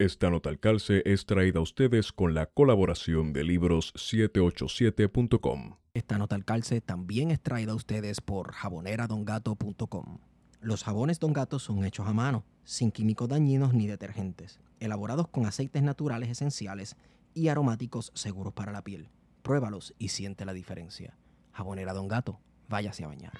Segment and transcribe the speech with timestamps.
[0.00, 5.76] Esta nota al calce es traída a ustedes con la colaboración de libros787.com.
[5.94, 10.18] Esta nota al calce también es traída a ustedes por jaboneradongato.com.
[10.60, 15.46] Los jabones Don Gato son hechos a mano, sin químicos dañinos ni detergentes, elaborados con
[15.46, 16.96] aceites naturales esenciales
[17.32, 19.10] y aromáticos seguros para la piel.
[19.42, 21.16] Pruébalos y siente la diferencia.
[21.52, 23.34] Jabonera Don Gato, váyase a bañar.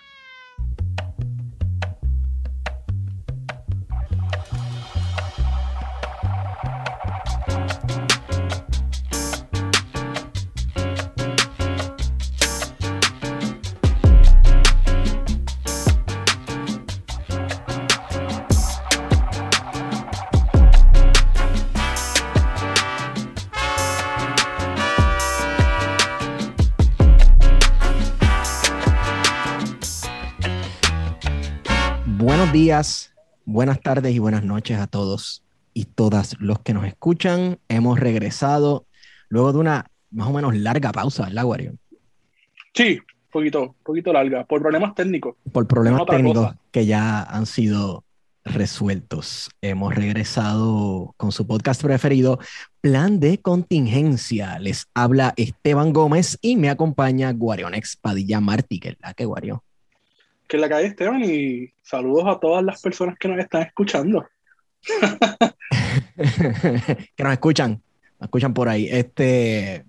[32.55, 33.13] Días,
[33.45, 37.59] buenas tardes y buenas noches a todos y todas los que nos escuchan.
[37.69, 38.87] Hemos regresado
[39.29, 41.73] luego de una más o menos larga pausa, ¿verdad, Wario?
[42.73, 43.01] Sí,
[43.33, 45.35] poquito, poquito larga, por problemas técnicos.
[45.51, 46.59] Por problemas técnicos cosa.
[46.71, 48.05] que ya han sido
[48.45, 49.51] resueltos.
[49.61, 52.39] Hemos regresado con su podcast preferido,
[52.81, 54.61] Plan de Contingencia.
[54.61, 59.65] Les habla Esteban Gómez y me acompaña Guarionex Padilla Martí, que es la que Guario.
[60.49, 64.27] Que la calle Esteban y saludos a todas las personas que nos están escuchando.
[67.17, 67.83] que nos escuchan,
[68.21, 68.89] nos escuchan por ahí.
[68.91, 69.85] Este,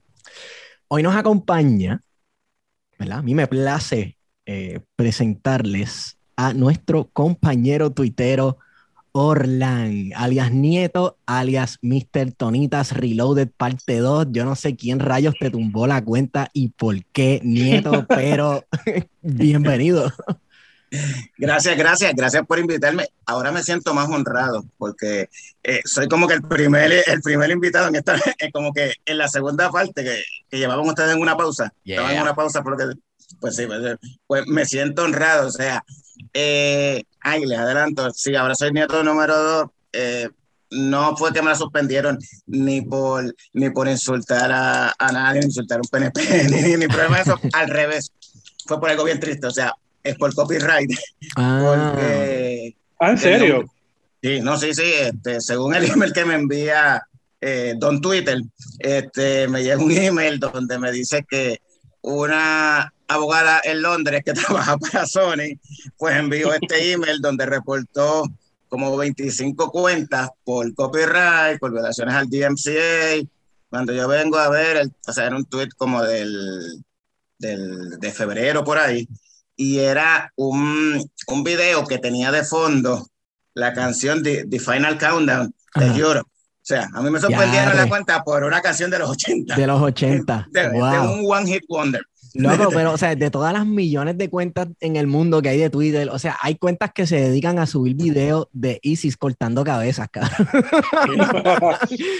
[0.87, 2.01] hoy nos acompaña,
[2.97, 3.19] ¿verdad?
[3.19, 8.57] A mí me place eh, presentarles a nuestro compañero tuitero
[9.17, 12.33] Orlan, alias Nieto, alias Mr.
[12.33, 14.27] Tonitas Reloaded parte 2.
[14.31, 18.65] Yo no sé quién rayos te tumbó la cuenta y por qué, Nieto, pero
[19.21, 20.11] bienvenido.
[21.37, 23.07] Gracias, gracias, gracias por invitarme.
[23.25, 25.29] Ahora me siento más honrado porque
[25.63, 29.17] eh, soy como que el primer, el primer invitado en esta, eh, como que en
[29.17, 31.73] la segunda parte que, que llevaban ustedes en una pausa.
[31.85, 32.23] Estaban en Yeah.
[32.23, 32.85] una pausa porque,
[33.39, 35.47] pues sí, pues, pues me siento honrado.
[35.47, 35.83] O sea,
[36.33, 39.65] eh, ay, les adelanto, sí, ahora soy nieto número dos.
[39.93, 40.29] eh,
[40.71, 42.17] no fue que me la suspendieron
[42.47, 46.87] ni por, ni por insultar a, a nadie, insultar a un PNP, ni, ni, ni
[46.87, 47.39] problema de eso.
[47.53, 48.11] Al revés,
[48.65, 49.45] fue por algo bien triste.
[49.47, 49.73] O sea,
[50.05, 50.91] es por copyright.
[51.35, 53.65] Ah, Porque Ah, ¿en serio?
[54.21, 57.03] Sí, no, sí, sí, este, según el email que me envía
[57.41, 58.39] eh, Don Twitter,
[58.79, 61.59] este, me llega un email donde me dice que
[62.01, 65.59] una abogada en Londres que trabaja para Sony,
[65.97, 68.23] pues envió este email donde reportó
[68.67, 73.27] como 25 cuentas por copyright, por violaciones al DMCA.
[73.69, 76.83] Cuando yo vengo a ver, el, o sea, era un tweet como del,
[77.37, 79.07] del, de febrero por ahí,
[79.55, 83.07] y era un, un video que tenía de fondo
[83.53, 85.85] la canción de The Final Countdown de.
[85.97, 86.29] Europe.
[86.29, 89.55] O sea, a mí me sorprendieron la cuenta por una canción de los 80.
[89.55, 90.47] de los 80.
[90.51, 91.13] De, de Wow.
[91.13, 92.01] un One Hit Wonder.
[92.33, 95.59] Loco, pero, o sea, de todas las millones de cuentas en el mundo que hay
[95.59, 99.63] de Twitter, o sea, hay cuentas que se dedican a subir videos de ISIS cortando
[99.63, 100.33] cabezas, cabrón.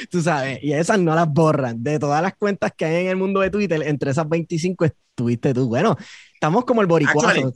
[0.09, 1.83] Tú sabes, y esas no las borran.
[1.83, 5.53] De todas las cuentas que hay en el mundo de Twitter, entre esas 25 estuviste
[5.53, 5.67] tú.
[5.67, 5.97] Bueno,
[6.45, 7.27] estamos como el boricuazo.
[7.27, 7.53] Actually,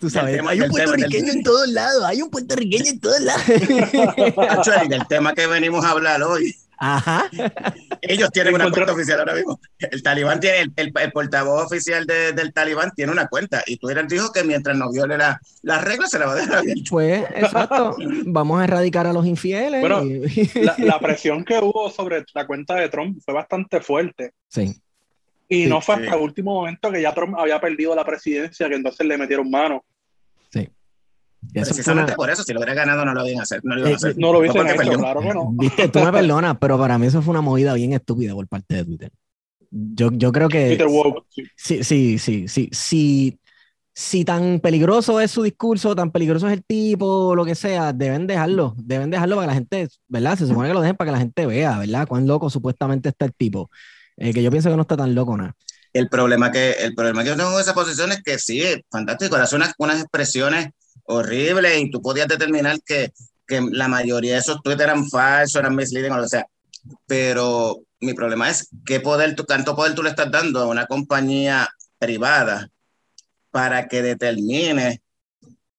[0.00, 3.20] Tú sabes, tema- hay un puertorriqueño del- en todos lados, hay un puertorriqueño en todos
[3.20, 3.42] lados.
[4.50, 7.30] Actually, del tema que venimos a hablar hoy, Ajá.
[8.02, 9.58] ellos tienen una cuenta oficial ahora mismo.
[9.78, 13.76] El talibán tiene, el, el- el portavoz oficial de- del talibán tiene una cuenta y
[13.78, 16.82] Twitter dijo que mientras no viole la- las reglas se la va a dejar abierta.
[16.90, 17.96] Pues, exacto.
[18.26, 19.80] Vamos a erradicar a los infieles.
[19.80, 24.32] Bueno, y- La, la presión que hubo sobre la cuenta de Trump fue bastante fuerte.
[24.48, 24.74] Sí.
[25.54, 26.02] Y Sí, no fue sí.
[26.02, 29.50] hasta el último momento que ya Trump había perdido la presidencia que entonces le metieron
[29.50, 29.82] mano.
[31.52, 33.60] Eso fue Precisamente una- por eso, si lo hubiera ganado, no lo habían hacer.
[33.64, 34.14] No lo iban a Eh.
[34.16, 34.98] No lo hubiesen hecho, perdió.
[34.98, 35.50] claro que no.
[35.58, 38.76] Viste, tú me perdonas, pero para mí eso fue una movida bien estúpida por parte
[38.76, 39.10] de Twitter.
[39.70, 41.26] Yo, yo creo que Peter Woke.
[41.28, 41.44] sí.
[41.54, 43.38] sí, sí, sí, sí, sí.
[43.92, 48.26] Si tan peligroso es su discurso, tan peligroso es el tipo, lo que sea, deben
[48.26, 50.36] dejarlo, deben dejarlo para que la gente, ¿verdad?
[50.38, 52.08] Se supone que lo dejen para que la gente vea, ¿verdad?
[52.08, 53.70] Cuán loco supuestamente está el tipo.
[54.16, 55.54] Eh, que yo pienso que no está tan loco nada.
[55.92, 58.80] El problema que, el problema que yo tengo con esa posición es que sí, es
[58.90, 60.70] fantástico, hace unas, unas expresiones
[61.04, 63.12] horribles y tú podías determinar que,
[63.46, 66.46] que la mayoría de esos tweets eran falsos, eran misleading o sea.
[67.06, 70.86] Pero mi problema es qué poder, tú, tanto poder tú le estás dando a una
[70.86, 71.68] compañía
[71.98, 72.68] privada
[73.50, 75.00] para que determine.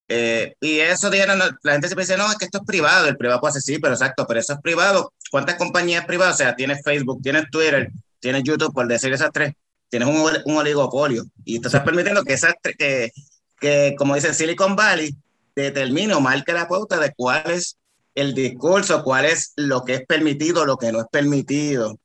[0.08, 3.18] eh, y eso dijeron, la gente siempre dice, no, es que esto es privado, el
[3.18, 5.14] privado puede hacer sí, pero exacto, pero eso es privado.
[5.32, 6.36] ¿Cuántas compañías privadas?
[6.36, 9.54] O sea, tienes Facebook, tienes Twitter, tienes YouTube, por decir esas tres,
[9.90, 10.16] tienes un,
[10.46, 13.12] un oligopolio y tú estás permitiendo que esas tres- que,
[13.60, 15.16] que, como dice Silicon Valley,
[15.56, 17.78] determine o marque la pauta de cuáles
[18.14, 21.98] el discurso, cuál es lo que es permitido, lo que no es permitido.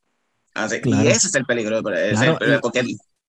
[0.55, 1.05] Así, Claro.
[1.05, 1.79] Y ese es el peligro.
[1.79, 2.85] ese es el Claro, peligro, y- porque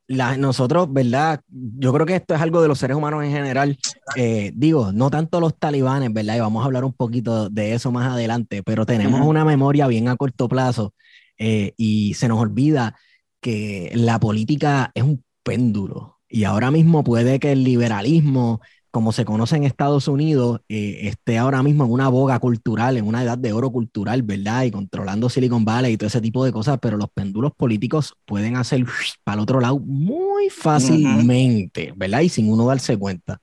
[0.08, 1.42] la- nosotros, ¿verdad?
[1.48, 3.78] Yo creo que esto es algo de los seres humanos en general.
[4.16, 6.36] Eh, digo, no tanto los talibanes, ¿verdad?
[6.36, 9.30] Y vamos a hablar un poquito de eso más adelante, pero tenemos Ujú.
[9.30, 10.94] una memoria bien a corto plazo
[11.44, 12.96] eh, y se nos olvida
[13.42, 19.26] que la política es un péndulo y ahora mismo puede que el liberalismo, como se
[19.26, 23.38] conoce en Estados Unidos, eh, esté ahora mismo en una boga cultural, en una edad
[23.38, 24.64] de oro cultural, ¿verdad?
[24.64, 28.56] Y controlando Silicon Valley y todo ese tipo de cosas, pero los péndulos políticos pueden
[28.56, 28.86] hacer
[29.24, 32.22] para el otro lado muy fácilmente, ¿verdad?
[32.22, 33.42] Y sin uno darse cuenta.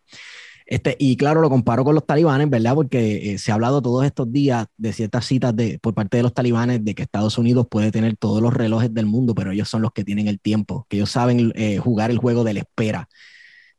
[0.70, 2.74] Este, y claro, lo comparo con los talibanes, ¿verdad?
[2.74, 6.22] Porque eh, se ha hablado todos estos días de ciertas citas de, por parte de
[6.22, 9.66] los talibanes de que Estados Unidos puede tener todos los relojes del mundo, pero ellos
[9.70, 12.60] son los que tienen el tiempo, que ellos saben eh, jugar el juego de la
[12.60, 13.08] espera,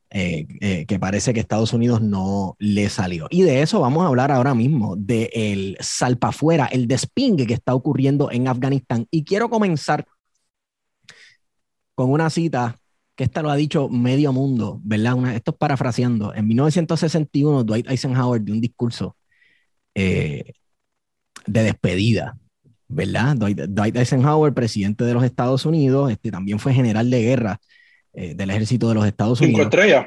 [0.09, 3.27] eh, que parece que Estados Unidos no le salió.
[3.29, 8.31] Y de eso vamos a hablar ahora mismo, del salpafuera, el despingue que está ocurriendo
[8.31, 9.05] en Afganistán.
[9.11, 10.07] Y quiero comenzar
[11.93, 12.79] con una cita
[13.19, 15.13] que esta lo ha dicho medio mundo, ¿verdad?
[15.13, 16.33] Una, esto es parafraseando.
[16.33, 19.17] En 1961, Dwight Eisenhower dio un discurso
[19.93, 20.53] eh,
[21.45, 22.37] de despedida,
[22.87, 23.35] ¿verdad?
[23.35, 27.59] Dwight, Dwight, Eisenhower, presidente de los Estados Unidos, este, también fue general de guerra
[28.13, 29.65] eh, del ejército de los Estados Cinco Unidos.
[29.65, 30.05] estrellas.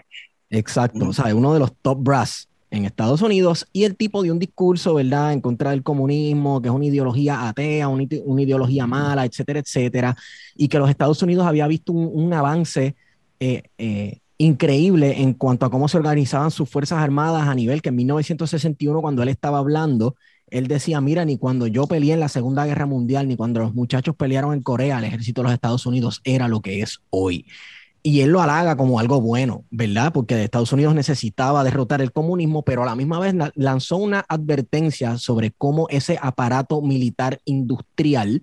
[0.49, 1.09] Exacto, Mm.
[1.09, 4.39] o sea, uno de los top brass en Estados Unidos y el tipo dio un
[4.39, 9.27] discurso, ¿verdad?, en contra del comunismo, que es una ideología atea, una, una ideología mala,
[9.27, 10.17] etcétera, etcétera,
[10.57, 12.97] y que los Estados Unidos había visto un, un avance
[13.41, 17.91] eh, eh, increíble en cuanto a cómo se organizaban sus fuerzas armadas a nivel que
[17.91, 20.17] en 1961, cuando él estaba hablando,
[20.49, 23.75] él decía, mira, ni cuando yo peleé en la Segunda Guerra Mundial, ni cuando los
[23.75, 27.47] muchachos pelearon en Corea, el ejército de los Estados Unidos era lo que es hoy.
[28.05, 30.13] Y él lo halaga como algo bueno, ¿verdad?
[30.13, 34.25] Porque Estados Unidos necesitaba derrotar el comunismo, pero a la misma vez la- lanzó una
[34.29, 38.43] advertencia sobre cómo ese aparato militar industrial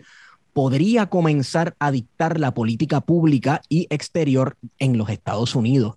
[0.53, 5.95] podría comenzar a dictar la política pública y exterior en los Estados Unidos,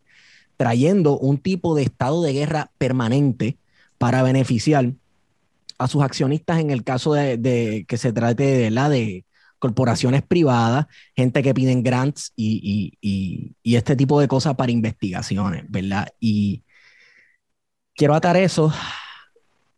[0.56, 3.58] trayendo un tipo de estado de guerra permanente
[3.96, 4.92] para beneficiar
[5.78, 9.24] a sus accionistas en el caso de, de que se trate de, la de
[9.62, 12.98] corporaciones privadas, gente que piden grants y,
[13.62, 16.08] este tipo de cosas para investigaciones, ¿verdad?
[16.18, 16.64] Y
[17.94, 18.72] quiero atar eso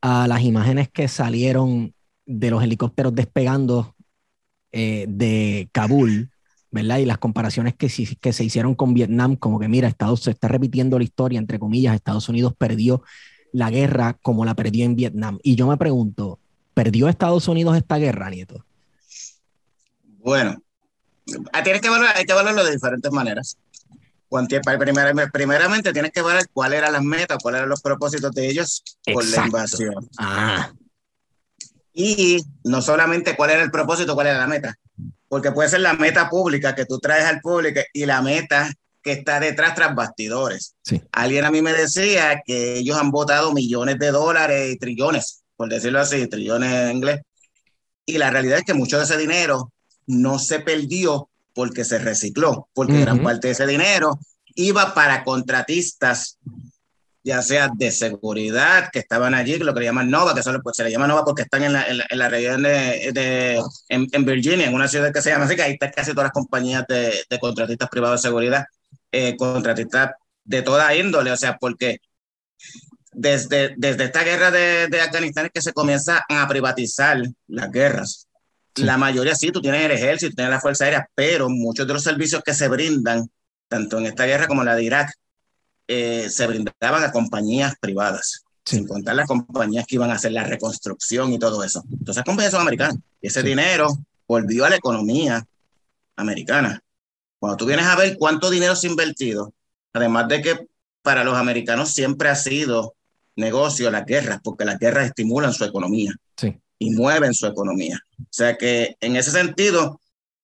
[0.01, 1.95] a las imágenes que salieron
[2.25, 3.95] de los helicópteros despegando
[4.73, 6.31] eh, de Kabul,
[6.71, 6.97] ¿verdad?
[6.97, 10.97] Y las comparaciones que se hicieron con Vietnam, como que mira, Estados se está repitiendo
[10.97, 13.03] la historia, entre comillas, Estados Unidos perdió
[13.53, 15.39] la guerra como la perdió en Vietnam.
[15.43, 16.39] Y yo me pregunto,
[16.73, 18.65] ¿perdió Estados Unidos esta guerra, Nieto?
[20.25, 20.57] Bueno,
[21.63, 23.59] tienes que evaluar, hay que evaluarlo de diferentes maneras.
[25.33, 28.83] Primeramente tienes que evaluar cuáles eran las metas, cuáles eran los propósitos de ellos
[29.13, 30.09] por la invasión.
[30.19, 30.73] Ah,
[31.93, 34.75] Y no solamente cuál era el propósito, cuál era la meta.
[35.29, 38.73] Porque puede ser la meta pública que tú traes al público y la meta
[39.03, 40.75] que está detrás tras bastidores.
[40.83, 41.03] Sí.
[41.13, 45.69] Alguien a mí me decía que ellos han votado millones de dólares y trillones, por
[45.69, 47.21] decirlo así, trillones en inglés.
[48.07, 49.71] Y la realidad es que mucho de ese dinero
[50.07, 54.19] no se perdió porque se recicló, porque gran parte de ese dinero
[54.55, 56.39] iba para contratistas,
[57.23, 60.77] ya sea de seguridad, que estaban allí, lo que le llaman Nova, que son, pues,
[60.77, 63.63] se le llama Nova porque están en la, en la, en la región de, de
[63.89, 66.25] en, en, Virginia, en una ciudad que se llama así, que ahí están casi todas
[66.25, 68.65] las compañías de, de contratistas privados de seguridad,
[69.11, 70.11] eh, contratistas
[70.45, 71.99] de toda índole, o sea, porque
[73.13, 78.29] desde, desde esta guerra de, de Afganistán es que se comienza a privatizar las guerras.
[78.75, 78.83] Sí.
[78.83, 82.03] La mayoría sí, tú tienes el ejército, tienes la Fuerza Aérea, pero muchos de los
[82.03, 83.31] servicios que se brindan,
[83.69, 85.13] tanto en esta guerra como en la de Irak,
[85.87, 88.77] eh, se brindaban a compañías privadas, sí.
[88.77, 91.85] sin contar las compañías que iban a hacer la reconstrucción y todo eso.
[91.91, 92.97] Entonces, las compañías son americanas.
[93.21, 93.47] Y ese sí.
[93.47, 93.89] dinero
[94.27, 95.47] volvió a la economía
[96.17, 96.83] americana.
[97.39, 99.53] Cuando tú vienes a ver cuánto dinero se ha invertido,
[99.93, 100.67] además de que
[101.03, 102.95] para los americanos siempre ha sido
[103.37, 106.57] negocio las guerras, porque las guerras estimulan su economía sí.
[106.85, 107.99] Y mueven su economía.
[108.21, 110.01] O sea que en ese sentido,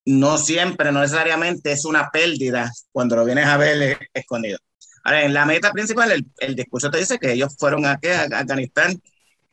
[0.06, 4.58] no siempre, no necesariamente es una pérdida cuando lo vienes a ver escondido.
[5.04, 8.12] Ahora, en la meta principal, el, el discurso te dice que ellos fueron a, ¿qué?
[8.12, 9.00] a Afganistán.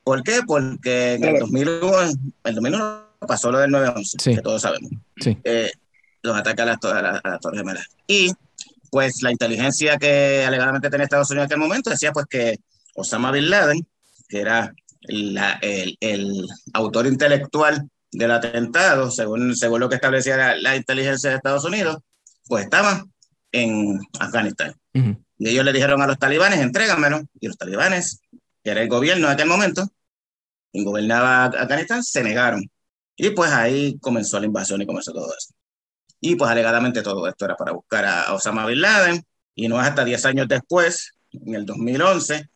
[0.03, 0.41] ¿Por qué?
[0.45, 2.01] Porque en el 2001,
[2.45, 4.35] el 2001 pasó lo del 9-11, sí.
[4.35, 4.91] que todos sabemos.
[5.19, 5.37] Sí.
[5.43, 5.71] Eh,
[6.21, 7.87] los ataques a las, a, las, a las Torres Gemelas.
[8.07, 8.31] Y
[8.89, 12.57] pues la inteligencia que alegadamente tenía Estados Unidos en aquel momento decía pues que
[12.95, 13.85] Osama Bin Laden,
[14.29, 20.55] que era la, el, el, autor intelectual del atentado, según, según lo que establecía la,
[20.55, 21.97] la, inteligencia de Estados Unidos,
[22.47, 23.05] pues estaba
[23.51, 24.73] en Afganistán.
[24.93, 25.23] Uh -huh.
[25.39, 28.21] Y ellos le dijeron a los talibanes, entrégamelo, y los talibanes,
[28.63, 29.87] que era el gobierno en aquel momento,
[30.71, 32.69] quien gobernaba Afganistán, se negaron.
[33.15, 35.53] Y pues ahí comenzó la invasión y comenzó todo eso.
[36.19, 39.23] Y pues alegadamente todo esto era para buscar a Osama Bin Laden.
[39.55, 42.47] Y no es hasta 10 años después, en el 2011,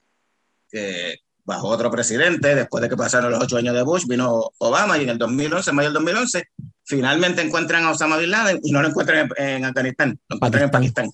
[0.70, 4.98] que bajo otro presidente, después de que pasaron los ocho años de Bush, vino Obama
[4.98, 6.44] y en el 2011, en mayo del 2011,
[6.84, 10.72] finalmente encuentran a Osama Bin Laden y no lo encuentran en, Afganistán, lo encuentran en
[10.72, 11.12] Pakistán.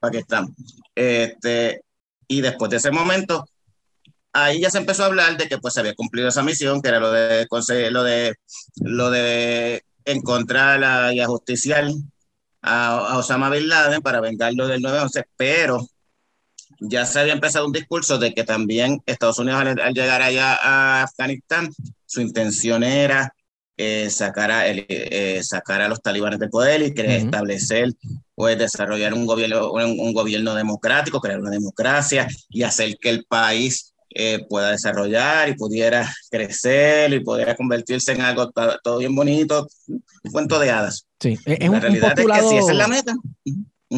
[0.00, 0.54] Pakistán.
[0.94, 1.82] Este,
[2.28, 3.46] y después de ese momento,
[4.32, 6.88] ahí ya se empezó a hablar de que pues se había cumplido esa misión, que
[6.88, 7.46] era lo de,
[7.90, 8.36] lo de,
[8.76, 11.86] lo de encontrar y ajusticiar
[12.62, 15.86] a, Osama Bin Laden para vengarlo del 9-11, pero
[16.80, 21.02] ya se había empezado un discurso de que también Estados Unidos al, llegar allá a
[21.02, 21.70] Afganistán,
[22.06, 23.34] su intención era
[23.76, 27.92] eh, sacar, a, eh, sacar a los talibanes del poder y establecer,
[28.34, 33.94] pues desarrollar un gobierno, un, gobierno democrático, crear una democracia y hacer que el país
[34.10, 40.30] eh, pueda desarrollar y pudiera crecer y pudiera convertirse en algo todo bien bonito, un
[40.30, 41.06] cuento de hadas.
[41.18, 43.16] Sí, es un, postulado, es la meta.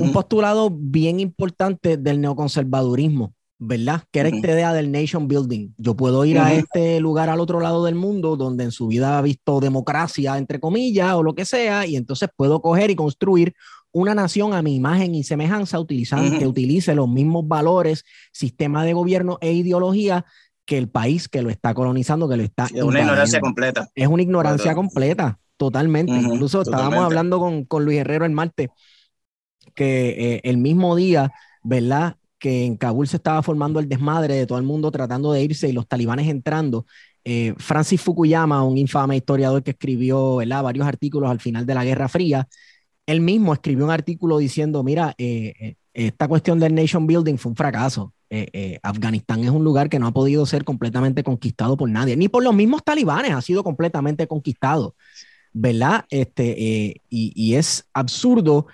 [0.00, 4.02] Un postulado bien importante del neoconservadurismo, ¿verdad?
[4.10, 5.70] Que era esta idea del nation building.
[5.78, 9.18] Yo puedo ir a este lugar al otro lado del mundo donde en su vida
[9.18, 13.54] ha visto democracia, entre comillas, o lo que sea, y entonces puedo coger y construir
[13.92, 18.92] una nación a mi imagen y semejanza, utilizando, que utilice los mismos valores, sistema de
[18.92, 20.26] gobierno e ideología
[20.66, 22.64] que el país que lo está colonizando, que lo está...
[22.64, 23.88] Es una ignorancia completa.
[23.94, 26.12] Es una ignorancia completa, totalmente.
[26.12, 28.68] Incluso estábamos hablando con, con, Luis Herrero el martes,
[29.76, 32.16] que eh, el mismo día, ¿verdad?
[32.38, 35.68] Que en Kabul se estaba formando el desmadre de todo el mundo tratando de irse
[35.68, 36.86] y los talibanes entrando.
[37.22, 40.62] Eh, Francis Fukuyama, un infame historiador que escribió ¿verdad?
[40.62, 42.48] varios artículos al final de la Guerra Fría,
[43.04, 47.56] él mismo escribió un artículo diciendo, mira, eh, esta cuestión del nation building fue un
[47.56, 48.12] fracaso.
[48.82, 52.42] Afganistán es un lugar que no ha podido ser completamente conquistado por nadie, ni por
[52.42, 54.96] los mismos talibanes ha sido completamente conquistado,
[55.52, 56.04] ¿verdad?
[56.10, 58.66] Este, y, es absurdo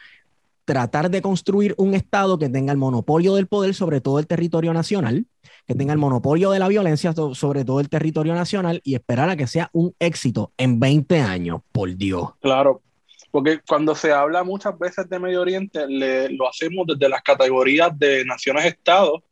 [0.65, 4.73] tratar de construir un Estado que tenga el monopolio del poder sobre todo el territorio
[4.73, 5.27] nacional,
[5.67, 9.37] que tenga el monopolio de la violencia sobre todo el territorio nacional y esperar a
[9.37, 12.31] que sea un éxito en 20 años, por Dios.
[12.41, 12.83] Claro,
[13.31, 18.25] porque cuando se habla muchas veces de Medio Oriente, lo hacemos desde las categorías de
[18.25, 19.23] naciones-estados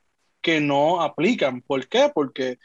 [0.41, 1.61] que no aplican.
[1.61, 2.11] ¿Por qué?
[2.13, 2.59] Porque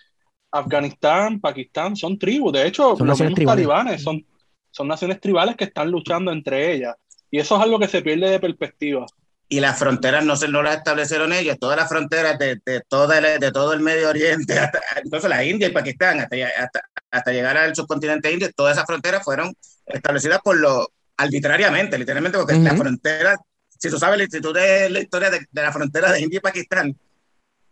[0.49, 2.53] Afganistán, Pakistán son tribus.
[2.53, 4.25] De hecho, los mismos talibanes son,
[4.71, 6.95] son naciones tribales que están luchando entre ellas.
[7.31, 9.05] Y eso es algo que se pierde de perspectiva.
[9.47, 13.21] Y las fronteras no, se, no las establecieron ellos, todas las fronteras de, de, toda
[13.21, 17.57] de todo el Medio Oriente, hasta, entonces la India y Pakistán, hasta, hasta, hasta llegar
[17.57, 19.53] al subcontinente indio, todas esas fronteras fueron
[19.85, 23.37] establecidas por los, arbitrariamente, literalmente, porque la frontera,
[23.77, 26.97] si tú sabes, si tú de la historia de, la frontera de India y Pakistán,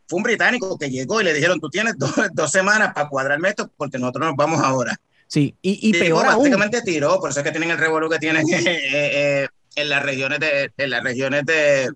[0.08, 3.72] fue un británico que llegó y le dijeron, tú tienes dos, semanas para cuadrarme esto
[3.76, 4.96] porque nosotros nos vamos ahora.
[5.34, 6.44] Sí, y, y, peor aún.
[6.44, 10.04] Básicamente tiró, por eso es que tienen el revuelo que tienen eh, eh, en las
[10.04, 11.92] regiones de, en las regiones de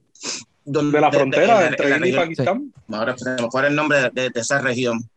[0.65, 2.73] donde la frontera entre India y Pakistán.
[2.91, 5.07] Ahora se me fue el nombre de, esa región.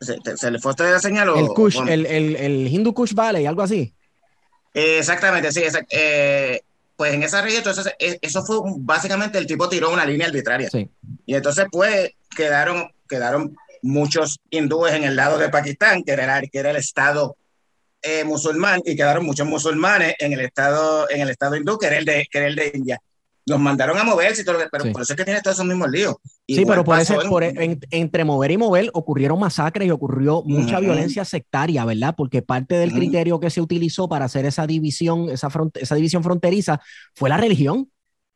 [0.00, 1.30] ¿Se, le fue a usted la señal?
[1.36, 3.92] El Kush, el, el, el Hindu Kush Valley, algo así
[4.74, 5.62] exactamente, sí.
[5.90, 6.60] Eh,
[6.96, 10.68] pues en esa región, entonces, e, eso fue básicamente el tipo tiró una línea arbitraria.
[11.26, 16.58] Y entonces, pues, quedaron, quedaron muchos hindúes en el lado de Pakistán, que era, que
[16.58, 17.36] era el estado
[18.02, 21.98] eh, musulmán, y quedaron muchos musulmanes en el estado, en el estado hindú, que era
[21.98, 23.00] el de, que era el de India
[23.46, 25.90] los mandaron a moverse y todo, pero por eso es que tiene todos esos mismos
[25.90, 26.16] líos.
[26.48, 31.24] sí, pero por eso, por, entre mover y mover ocurrieron masacres y ocurrió mucha violencia
[31.24, 32.14] sectaria, ¿verdad?
[32.16, 36.80] Porque parte del criterio que se utilizó para hacer esa división, esa, esa división fronteriza
[37.14, 37.90] fue la religión.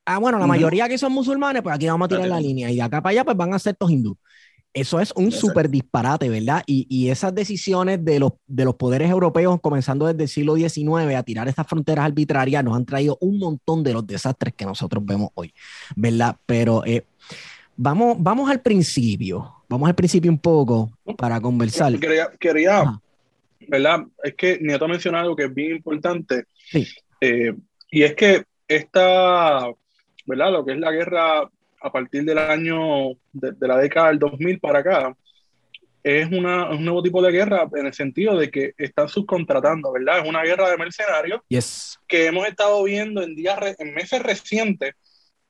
[0.04, 2.76] Ah, bueno, la mayoría que son musulmanes, pues aquí vamos a tirar la línea y
[2.76, 4.18] de acá para allá, pues van a ser todos hindúes.
[4.74, 6.62] Eso es un súper disparate, ¿verdad?
[6.66, 11.16] Y, y, esas decisiones de los, de los poderes europeos, comenzando desde el siglo XIX,
[11.16, 15.04] a tirar estas fronteras arbitrarias, nos han traído un montón de los desastres que nosotros
[15.04, 15.52] vemos hoy,
[15.96, 16.36] ¿verdad?
[16.46, 17.04] Pero eh,
[17.76, 21.98] vamos, vamos al principio, vamos al principio un poco para conversar.
[21.98, 23.00] Quería, quería
[23.68, 24.06] ¿verdad?
[24.22, 26.44] Es que Nieto ha mencionado algo que es bien importante.
[26.70, 26.86] Sí.
[27.20, 27.54] Eh,
[27.90, 29.68] y es que esta,
[30.26, 30.52] ¿verdad?
[30.52, 34.80] Lo que es la guerra a partir del año, de, la década del 2000 para
[34.80, 35.16] acá,
[36.02, 40.20] es, una, un nuevo tipo de guerra en el sentido de que están subcontratando, ¿verdad?
[40.20, 41.98] Es una guerra de mercenarios yes.
[42.06, 44.94] que hemos estado viendo en, días, en meses recientes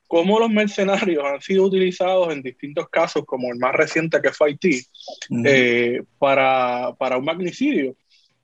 [0.08, 4.49] cómo los mercenarios han sido utilizados en distintos casos, como el más reciente que fue
[4.49, 4.82] Haití,
[5.44, 7.94] eh, para, para un magnicidio.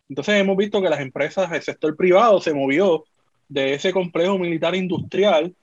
[0.09, 3.05] Entonces hemos visto que las empresas, el sector privado se movió
[3.49, 5.55] de ese complejo militar industrial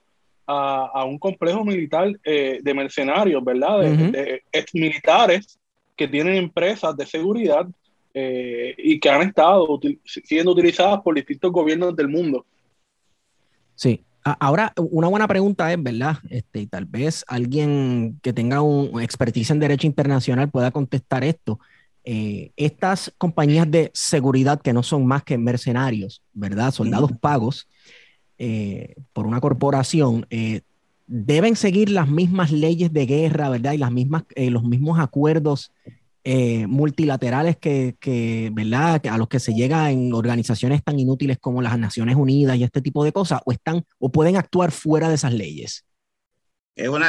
[0.46, 3.80] a, un complejo militar eh, de mercenarios, ¿verdad?
[3.80, 5.58] De, ex militares
[5.96, 7.66] que tienen empresas de seguridad
[8.14, 12.44] eh, y que han estado siendo utilizadas por distintos gobiernos del mundo.
[13.74, 14.04] Sí.
[14.24, 16.18] Ahora, una buena pregunta es, ¿verdad?
[16.30, 21.58] Este, y tal vez alguien que tenga un expertise en derecho internacional pueda contestar esto.
[22.04, 26.70] Eh, estas compañías de seguridad que no son más que mercenarios, ¿verdad?
[26.70, 27.68] Soldados pagos
[28.44, 30.26] eh, por una corporación,
[31.06, 33.72] deben seguir las mismas leyes de guerra, ¿verdad?
[33.72, 35.72] Y las mismas, los mismos acuerdos
[36.24, 39.04] eh, multilaterales que, ¿verdad?
[39.08, 42.80] a los que se llega en organizaciones tan inútiles como las Naciones Unidas y este
[42.80, 45.84] tipo de cosas, o están o pueden actuar fuera de esas leyes?
[46.76, 47.08] Es una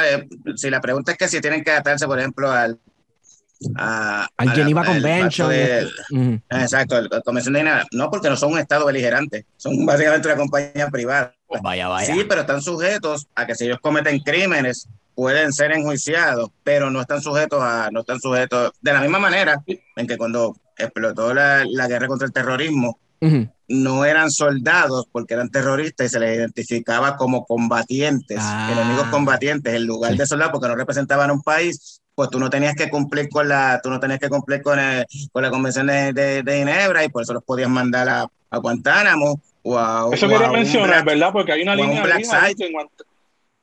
[0.56, 2.80] si la pregunta es que si tienen que adaptarse, por ejemplo, al
[3.76, 5.52] al Geneva Convention.
[6.50, 7.84] Exacto, la Convención de Geneva.
[7.92, 11.34] No, porque no son un Estado beligerante, son básicamente una compañía privada.
[11.62, 12.14] vaya, vaya.
[12.14, 17.00] Sí, pero están sujetos a que si ellos cometen crímenes, pueden ser enjuiciados, pero no
[17.00, 19.62] están sujetos a, no están sujetos, de la misma manera
[19.96, 22.98] en que cuando explotó la, la guerra contra el terrorismo,
[23.68, 28.68] no eran soldados porque eran terroristas y se les identificaba como combatientes, ah.
[28.70, 32.74] enemigos combatientes, en lugar de soldados porque no representaban un país, pues tú no tenías
[32.74, 34.78] que cumplir con la, tú no tenías que cumplir con,
[35.32, 39.40] con la convención de, de, Ginebra y por eso los podías mandar a, a Guantánamo
[39.62, 41.30] o a Eso quería mencionar, ¿verdad?
[41.32, 42.02] Porque hay una línea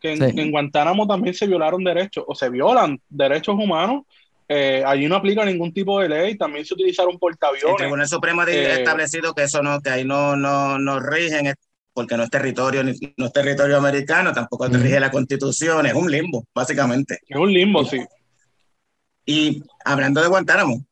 [0.01, 4.03] que en, Guantánamo también se violaron derechos, o se violan derechos humanos.
[4.49, 7.69] Eh, allí no aplica ningún tipo de ley, también se utilizaron portaaviones.
[7.69, 11.53] El Tribunal Supremo ha eh, establecido que eso no, que ahí no, no, no rigen,
[11.93, 16.43] porque no es territorio, no es territorio americano, tampoco rige la constitución, es un limbo,
[16.53, 17.19] básicamente.
[17.27, 18.01] Es un limbo, sí.
[19.25, 20.85] Y hablando de Guantánamo,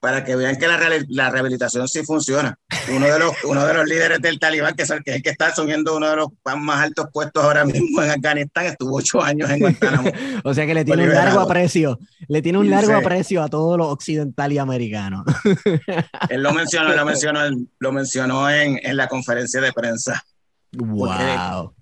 [0.00, 2.58] para que vean que la, la, rehabilitación sí funciona.
[2.90, 5.94] Uno de los, uno de los líderes del talibán, que es el que, está asumiendo
[5.94, 10.10] uno de los más altos puestos ahora mismo en Afganistán, estuvo ocho años en Guantánamo.
[10.44, 11.98] o sea que le tiene un largo aprecio,
[12.28, 15.26] le tiene un largo aprecio a todos los occidentales y americanos.
[16.30, 17.40] Él lo mencionó, lo mencionó,
[17.78, 20.24] lo mencionó en, en la conferencia de prensa.
[20.72, 21.74] Wow.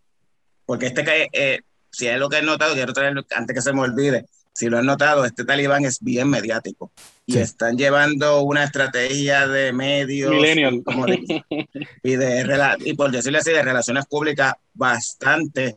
[0.66, 1.60] Porque, este eh,
[1.90, 4.26] si es lo que he notado, quiero traer antes que se me olvide,
[4.58, 6.90] si lo han notado, este talibán es bien mediático
[7.24, 10.34] y están llevando una estrategia de medios
[12.02, 15.76] y, de, y por decirlo así, de relaciones públicas bastante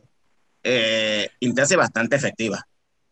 [0.64, 2.66] eh, intensa y bastante efectiva.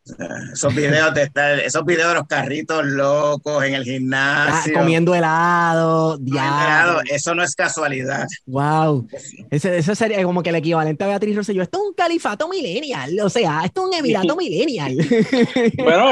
[0.53, 4.73] Esos videos de estar, esos videos de los carritos locos en el gimnasio.
[4.75, 8.27] Ah, comiendo helado, helado, eso no es casualidad.
[8.47, 9.07] Wow.
[9.51, 11.63] Eso, sería como que el equivalente a Beatriz Rosselló.
[11.63, 13.19] Esto es un califato millennial.
[13.21, 14.97] O sea, esto es un emirato millennial.
[15.79, 16.07] bueno,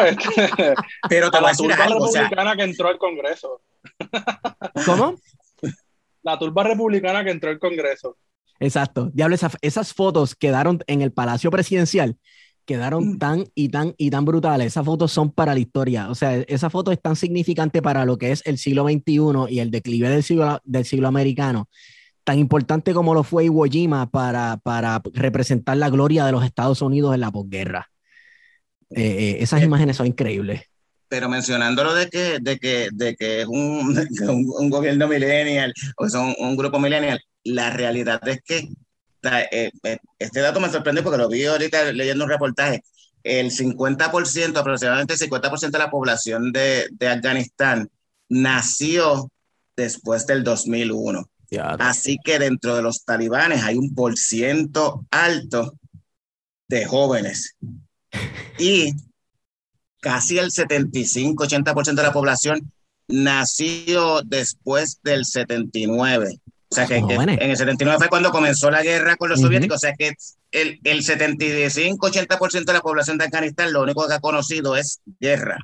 [1.08, 3.62] pero te la turba republicana que entró al Congreso.
[4.84, 5.18] ¿Cómo?
[6.22, 8.16] La turba republicana que entró al Congreso.
[8.60, 9.10] Exacto.
[9.12, 12.16] Diablo, esas fotos quedaron en el Palacio Presidencial
[12.68, 13.18] quedaron mm.
[13.18, 14.66] tan y tan y tan brutales.
[14.68, 16.10] Esas fotos son para la historia.
[16.10, 19.60] O sea, esa foto es tan significante para lo que es el siglo XXI y
[19.60, 21.68] el declive del siglo, del siglo americano,
[22.24, 26.82] tan importante como lo fue Iwo Jima para, para representar la gloria de los Estados
[26.82, 27.88] Unidos en la posguerra.
[28.90, 30.60] Eh, eh, esas eh, imágenes son increíbles.
[31.08, 33.96] Pero mencionándolo de que, de que, de que es un,
[34.60, 38.68] un, gobierno millennial o son un grupo millennial, la realidad es que
[40.18, 42.82] este dato me sorprende porque lo vi ahorita leyendo un reportaje.
[43.22, 47.90] El 50%, aproximadamente el 50% de la población de, de, Afganistán
[48.28, 49.30] nació
[49.76, 51.28] después del 2001.
[51.78, 55.74] Así que dentro de los talibanes hay un por ciento alto
[56.68, 57.56] de jóvenes.
[58.58, 58.92] Y
[60.00, 62.72] casi el 75-80% de la población
[63.08, 66.38] nació después del 79.
[66.70, 69.76] O sea, que, en el 79 fue cuando comenzó la guerra con los soviéticos.
[69.76, 70.12] O sea, que
[70.50, 75.58] el, el 75-80% de la población de Afganistán lo único que ha conocido es guerra.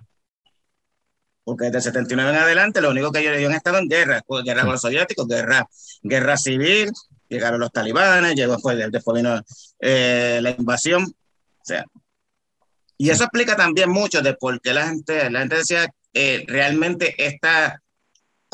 [1.44, 4.44] Porque desde el 79 en adelante lo único que ellos, han estado en guerra, pues,
[4.44, 5.68] guerra con los soviéticos, guerra,
[6.02, 6.90] guerra civil,
[7.28, 9.42] llegaron los talibanes, llegó después, después vino
[9.80, 11.04] eh, la invasión.
[11.04, 11.84] O sea,
[12.96, 17.14] y eso explica también mucho de por qué la gente, la gente decía eh, realmente
[17.18, 17.82] esta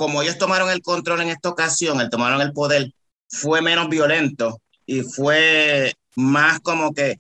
[0.01, 2.91] como ellos tomaron el control en esta ocasión, el tomaron el poder,
[3.29, 7.19] fue menos violento y fue más como que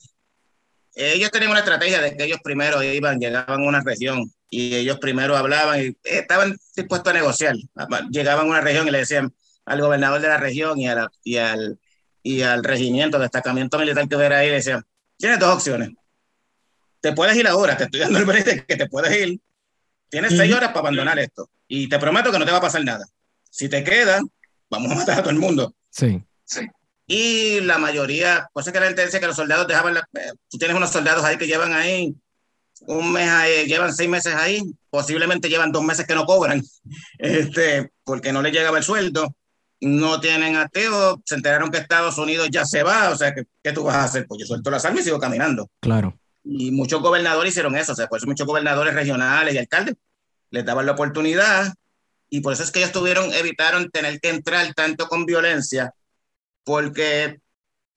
[0.95, 4.97] ellos tenían una estrategia de que ellos primero iban, llegaban a una región y ellos
[4.99, 7.55] primero hablaban y estaban dispuestos a negociar.
[8.11, 9.31] Llegaban a una región y le decían
[9.66, 10.87] al gobernador de la región y,
[11.23, 11.79] y, al,
[12.23, 14.83] y al regimiento, destacamiento militar que hubiera ahí, le decían,
[15.19, 15.90] tienes dos opciones.
[17.03, 19.38] Te puedes ir ahora, te estoy dando el de que te puedes ir.
[20.09, 22.85] Tienes seis horas para abandonar esto y te prometo que no te va a pasar
[22.85, 23.06] nada.
[23.48, 24.20] Si te quedas,
[24.68, 25.72] vamos a matar a todo el mundo.
[25.88, 26.20] Sí.
[26.44, 26.66] sí.
[27.06, 30.33] Y la mayoría, pues es que la gente dice que los soldados dejaban, la, eh,
[30.48, 32.14] tú tienes unos soldados ahí que llevan ahí
[32.87, 36.62] un mes ahí, llevan seis meses ahí, posiblemente llevan dos meses que no cobran,
[37.18, 39.35] este, porque no les llegaba el sueldo,
[39.80, 43.72] no tienen activo, se enteraron que Estados Unidos ya se va, o sea, ¿qué, qué
[43.72, 44.26] tú vas a hacer?
[44.26, 45.70] Pues yo suelto las armas y sigo caminando.
[45.80, 46.18] Claro.
[46.42, 49.94] Y muchos gobernadores hicieron eso, o sea, por eso muchos gobernadores regionales y alcaldes
[50.51, 51.73] les daban la oportunidad
[52.29, 55.93] y por eso es que ellos tuvieron, evitaron tener que entrar tanto con violencia,
[56.65, 57.41] porque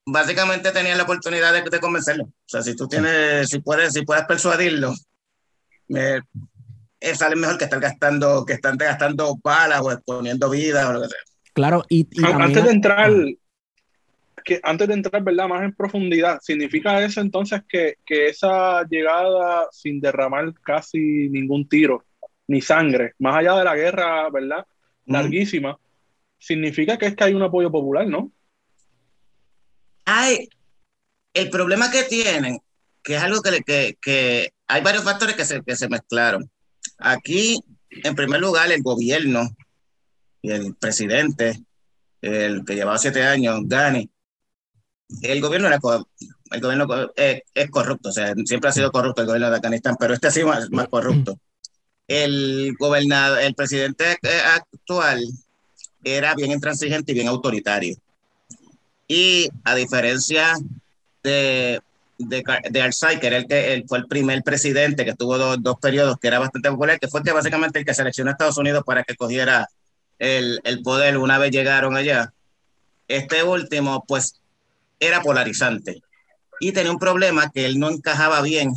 [0.05, 2.23] básicamente tenían la oportunidad de, de convencerlo.
[2.23, 4.93] O sea, si tú tienes, si puedes, si puedes persuadirlo,
[5.89, 6.21] eh,
[7.13, 11.09] sale mejor que estar gastando, que están gastando balas o exponiendo vidas o lo que
[11.09, 11.19] sea.
[11.53, 13.11] Claro, y, y antes de entrar,
[14.43, 15.47] que antes de entrar, ¿verdad?
[15.47, 22.03] Más en profundidad, ¿significa eso entonces que, que esa llegada sin derramar casi ningún tiro,
[22.47, 24.65] ni sangre, más allá de la guerra, ¿verdad?
[25.05, 25.77] Larguísima,
[26.37, 28.31] significa que es que hay un apoyo popular, ¿no?
[30.05, 30.49] Hay,
[31.33, 32.59] el problema que tienen,
[33.01, 36.49] que es algo que, que, que hay varios factores que se, que se mezclaron.
[36.97, 39.49] Aquí, en primer lugar, el gobierno
[40.41, 41.63] y el presidente,
[42.21, 44.09] el que llevaba siete años, Gani,
[45.21, 45.79] el gobierno era
[46.51, 49.95] el gobierno es, es, corrupto, o sea, siempre ha sido corrupto el gobierno de Afganistán,
[49.99, 51.39] pero este ha sido más, más corrupto.
[52.07, 54.17] El gobernador, el presidente
[54.55, 55.23] actual
[56.03, 57.95] era bien intransigente y bien autoritario.
[59.07, 60.53] Y a diferencia
[61.23, 61.81] de,
[62.17, 65.57] de, de Arsay, que era el que él fue el primer presidente que tuvo dos,
[65.61, 68.57] dos, periodos, que era bastante popular, que fue que básicamente el que seleccionó a Estados
[68.57, 69.69] Unidos para que cogiera
[70.19, 72.33] el, el poder una vez llegaron allá.
[73.07, 74.41] Este último, pues,
[74.99, 76.01] era polarizante
[76.59, 78.71] y tenía un problema que él no encajaba bien.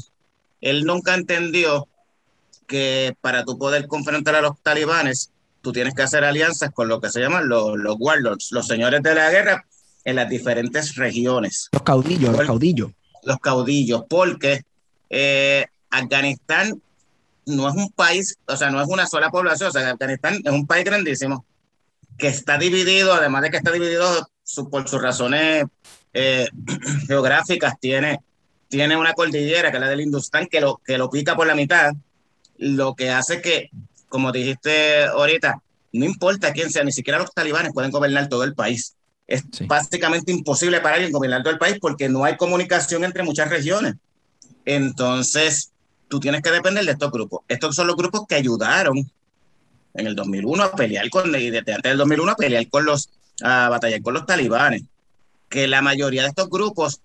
[0.61, 1.87] Él nunca entendió
[2.66, 7.00] que para tú poder confrontar a los talibanes, tú tienes que hacer alianzas con lo
[7.00, 9.66] que se llaman los, los warlords, los señores de la guerra
[10.05, 11.68] en las diferentes regiones.
[11.72, 12.90] Los caudillos, los caudillos.
[13.24, 14.62] Los caudillos, porque
[15.11, 16.81] eh, Afganistán
[17.46, 20.52] no es un país, o sea, no es una sola población, o sea, Afganistán es
[20.52, 21.44] un país grandísimo
[22.16, 25.64] que está dividido, además de que está dividido su, por sus razones
[26.12, 26.48] eh,
[27.07, 28.20] geográficas, tiene,
[28.68, 31.55] tiene una cordillera que es la del Hindustán que lo, que lo pica por la
[31.55, 31.92] mitad,
[32.59, 33.71] lo que hace que,
[34.09, 38.55] como dijiste ahorita, no importa quién sea, ni siquiera los talibanes pueden gobernar todo el
[38.55, 38.95] país.
[39.27, 39.64] Es sí.
[39.66, 43.95] básicamente imposible para alguien gobernar todo el país porque no hay comunicación entre muchas regiones.
[44.64, 45.73] Entonces,
[46.09, 47.40] tú tienes que depender de estos grupos.
[47.49, 49.11] Estos son los grupos que ayudaron
[49.95, 53.09] en el 2001 a pelear con, y desde antes del 2001 a pelear con los,
[53.42, 54.83] a batallar con los talibanes.
[55.49, 57.01] Que la mayoría de estos grupos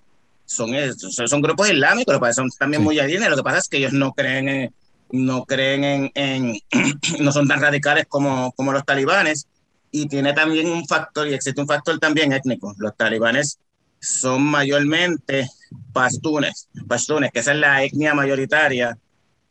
[0.46, 2.86] son, son grupos islámicos, pero son también sí.
[2.86, 2.96] muy.
[2.96, 4.74] Lo que pasa es que ellos no creen en,
[5.12, 6.58] no creen en,
[7.20, 9.48] no son tan radicales como, como los talibanes.
[9.92, 12.74] Y tiene también un factor, y existe un factor también étnico.
[12.78, 13.60] Los talibanes
[14.00, 15.50] son mayormente
[15.92, 18.98] pastunes, pastunes, que esa es la etnia mayoritaria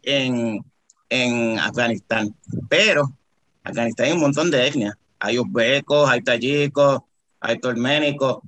[0.02, 0.64] en,
[1.10, 2.34] en Afganistán.
[2.68, 3.12] Pero
[3.62, 4.94] Afganistán hay un montón de etnias.
[5.18, 7.02] Hay uzbecos, hay tayikos,
[7.40, 8.38] hay turménicos.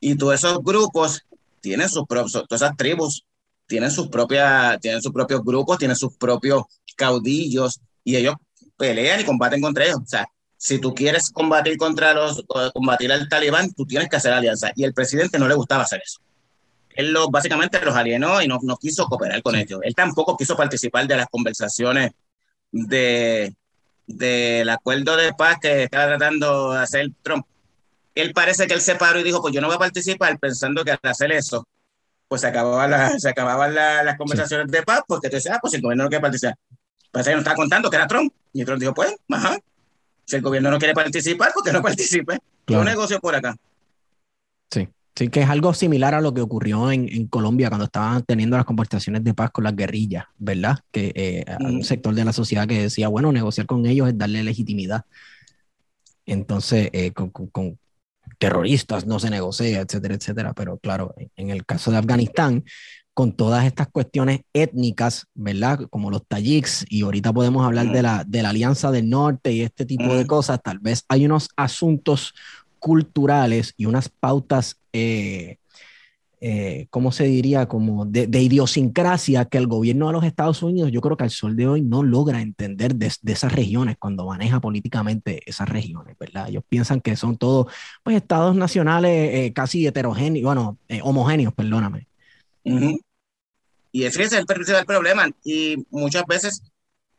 [0.00, 1.24] Y todos esos grupos
[1.60, 3.24] tienen sus propios, todas esas tribus
[3.68, 6.64] tienen sus propias, tienen sus propios grupos, tienen sus propios
[6.96, 8.34] caudillos y ellos
[8.76, 9.98] pelean y combaten contra ellos.
[10.02, 10.26] O sea,
[10.56, 12.42] si tú quieres combatir contra los,
[12.74, 14.72] combatir al talibán, tú tienes que hacer alianza.
[14.74, 16.20] Y el presidente no le gustaba hacer eso.
[16.90, 19.80] Él lo, básicamente los alienó y no, no quiso cooperar con ellos.
[19.84, 22.10] Él tampoco quiso participar de las conversaciones
[22.72, 23.54] de,
[24.06, 27.46] del acuerdo de paz que estaba tratando de hacer Trump.
[28.14, 30.84] Él parece que él se paró y dijo, pues yo no voy a participar pensando
[30.84, 31.68] que al hacer eso,
[32.28, 34.72] pues se acababan, la, se acababan la, las conversaciones sí.
[34.72, 36.56] de paz, porque tú dices, ah, pues el gobierno no quiere participar.
[37.10, 38.32] Parece que no estaba contando que era Trump.
[38.52, 39.58] Y Trump dijo, pues, ajá,
[40.24, 42.38] si el gobierno no quiere participar, ¿por qué no participe?
[42.64, 42.84] Claro.
[42.84, 43.56] Yo negocio por acá.
[44.70, 44.88] Sí.
[45.16, 48.56] Sí, que es algo similar a lo que ocurrió en, en, Colombia cuando estaban teniendo
[48.56, 50.78] las conversaciones de paz con las guerrillas, ¿verdad?
[50.92, 51.64] Que eh, mm.
[51.64, 55.06] un sector de la sociedad que decía, bueno, negociar con ellos es darle legitimidad.
[56.24, 57.78] Entonces, eh, con, con, con,
[58.38, 60.52] terroristas no se negocia, etcétera, etcétera.
[60.54, 62.64] Pero claro, en el caso de Afganistán,
[63.18, 65.80] con todas estas cuestiones étnicas, ¿verdad?
[65.90, 69.62] Como los tayiks, y ahorita podemos hablar de, la, de la Alianza del Norte y
[69.62, 72.32] este tipo de cosas, tal vez hay unos asuntos
[72.78, 75.58] culturales y unas pautas, eh,
[76.40, 77.66] eh, ¿cómo se diría?
[77.66, 81.56] Como de, idiosincrasia que el gobierno de los Estados Unidos, yo creo que al sol
[81.56, 86.48] de hoy no logra entender de, esas regiones cuando maneja políticamente esas regiones, ¿verdad?
[86.48, 87.72] Ellos piensan que son todos,
[88.02, 92.06] pues, estados nacionales eh, casi heterogéneos, bueno, eh, homogéneos, perdóname.
[93.92, 95.28] Y ese es el principal problema.
[95.44, 96.62] Y muchas veces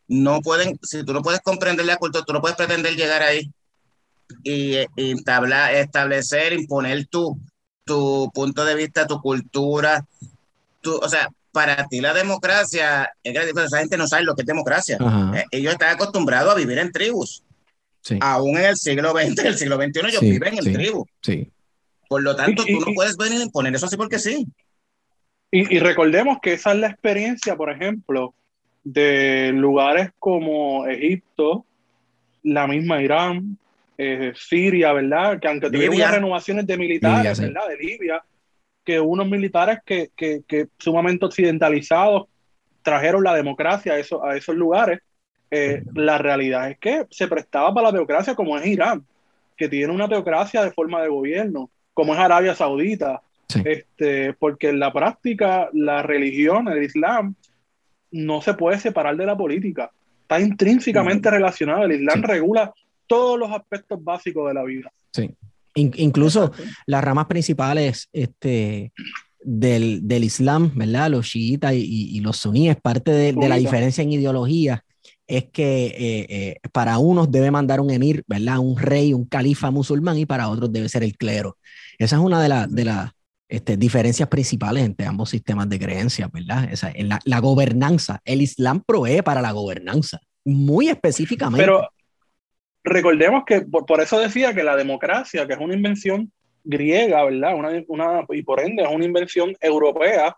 [0.08, 3.52] no pueden, si tú no puedes comprender la cultura, tú no puedes pretender llegar ahí
[4.44, 7.40] y, tabla, establecer, imponer tu,
[7.90, 10.06] tu punto de vista, tu cultura,
[10.80, 15.00] tu, o sea, para ti la democracia, esa gente no sabe lo que es democracia.
[15.34, 17.44] Eh, ellos están acostumbrados a vivir en tribus.
[18.22, 21.08] Aún en el siglo XX, en el siglo XXI, ellos viven en tribus.
[21.22, 21.52] Sí.
[22.08, 24.48] Por lo tanto, tú no puedes venir a imponer eso así porque sí.
[25.52, 28.36] Y, recordemos que esa es la experiencia, por ejemplo,
[28.84, 31.66] de lugares como Egipto,
[32.44, 33.58] la misma Irán,
[34.02, 35.42] eh, Siria, ¿verdad?
[35.42, 37.68] Que aunque tuvieron unas renovaciones de militares, ¿verdad?
[37.68, 38.24] De Libia,
[38.86, 42.28] que unos militares que, que, que, sumamente occidentalizados
[42.82, 45.02] trajeron la democracia a, eso, a esos lugares.
[45.52, 49.06] Eh, la realidad es que se prestaba para la teocracia como es Irán,
[49.58, 53.22] que tiene una teocracia de forma de gobierno, como es Arabia Saudita,
[53.66, 57.36] este, porque en la práctica la religión, el Islam,
[58.12, 59.92] no se puede separar de la política.
[60.22, 61.84] Está intrínsecamente relacionado.
[61.84, 62.74] El Islam regula
[63.10, 64.94] todos los aspectos básicos de la vida.
[65.12, 65.36] Sí.
[65.76, 66.52] incluso
[66.86, 68.94] las ramas principales este,
[69.42, 71.10] del, del, Islam, ¿verdad?
[71.10, 74.86] Los chiitas y, los suníes, parte de, la diferencia en ideología
[75.26, 78.60] es que eh, eh, para unos debe mandar un emir, ¿verdad?
[78.60, 81.58] Un rey, un califa musulmán y para otros debe ser el clero.
[81.98, 83.12] Esa es una de, las de, las
[83.48, 86.72] este, diferencias principales entre ambos sistemas de creencias, ¿verdad?
[86.72, 91.66] Esa, la, la, gobernanza, el Islam provee para la gobernanza, muy específicamente.
[91.66, 91.88] Pero
[92.90, 96.32] recordemos que por, eso decía que la democracia, que es una invención
[96.64, 97.56] griega, ¿verdad?
[97.56, 100.36] Una, una, y por ende es una invención europea,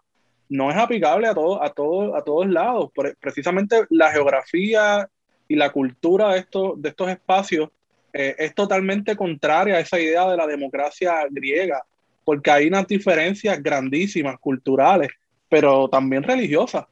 [0.50, 2.92] no es aplicable a, todo, a, todo, a todos lados.
[3.20, 5.10] precisamente la geografía
[5.48, 7.70] y la cultura de estos, de estos espacios
[8.14, 11.82] eh, es totalmente contraria a esa idea de la democracia griega
[12.24, 15.10] porque hay unas diferencias grandísimas culturales,
[15.50, 16.86] pero también religiosas,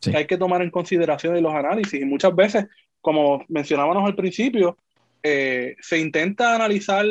[0.00, 2.00] que hay que tomar en consideración en los análisis.
[2.00, 2.66] Y muchas veces,
[3.00, 4.76] como mencionábamos al principio,
[5.22, 7.04] eh, se intenta analizar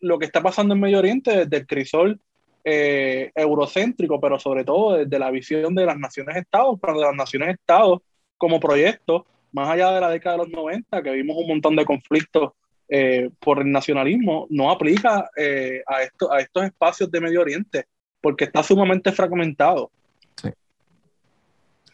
[0.00, 2.20] lo que está pasando en Medio Oriente desde el crisol
[2.64, 8.00] eh, eurocéntrico, pero sobre todo desde la visión de las naciones-estados, de las naciones-estados
[8.36, 11.84] como proyecto, más allá de la década de los 90, que vimos un montón de
[11.84, 12.52] conflictos
[12.92, 17.84] eh, por el nacionalismo no aplica eh, a, esto, a estos espacios de Medio Oriente,
[18.20, 19.92] porque está sumamente fragmentado.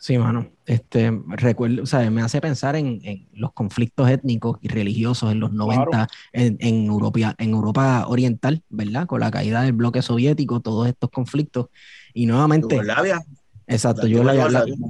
[0.06, 0.46] Sí, mano.
[0.66, 5.40] Este, recuerdo, o sea, me hace pensar en, en, los conflictos étnicos y religiosos en
[5.40, 9.08] los 90 en, en, Europa, en Europa Oriental, ¿verdad?
[9.08, 11.70] Con la caída del bloque soviético, todos estos conflictos.
[12.14, 12.78] Y nuevamente...
[13.66, 14.22] Exacto, yo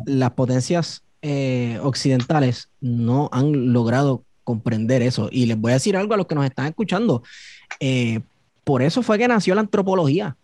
[0.04, 5.30] las potencias eh, occidentales no han logrado comprender eso.
[5.32, 7.22] Y les voy a decir algo a los que nos están escuchando.
[7.80, 8.20] Eh,
[8.64, 10.36] por eso fue que nació la antropología,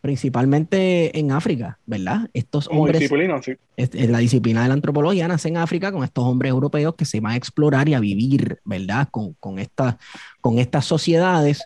[0.00, 2.28] principalmente en África, ¿verdad?
[2.32, 3.00] Estos hombres.
[3.00, 3.52] Disciplina, sí.
[3.76, 7.32] la disciplina de la antropología nace en África con estos hombres europeos que se van
[7.32, 9.08] a explorar y a vivir, ¿verdad?
[9.10, 9.56] Con, con,
[10.40, 11.64] con estas sociedades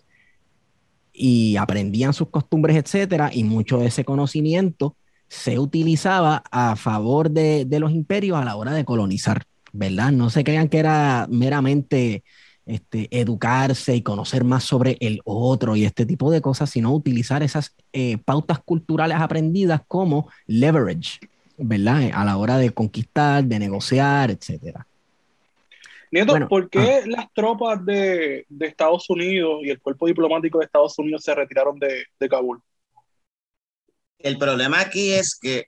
[1.13, 4.97] y aprendían sus costumbres, etcétera, y mucho de ese conocimiento
[5.29, 9.45] se utilizaba a favor de, de los imperios a la hora de colonizar.
[9.73, 10.13] ¿verdad?
[10.13, 12.23] No se crean que era meramente
[12.67, 17.43] este, educarse y conocer más sobre el otro y este tipo de cosas, sino utilizar
[17.43, 21.21] esas eh, pautas culturales aprendidas como leverage,
[21.59, 22.11] ¿verdad?
[22.15, 24.87] A la hora de conquistar, de negociar, etcétera.
[26.11, 27.07] Nieto, ¿por qué ah.
[27.07, 32.05] las tropas de, Estados Unidos y el cuerpo diplomático de Estados Unidos se retiraron de,
[32.21, 32.61] de Kabul?
[34.19, 35.67] El problema aquí es que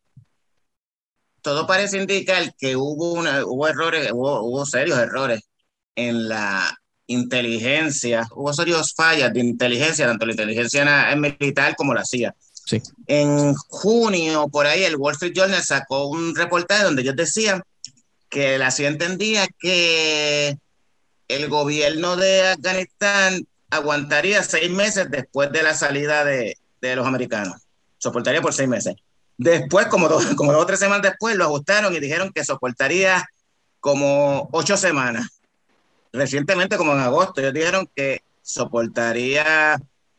[1.45, 5.47] todo parece indicar que hubo, una, hubo errores, hubo, serios errores
[5.95, 6.75] en la
[7.07, 12.35] inteligencia, hubo serios fallas de inteligencia, tanto la inteligencia militar como la CIA.
[12.67, 12.81] Sí.
[13.07, 17.63] En junio, por ahí, el Wall Street Journal sacó un reportaje donde ellos decían
[18.31, 20.57] que la CIA entendía que
[21.29, 27.63] el gobierno de Afganistán aguantaría seis meses después de la salida de, de los americanos.
[27.99, 28.95] Soportaría por seis meses.
[29.37, 33.29] Después, como dos, como dos o tres semanas después, lo ajustaron y dijeron que soportaría
[33.81, 35.34] como ocho semanas.
[36.15, 39.77] Recientemente, como en agosto, ellos dijeron que soportaría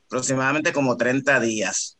[0.07, 1.97] aproximadamente como 30 días.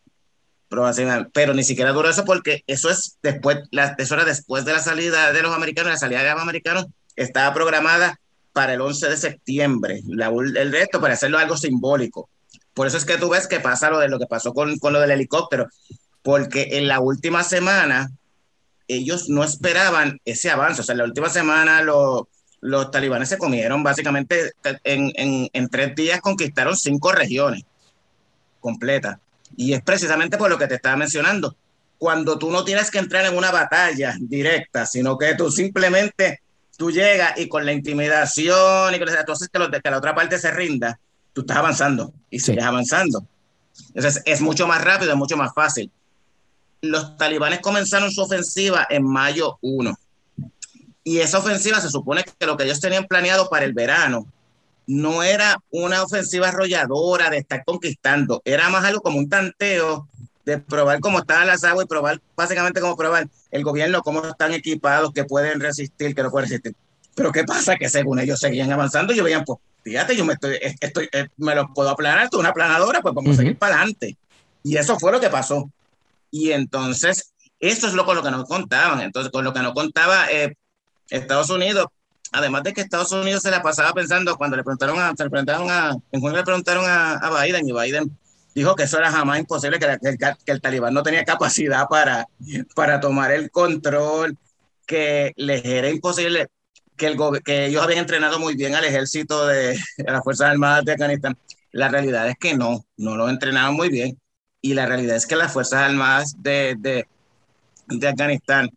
[0.68, 4.80] Pero ni siquiera duró eso porque eso es después, la, eso era después de la
[4.80, 8.20] salida de los americanos, la salida de los americanos estaba programada
[8.52, 12.30] para el 11 de septiembre, el resto para hacerlo algo simbólico.
[12.74, 14.92] Por eso es que tú ves que pasa lo de lo que pasó con, con
[14.92, 15.70] lo del helicóptero
[16.26, 18.10] porque en la última semana
[18.88, 20.82] ellos no esperaban ese avance.
[20.82, 22.24] O sea, en la última semana los,
[22.66, 27.64] los talibanes se comieron básicamente en, en, en, tres días conquistaron cinco regiones
[28.60, 29.18] completas.
[29.56, 31.56] Y es precisamente por lo que te estaba mencionando.
[31.98, 36.42] Cuando tú no tienes que entrar en una batalla directa, sino que tú simplemente
[36.78, 40.52] tú llegas y con la intimidación y con entonces que, que la otra parte se
[40.52, 41.00] rinda,
[41.34, 43.26] tú estás avanzando y sigues avanzando.
[43.94, 45.92] Entonces es mucho más rápido, es mucho más fácil
[46.86, 49.98] los talibanes comenzaron su ofensiva en mayo 1.
[51.06, 54.28] Y esa ofensiva se supone que lo que ellos tenían planeado para el verano
[54.88, 60.08] no era una ofensiva arrolladora de estar conquistando, era más algo como un tanteo
[60.46, 64.54] de probar cómo estaban las aguas y probar básicamente cómo probar el gobierno, cómo están
[64.54, 66.76] equipados, que pueden resistir, que no pueden resistir.
[67.16, 67.76] Pero ¿qué pasa?
[67.78, 71.56] Que según ellos seguían avanzando, yo veían, pues fíjate, yo me, estoy, estoy, eh, me
[71.56, 74.18] lo puedo aplanar, tú una aplanadora, pues vamos a seguir para adelante.
[74.64, 75.70] Y eso fue lo que pasó.
[76.30, 79.02] Y entonces, eso es lo con lo que nos contaban.
[79.02, 80.56] Entonces, con lo que nos contaba eh,
[81.10, 81.88] Estados Unidos,
[82.32, 85.30] además de que Estados Unidos se la pasaba pensando, cuando le preguntaron a, se le
[85.30, 88.18] preguntaron a, en junio le preguntaron a, Biden, y Biden
[88.54, 92.28] dijo que eso era jamás imposible, que, que, que, el talibán no tenía capacidad para,
[92.76, 94.38] para tomar el control,
[94.86, 96.48] que les era imposible,
[96.96, 100.94] que, el, que ellos habían entrenado muy bien al ejército de, las Fuerzas Armadas de
[100.94, 101.38] Afganistán.
[101.72, 104.18] La realidad es que no, no lo entrenaban muy bien
[104.62, 107.06] y la realidad es que las Fuerzas Armadas de,
[107.88, 108.70] de Afganistán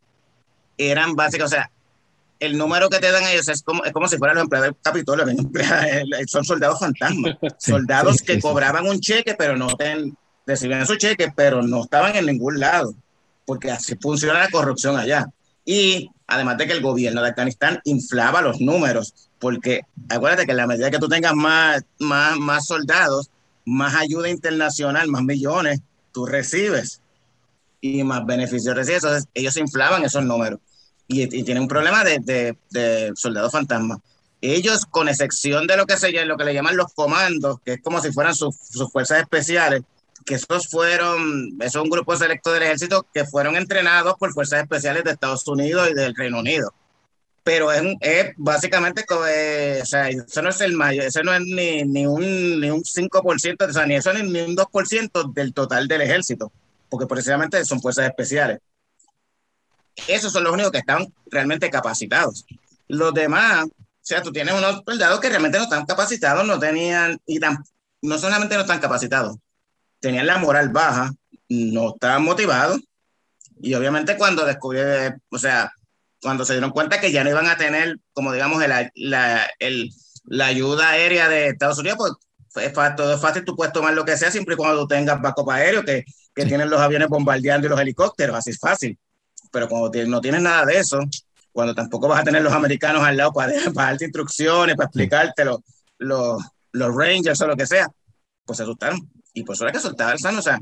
[0.77, 1.71] eran básicas, o sea,
[2.41, 4.83] el número que te dan ellos es como, es como si fueran los empleados del
[4.83, 5.27] Capitolio,
[6.27, 10.87] son soldados fantasmas, sí, soldados sí, que sí, cobraban un cheque, pero no ten, recibían
[10.87, 12.95] su cheque, pero no estaban en ningún lado,
[13.45, 15.27] porque así funciona la corrupción allá.
[15.65, 20.57] Y además de que el gobierno de Afganistán inflaba los números, porque acuérdate que en
[20.57, 23.31] la medida que tú tengas más, más, más soldados,
[23.65, 25.81] más ayuda internacional, más millones
[26.13, 27.03] tú recibes
[27.81, 29.05] y más beneficios recibes.
[29.05, 30.59] Entonces, ellos inflaban esos números
[31.09, 33.99] y, y tienen un problema de, de, de soldados fantasma.
[34.41, 37.83] Ellos, con excepción de lo que, se, lo que le llaman los comandos, que es
[37.83, 39.83] como si fueran sus, sus fuerzas especiales,
[40.25, 44.63] que esos fueron, eso es un grupo selecto del ejército que fueron entrenados por fuerzas
[44.63, 46.73] especiales de Estados Unidos y del Reino Unido
[47.49, 51.41] pero es, es básicamente, eh, o sea, eso no es el mayor, eso no es
[51.41, 55.55] ni, ni, un, ni un 5%, o sea, ni eso ni, ni un 2% del
[55.55, 56.53] total del ejército,
[56.91, 58.59] porque precisamente son fuerzas especiales.
[60.07, 62.47] Esos son los únicos que están realmente capacitados.
[62.89, 67.19] Los demás, o sea, tú tienes unos soldados que realmente no están capacitados, no tenían,
[67.27, 67.59] y tan,
[68.03, 69.37] no solamente no están capacitados,
[70.01, 71.13] tenían la moral baja,
[71.49, 72.81] no estaban motivados,
[73.61, 75.73] y obviamente cuando descubrieron, o sea,
[76.23, 79.91] cuando se dieron cuenta que ya no iban a tener, como digamos, el, la, el,
[80.25, 81.99] la ayuda aérea de Estados Unidos,
[82.53, 84.81] pues es fácil, todo es fácil, tú puedes tomar lo que sea siempre y cuando
[84.81, 86.49] tú tengas backup aéreo, que, que sí.
[86.49, 88.99] tienen los aviones bombardeando y los helicópteros, así es fácil.
[89.51, 91.01] Pero cuando no tienes nada de eso,
[91.53, 95.45] cuando tampoco vas a tener los americanos al lado para, para darte instrucciones, para explicarte
[95.45, 95.59] los,
[95.99, 97.91] los, los rangers o lo que sea,
[98.45, 99.11] pues se asustaron.
[99.33, 100.39] Y por eso era que soltaba el sano.
[100.39, 100.61] O sea,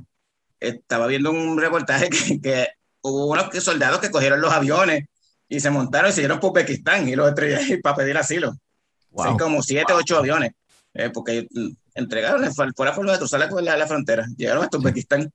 [0.61, 2.68] estaba viendo un reportaje que, que
[3.03, 5.05] hubo unos soldados que cogieron los aviones
[5.49, 8.57] y se montaron y se dieron por Uzbekistán y los estrellaron para pedir asilo.
[9.11, 9.27] Wow.
[9.27, 10.01] Son como siete, wow.
[10.01, 10.53] ocho aviones,
[10.94, 11.46] eh, porque
[11.94, 15.33] entregaron fuera por de cruzar la, la frontera, llegaron hasta Uzbekistán.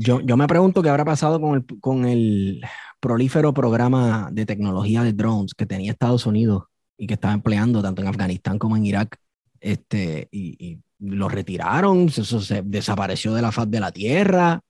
[0.00, 2.62] Yo, yo me pregunto qué habrá pasado con el, con el
[3.00, 6.64] prolífero programa de tecnología de drones que tenía Estados Unidos
[6.96, 9.18] y que estaba empleando tanto en Afganistán como en Irak,
[9.60, 14.60] este, y, y lo retiraron, eso se desapareció de la faz de la tierra.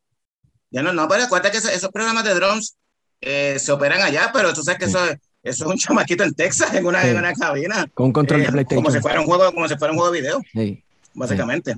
[0.70, 2.78] Ya no, no, pero acuérdate que esos, esos programas de drones
[3.20, 4.92] eh, se operan allá, pero tú sabes que sí.
[4.92, 5.04] eso,
[5.42, 7.08] eso, es un chamaquito en Texas, en una, sí.
[7.08, 7.86] en una cabina.
[7.92, 8.82] Con control eh, de PlayStation.
[8.82, 10.40] Como si fuera un juego, como si fuera un juego de video.
[10.54, 10.82] Sí.
[11.12, 11.74] Básicamente.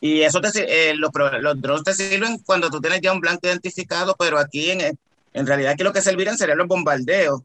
[0.00, 0.50] Y eso te,
[0.90, 4.70] eh, los, los drones te sirven cuando tú tienes ya un blanco identificado, pero aquí
[4.70, 4.98] en,
[5.32, 7.42] en realidad aquí lo que servirían serían los bombardeos.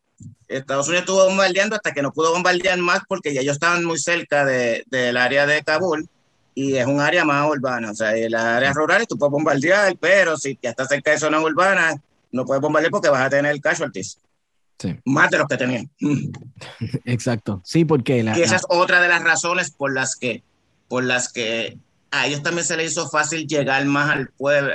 [0.48, 3.98] Estados Unidos estuvo bombardeando hasta que no pudo bombardear más porque ya ellos estaban muy
[3.98, 6.08] cerca de, del área de Kabul
[6.56, 7.92] y es un área más urbana.
[7.92, 11.20] O sea, en las áreas rurales tú puedes bombardear, pero si ya estás cerca de
[11.20, 11.96] zonas urbanas,
[12.32, 14.20] no puedes bombardear porque vas a tener casualties.
[14.78, 14.96] Sí.
[15.06, 15.90] Más de los que tenían.
[17.06, 17.62] Exacto.
[17.64, 18.58] Sí, porque la, y esa la...
[18.58, 20.44] es otra de las razones por las que,
[20.88, 21.78] por las que
[22.16, 24.72] a ellos también se les hizo fácil llegar más al pueblo,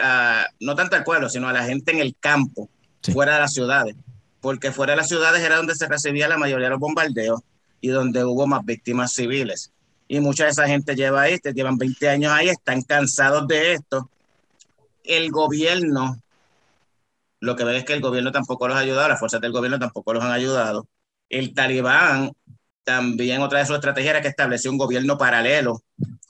[0.59, 2.69] no tanto al pueblo, sino a la gente en el campo,
[3.01, 3.13] sí.
[3.13, 3.95] fuera de las ciudades.
[4.41, 7.41] Porque fuera de las ciudades era donde se recibía la mayoría de los bombardeos
[7.81, 9.71] y donde hubo más víctimas civiles.
[10.09, 14.11] Y mucha de esa gente lleva ahí, llevan 20 años ahí, están cansados de esto.
[15.05, 16.21] El gobierno
[17.39, 19.79] lo que ven es que el gobierno tampoco los ha ayudado, las fuerzas del gobierno
[19.79, 20.89] tampoco los han ayudado.
[21.29, 22.33] El talibán
[22.83, 25.83] también otra de sus estrategias era que estableció un gobierno paralelo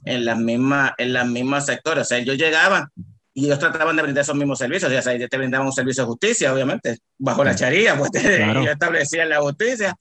[0.09, 2.03] en las mismas, en las mismas sectores.
[2.03, 2.89] O sea, ellos llegaban
[3.35, 4.91] y ellos trataban de brindar esos mismos servicios.
[4.91, 8.61] O sea, ellos te brindaban un servicio de justicia, obviamente, bajo la charía, pues claro.
[8.61, 9.95] ellos establecían la justicia.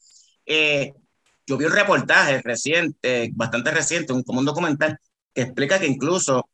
[0.46, 0.94] Eh,
[1.46, 4.98] yo vi un reportaje reciente, bastante reciente, un, como un documental,
[5.34, 6.50] que explica que incluso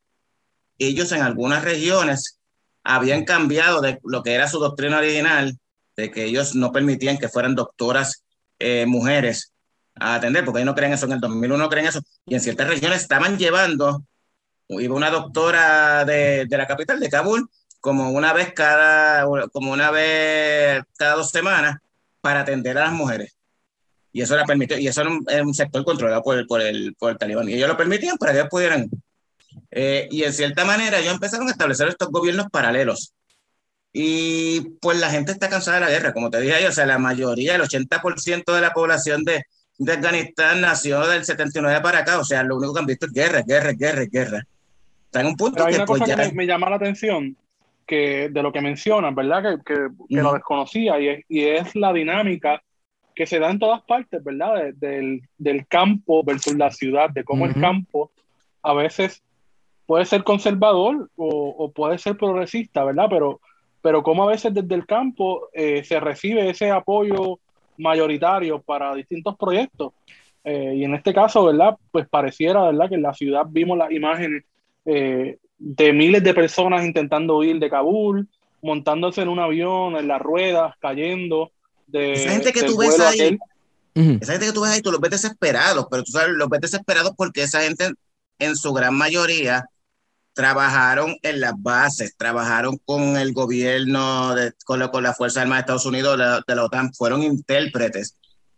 [0.78, 2.40] ellos en algunas regiones
[2.84, 5.58] habían cambiado de lo que era su doctrina original,
[5.96, 8.24] de que ellos no permitían que fueran doctoras
[8.60, 9.53] eh, mujeres
[9.96, 12.42] a atender, porque ellos no creen eso, en el 2001 no creen eso, y en
[12.42, 14.04] ciertas regiones estaban llevando,
[14.68, 17.50] iba una doctora de, de la capital, de Kabul,
[17.84, 21.80] como una vez cada, como una vez cada dos semanas
[22.22, 23.36] para atender a las mujeres.
[24.14, 27.12] Y eso era permitido, y eso era un, sector controlado por el, por, el, por
[27.12, 27.50] el talibán.
[27.50, 28.90] Y ellos lo permitían para que ellos pudieran.
[29.70, 33.14] Eh, y en cierta manera ellos empezaron a establecer estos gobiernos paralelos.
[33.92, 36.86] Y pues la gente está cansada de la guerra, como te dije ahí, o sea,
[36.86, 39.44] la mayoría, el 80% de la población de,
[39.78, 43.14] de Afganistán nació del 79 para acá, o sea, lo único que han visto es
[43.14, 44.48] guerra, guerra, guerra, guerra.
[45.06, 47.36] Está en un punto hay que, una pues, cosa que me, llama la atención,
[47.86, 49.62] que de lo que mencionan, ¿verdad?
[49.64, 52.62] Que, que, lo desconocía, y es, y es la dinámica
[53.16, 54.74] que se da en todas partes, ¿verdad?
[54.76, 58.12] del, del, campo versus la ciudad, de cómo el campo
[58.64, 59.22] a veces
[59.86, 63.06] puede ser conservador o, o, puede ser progresista, ¿verdad?
[63.10, 63.40] Pero,
[63.82, 67.40] pero cómo a veces desde el campo eh, se recibe ese apoyo
[67.78, 69.94] mayoritario para distintos proyectos.
[70.44, 71.78] Eh, y en este caso, ¿verdad?
[71.92, 72.90] Pues pareciera, ¿verdad?
[72.90, 74.44] Que en la ciudad vimos las imágenes
[74.86, 78.28] eh, de miles de personas intentando huir de Kabul,
[78.62, 81.52] montándose en un avión, en las ruedas, cayendo.
[81.88, 83.38] De, esa gente que tú ves ahí,
[83.94, 86.62] esa gente que tú ves ahí, tú los ves desesperados, pero tú sabes, los ves
[86.62, 87.92] desesperados porque esa gente
[88.40, 89.66] en su gran mayoría
[90.34, 95.58] trabajaron en las bases, trabajaron con el gobierno, de, con, la, con la Fuerza Armada
[95.58, 98.16] de Estados Unidos, de, la OTAN, fueron intérpretes.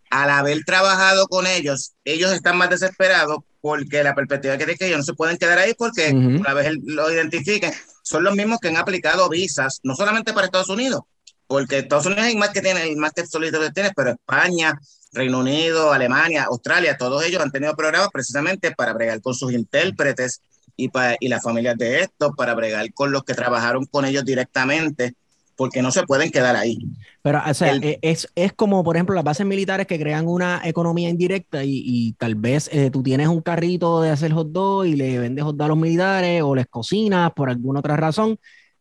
[0.09, 4.88] Al haber trabajado con ellos, ellos están más desesperados porque la perspectiva que tienen que
[4.88, 7.73] ellos no se pueden quedar ahí porque una vez lo identifiquen,
[8.03, 11.01] son los mismos que han aplicado visas, no solamente para Estados Unidos,
[11.47, 14.80] porque Estados Unidos hay más que tiene, más que solito tiene, pero España,
[15.11, 20.41] Reino Unido, Alemania, Australia, todos ellos han tenido programas precisamente para bregar con sus intérpretes
[20.78, 24.26] y, para, y las familias de estos, para bregar con los que trabajaron con ellos
[24.26, 25.15] directamente,
[25.55, 26.78] porque no se pueden quedar ahí.
[27.21, 30.61] Pero, o sea, e, es, es, como, por ejemplo, las bases militares que crean una
[30.65, 34.86] economía indirecta y, y tal vez eh, tú tienes un carrito de hacer hot dog
[34.86, 38.38] y le vendes hot dog a los militares o les cocinas por alguna otra razón,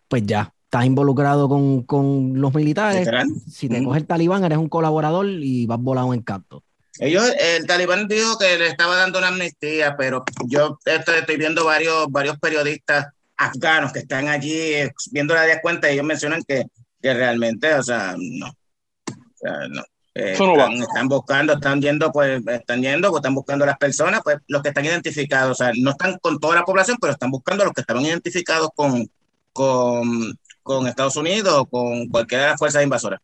[0.09, 3.09] pues ya, estás involucrado con, con los militares.
[3.49, 6.65] Si te coge el talibán, eres un colaborador y vas volado en canto.
[7.01, 12.07] Ellos, el talibán dijo que le estaba dando una amnistía, pero yo estoy, viendo varios,
[12.09, 14.75] varios periodistas afganos que están allí
[15.11, 16.67] viendo la cuenta y ellos mencionan que,
[17.03, 18.47] que realmente, o sea, no.
[18.47, 19.83] O sea, no.
[20.17, 24.37] Eh, están, buscando, están yendo, pues, están yendo, pues, están buscando a las personas, pues,
[24.47, 27.65] los que están identificados, o sea, no están con toda la población, pero están buscando
[27.65, 29.11] a los que estaban identificados con,
[29.53, 33.21] con, con Estados Unidos o con cualquiera de las fuerzas invasoras.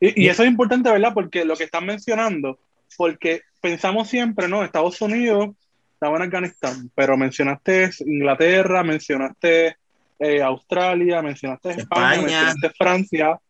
[0.00, 1.12] Y, eso es importante, ¿verdad?
[1.14, 2.58] Porque lo que están mencionando,
[2.96, 4.64] porque pensamos siempre, ¿no?
[4.64, 5.50] Estados Unidos
[5.94, 9.76] estaba en Afganistán, pero mencionaste Inglaterra, mencionaste
[10.18, 13.40] eh, Australia, mencionaste España, mencionaste Francia,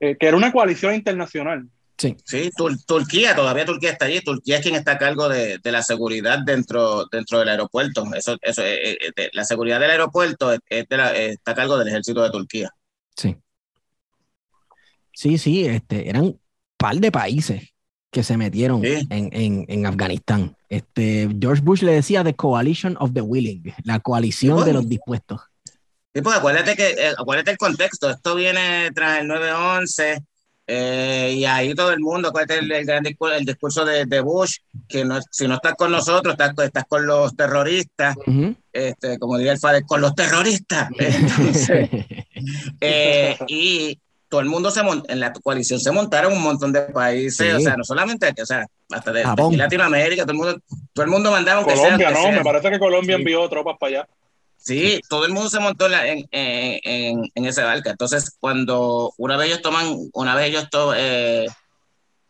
[0.00, 1.68] eh, que era una coalición internacional.
[1.96, 2.50] Sí, sí
[2.86, 4.20] Turquía, todavía Turquía está allí.
[4.20, 8.04] Turquía es quien está a cargo de, de la seguridad dentro, dentro del aeropuerto.
[8.14, 8.98] Eso, eso, eh,
[9.32, 12.70] la seguridad del aeropuerto está a cargo del ejército de Turquía.
[13.16, 13.36] Sí.
[15.14, 16.38] Sí, sí, este, eran
[16.76, 17.74] par de países
[18.10, 20.56] que se metieron en, Afganistán.
[20.68, 25.40] Este, George Bush le decía The Coalition of the Willing, la coalición de los dispuestos.
[26.14, 30.22] Sí, pues acuérdate, que, eh, acuérdate el contexto, esto viene tras el 9-11
[30.66, 34.58] eh, y ahí todo el mundo, acuérdate el, el, discurso, de, Bush,
[34.88, 38.16] que no, si no estás con nosotros, estás, estás con los terroristas,
[38.72, 40.88] este, como diría el padre, con los terroristas.
[40.98, 41.90] Entonces,
[42.80, 43.98] eh, y
[44.34, 47.76] todo el mundo se en la coalición se montaron un montón de países, o sea,
[47.76, 49.22] no solamente, o sea, hasta de,
[49.56, 50.60] Latinoamérica, todo el mundo,
[50.92, 54.08] todo el mundo mandaba Colombia, no, me parece que Colombia envió tropas para allá.
[54.56, 57.90] Sí, todo el mundo se montó en, en, en, en, esa barca.
[57.90, 61.46] Entonces, cuando una vez ellos toman, una vez ellos, to, eh,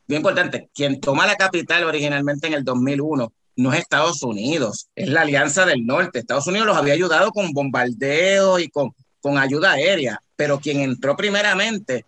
[0.07, 5.09] bien importante, quien toma la capital originalmente en el 2001 no es Estados Unidos, es
[5.09, 6.19] la Alianza del Norte.
[6.19, 8.93] Estados Unidos los había ayudado con bombardeos y con,
[9.25, 12.05] con ayuda aérea pero quien entró primeramente,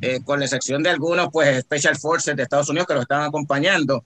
[0.00, 3.26] eh, con la excepción de algunos, pues Special Forces de Estados Unidos que lo estaban
[3.26, 4.04] acompañando,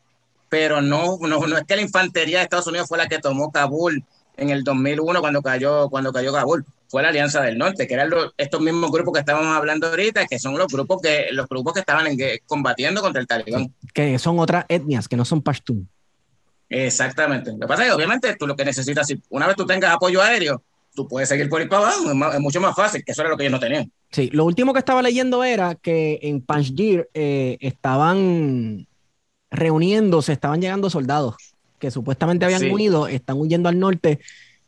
[0.49, 3.51] pero no, no, no es que la infantería de Estados Unidos fue la que tomó
[3.51, 4.05] Kabul
[4.37, 8.11] en el 2001 cuando cayó, cuando cayó Kabul, fue la Alianza del Norte, que eran
[8.37, 11.81] estos mismos grupos que estábamos hablando ahorita, que son los grupos que, los grupos que
[11.81, 12.07] estaban
[12.47, 13.75] combatiendo contra el talibán.
[13.95, 15.89] Que son otras etnias, que no son pashtun.
[16.69, 17.53] Exactamente.
[17.53, 20.21] Lo que pasa es que obviamente tú lo que necesitas, una vez tú tengas apoyo
[20.21, 20.63] aéreo,
[20.95, 23.37] tú puedes seguir por ahí para abajo, es, mucho más fácil, que eso era lo
[23.37, 23.91] que ellos no tenían.
[24.11, 28.87] Sí, lo último que estaba leyendo era que en Panjshir eh, estaban
[29.51, 31.37] reuniéndose, estaban llegando soldados
[31.83, 34.21] que supuestamente habían huido, están huyendo al norte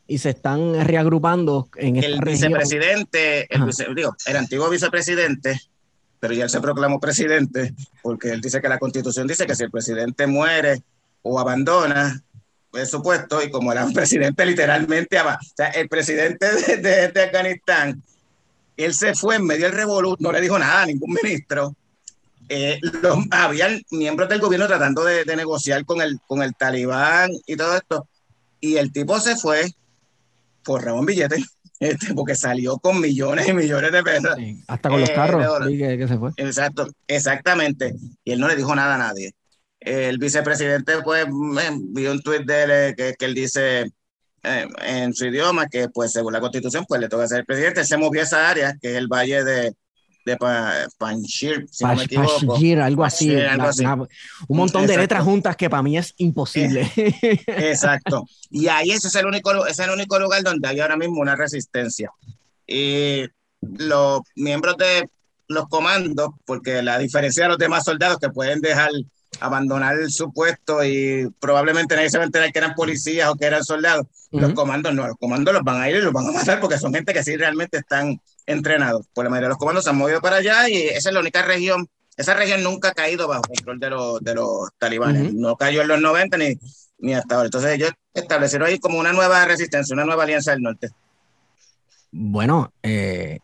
[0.05, 5.57] y se están reagrupando en el vicepresidente, el, digo, el antiguo vicepresidente,
[6.19, 9.63] pero ya él se proclamó presidente porque él dice que la constitución dice que si
[9.63, 10.83] el presidente muere
[11.21, 12.21] o abandona,
[12.85, 16.45] supuesto, y como era un presidente literalmente, o sea, el presidente
[16.77, 18.01] de, Afganistán,
[18.75, 21.75] él se fue en medio del revoluto, no le dijo nada a ningún ministro.
[22.49, 22.79] Eh,
[23.31, 28.07] había miembros del gobierno tratando de, negociar con el, con el talibán y todo esto,
[28.59, 29.71] y el tipo se fue,
[30.63, 31.37] por un billete,
[31.79, 34.35] este, porque salió con millones y millones de pesos.
[34.67, 36.31] hasta con los eh, carros, que, se fue.
[36.37, 37.95] Exacto, exactamente.
[38.23, 39.33] Y él no le dijo nada a nadie.
[39.85, 43.91] El vicepresidente, pues, vio un tuit de él que, que él dice
[44.43, 47.85] eh, en su idioma que, pues, según la constitución, pues le toca ser el presidente.
[47.85, 49.75] se movió a esa área, que es el valle de,
[50.25, 50.37] de
[50.97, 52.55] Panjir, si no me equivoco.
[52.81, 53.35] algo así.
[54.47, 56.91] un montón de letras juntas que para mí es imposible.
[57.47, 58.25] Exacto.
[58.49, 61.35] Y ahí ese es el único, es el único lugar donde hay ahora mismo una
[61.35, 62.11] resistencia.
[62.65, 63.25] Y
[63.61, 65.09] los miembros de
[65.47, 68.89] los comandos, porque la diferencia de los demás soldados que pueden dejar
[69.39, 73.45] abandonar su puesto y probablemente nadie se va a enterar que eran policías o que
[73.45, 74.07] eran soldados.
[74.31, 76.77] Los comandos no, los comandos los van a ir y los van a matar porque
[76.77, 79.05] son gente que sí realmente están entrenados.
[79.13, 81.19] Por la mayoría de los comandos se han movido para allá y esa es la
[81.19, 81.87] única región.
[82.17, 85.33] Esa región nunca ha caído bajo control de los, de los talibanes.
[85.33, 86.57] No cayó en los 90 ni,
[86.99, 87.47] ni hasta ahora.
[87.47, 90.89] Entonces ellos establecieron ahí como una nueva resistencia, una nueva alianza del norte.
[92.11, 93.39] Bueno, eh,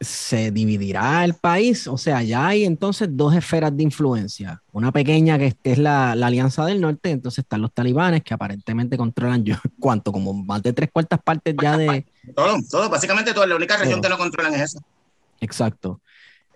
[0.00, 5.38] se dividirá el país, o sea, ya hay entonces dos esferas de influencia, una pequeña
[5.38, 10.12] que es la, Alianza del Norte, entonces están los talibanes que aparentemente controlan, yo, ¿cuánto?
[10.12, 12.06] Como más de tres cuartas partes ya de...
[12.34, 14.80] Todo, todo, básicamente toda la única región que no controlan es esa.
[15.40, 16.00] Exacto.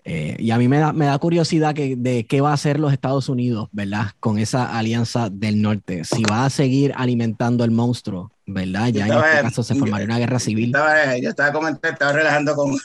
[0.05, 2.79] Eh, y a mí me da, me da curiosidad que, de qué va a hacer
[2.79, 4.07] los Estados Unidos, ¿verdad?
[4.19, 6.03] Con esa alianza del norte.
[6.03, 8.89] Si va a seguir alimentando el monstruo, ¿verdad?
[8.89, 10.67] Ya en este caso se formaría una guerra civil.
[10.67, 12.77] Estaba, yo estaba comentando, estaba relajando con,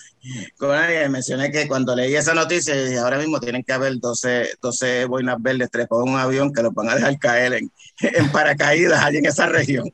[0.57, 1.11] con alguien.
[1.11, 5.71] Mencioné que cuando leí esa noticia, ahora mismo tienen que haber 12, 12 boinas verdes
[5.71, 9.27] trepados en un avión que los van a dejar caer en, en paracaídas allí en
[9.27, 9.93] esa región.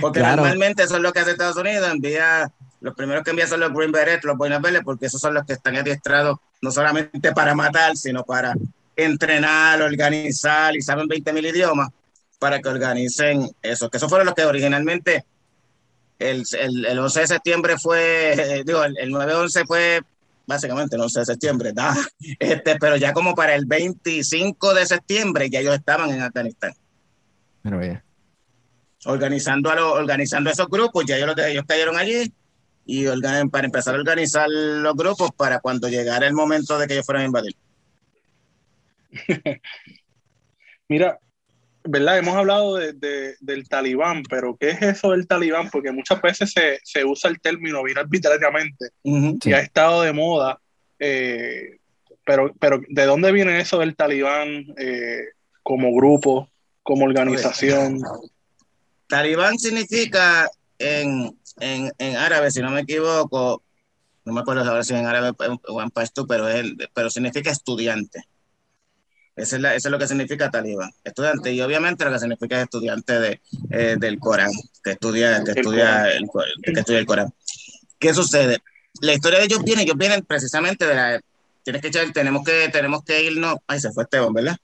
[0.00, 3.60] Porque normalmente eso es lo que hace Estados Unidos, envía los primeros que envía son
[3.60, 7.32] los Green Beret, los Boinas Verdes, porque esos son los que están adiestrados no solamente
[7.32, 8.54] para matar, sino para
[8.96, 11.90] entrenar, organizar y saben 20 mil idiomas
[12.38, 13.90] para que organicen eso.
[13.90, 15.24] Que esos fueron los que originalmente
[16.20, 20.00] el, el, el 11 de septiembre fue, digo, el, 9-11 fue
[20.46, 21.72] básicamente el 11 de septiembre,
[22.38, 26.72] este, pero ya como para el 25 de septiembre ya ellos estaban en Afganistán.
[27.62, 28.04] Pero ya.
[29.06, 32.32] Organizando, a lo, organizando esos grupos, ya ellos, ellos cayeron allí
[32.84, 33.06] y
[33.50, 37.22] para empezar a organizar los grupos para cuando llegara el momento de que ellos fueran
[37.22, 37.56] a invadir.
[40.88, 41.18] Mira,
[41.84, 42.18] ¿verdad?
[42.18, 45.70] Hemos hablado de, del talibán, pero ¿qué es eso del talibán?
[45.70, 50.60] Porque muchas veces se, se usa el término bien arbitrariamente y ha estado de moda.
[50.98, 51.78] Eh,
[52.24, 55.24] pero, pero ¿de dónde viene eso del talibán eh,
[55.62, 56.48] como grupo,
[56.82, 58.00] como organización?
[59.08, 63.62] Talibán significa en, en, en, árabe, si no me equivoco,
[64.24, 65.32] no me acuerdo ahora si en árabe
[65.66, 66.46] o en pashto, pero,
[66.94, 68.22] pero significa estudiante.
[69.40, 71.52] Eso es, eso es, lo que significa talibán, estudiante.
[71.52, 74.50] Y obviamente lo que significa es estudiante de, eh, del Corán,
[74.84, 76.28] que estudia, que, estudia el,
[76.62, 77.32] que estudia el Corán.
[77.98, 78.58] ¿Qué sucede?
[79.00, 81.20] La historia de ellos viene, ellos vienen precisamente de la...
[81.62, 83.56] Tienes que echar, tenemos que, tenemos que irnos...
[83.66, 84.56] Ay, se fue Esteban, ¿verdad?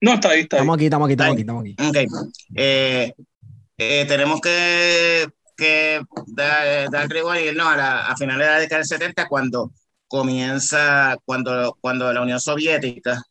[0.00, 0.60] No, está ahí, está ahí.
[0.60, 1.76] Estamos aquí, estamos aquí, estamos aquí, estamos aquí.
[1.88, 2.34] Ok.
[2.54, 3.14] Eh,
[3.78, 7.08] eh, tenemos que, que dar, dar
[7.54, 9.72] no, a, a finales de la década del 70, cuando
[10.08, 13.22] comienza, cuando, cuando la Unión Soviética,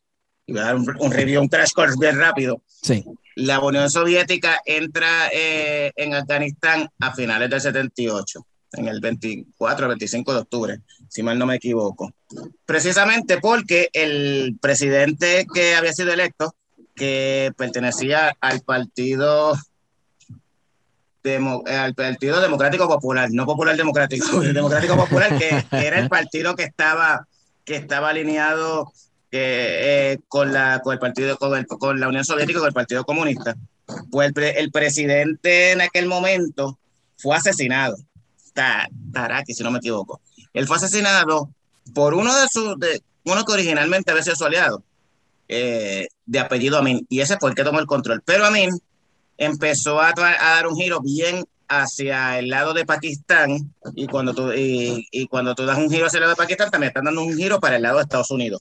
[0.46, 2.62] y voy a dar un, un review, un crash course bien rápido.
[2.66, 3.04] Sí.
[3.36, 9.88] La Unión Soviética entra eh, en Afganistán a finales del 78, en el 24 o
[9.88, 12.12] 25 de octubre, si mal no me equivoco.
[12.64, 16.54] Precisamente porque el presidente que había sido electo,
[16.94, 19.56] que pertenecía al partido
[21.24, 21.38] eh,
[21.74, 27.26] al Partido Democrático Popular, no Popular Democrático, Democrático Popular, que, era el partido que estaba,
[27.64, 28.92] que estaba alineado
[29.32, 33.04] eh, con, la, con el partido, con, el, con la Unión Soviética, con el Partido
[33.04, 33.56] Comunista.
[34.10, 36.78] Pues el, presidente en aquel momento
[37.16, 37.96] fue asesinado,
[38.52, 40.20] Taraki, si no me equivoco.
[40.52, 41.48] Él fue asesinado
[41.94, 44.82] por uno de sus, de, uno que originalmente había sido su aliado,
[45.48, 48.22] eh, de apellido Amin, y ese fue el que tomó el control.
[48.26, 48.70] Pero Amin
[49.38, 55.26] empezó a, dar un giro bien hacia el lado de Pakistán y cuando, tú, y,
[55.28, 57.58] cuando tú das un giro hacia el lado de Pakistán también están dando un giro
[57.60, 58.60] para el lado de Estados Unidos.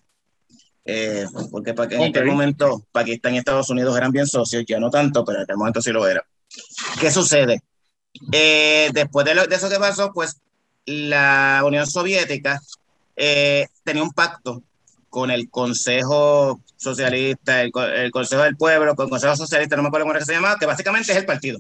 [0.86, 5.24] Eh, porque en aquel momento Pakistán y Estados Unidos eran bien socios, ya no tanto,
[5.24, 6.26] pero en aquel momento sí lo era.
[7.00, 7.62] ¿Qué sucede?
[8.32, 10.38] Eh, después de, de, eso que pasó, pues
[10.86, 12.62] la Unión Soviética
[13.16, 14.64] eh, tenía un pacto
[15.14, 20.08] con el Consejo Socialista, el, Consejo del Pueblo, con el Consejo Socialista, no me acuerdo
[20.08, 21.60] cómo se llamaba, que básicamente es el partido.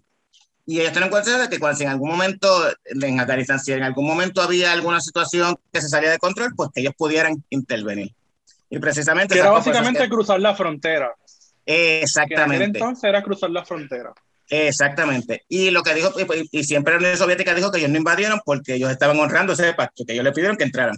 [0.66, 2.48] Y ellos tienen cuenta de que cuando si en algún momento
[2.86, 6.72] en Afganistán, si en algún momento había alguna situación que se salía de control, pues
[6.74, 8.12] que ellos pudieran intervenir.
[8.72, 9.38] Y precisamente...
[9.38, 11.14] era básicamente cruzar la frontera.
[11.64, 12.80] Exactamente.
[12.80, 14.14] entonces era cruzar la frontera.
[14.50, 15.44] Exactamente.
[15.48, 16.12] Y lo que dijo,
[16.52, 19.74] y, siempre la Unión Soviética dijo que ellos no invadieron porque ellos estaban honrando ese
[19.74, 20.98] pacto, que ellos le pidieron que entraran.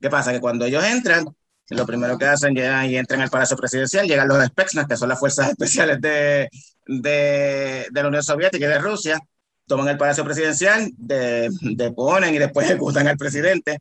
[0.00, 0.32] ¿Qué pasa?
[0.32, 1.26] Que cuando ellos entran,
[1.70, 5.08] lo primero que hacen, llegan y entran al Palacio Presidencial, llegan los Spetsnaz, que son
[5.08, 6.48] las fuerzas especiales de,
[6.86, 9.20] de, de la Unión Soviética y de Rusia,
[9.66, 13.78] toman el Palacio Presidencial, deponen y después ejecutan al presidente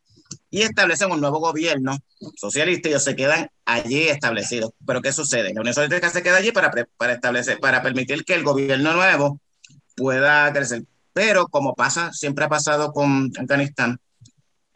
[0.52, 1.98] y establecen un nuevo gobierno
[2.36, 4.72] socialista y ellos se quedan allí establecidos.
[4.86, 5.54] Pero ¿qué sucede?
[5.54, 9.40] La Unión Soviética se queda allí para, para establecer, para permitir que el gobierno nuevo
[9.96, 10.84] pueda crecer.
[11.14, 14.00] Pero como pasa, siempre ha pasado con Afganistán,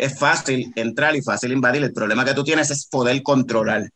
[0.04, 1.84] es fácil entrar y fácil invadir.
[1.84, 3.90] El problema que tú tienes es poder controlar.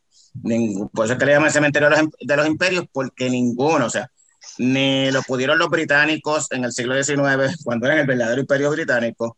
[0.93, 4.09] por eso es que le llaman el cementerio de los, imperios, porque ninguno, o sea,
[4.57, 9.35] ni lo pudieron los británicos en el siglo XIX, cuando eran el verdadero imperio británico,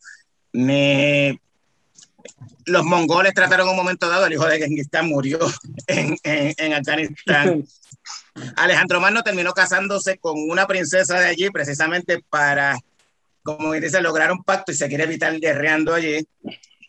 [0.54, 1.40] ni
[2.66, 5.40] los mongoles trataron un momento dado, el hijo de Genghis Khan murió
[5.88, 7.66] en, en, Afganistán.
[8.56, 12.78] Alejandro Magno terminó casándose con una princesa de allí precisamente para,
[13.44, 16.26] como dice, lograr un pacto y se quiere evitar guerreando allí.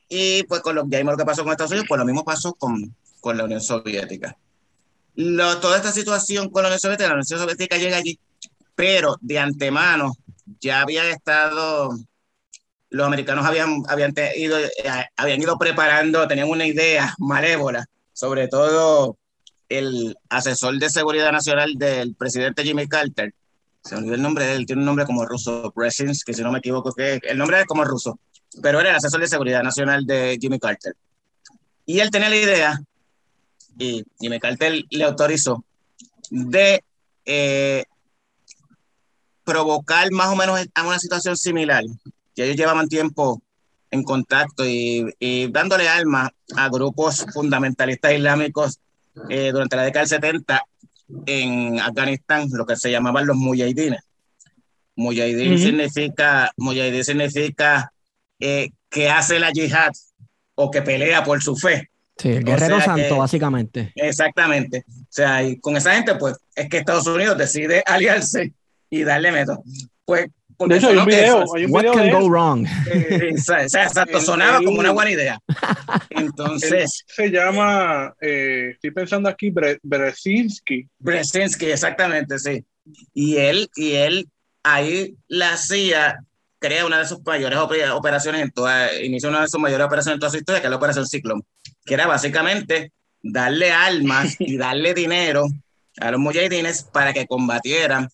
[0.08, 2.24] Y pues con lo, ya vimos lo que pasó con Estados Unidos, pues lo mismo
[2.24, 4.36] pasó con, con la Unión Soviética.
[5.14, 8.18] Lo, toda esta situación con la Unión Soviética, la Unión Soviética llega allí,
[8.74, 10.14] pero de antemano
[10.60, 11.96] ya había estado
[12.90, 14.72] los americanos habían, habían, ido, eh,
[15.16, 19.16] habían ido preparando, tenían una idea malévola, sobre todo
[19.68, 23.32] el asesor de seguridad nacional del presidente Jimmy Carter.
[23.82, 26.42] Se me olvidó el nombre de él, tiene un nombre como ruso, Bresins, que si
[26.42, 28.18] no me equivoco, que el nombre es como ruso,
[28.62, 30.94] pero era el asesor de seguridad nacional de Jimmy Carter.
[31.86, 32.80] Y él tenía la idea,
[33.78, 35.64] y Jimmy Carter le autorizó,
[36.30, 36.84] de
[37.24, 37.84] eh,
[39.44, 41.82] provocar más o menos a una situación similar
[42.42, 43.42] ellos llevaban tiempo
[43.90, 48.78] en contacto y, dándole alma a grupos fundamentalistas islámicos
[49.28, 50.62] eh, durante la década del 70
[51.26, 54.00] en Afganistán, lo que se llamaban los mujahidines.
[54.96, 57.92] Mujahidin significa, mujahidin significa
[58.38, 59.92] eh, que hace la yihad
[60.54, 61.90] o que pelea por su fe.
[62.16, 63.92] Sí, el guerrero santo, básicamente.
[63.94, 64.84] Exactamente.
[64.88, 68.52] O sea, y con esa gente, pues, es que Estados Unidos decide aliarse
[68.90, 69.62] y darle método.
[70.04, 70.26] Pues
[70.66, 71.44] de hecho, hay un video.
[71.54, 72.66] Hay un What video can go wrong?
[72.92, 75.38] Eh, exacto, sonaba como una buena idea.
[76.10, 77.04] Entonces.
[77.06, 79.52] se llama, eh, estoy pensando aquí,
[79.82, 80.86] Bresinski.
[80.98, 82.64] Bresinski, exactamente, sí.
[83.14, 84.28] Y él, y él
[84.62, 86.18] ahí la CIA
[86.58, 90.20] crea una de sus mayores operaciones en toda, inició una de sus mayores operaciones en
[90.20, 91.42] toda su historia, que es la Operación Ciclón,
[91.84, 92.92] que era básicamente
[93.22, 95.46] darle armas y darle dinero
[96.00, 98.08] a los mujahidines para que combatieran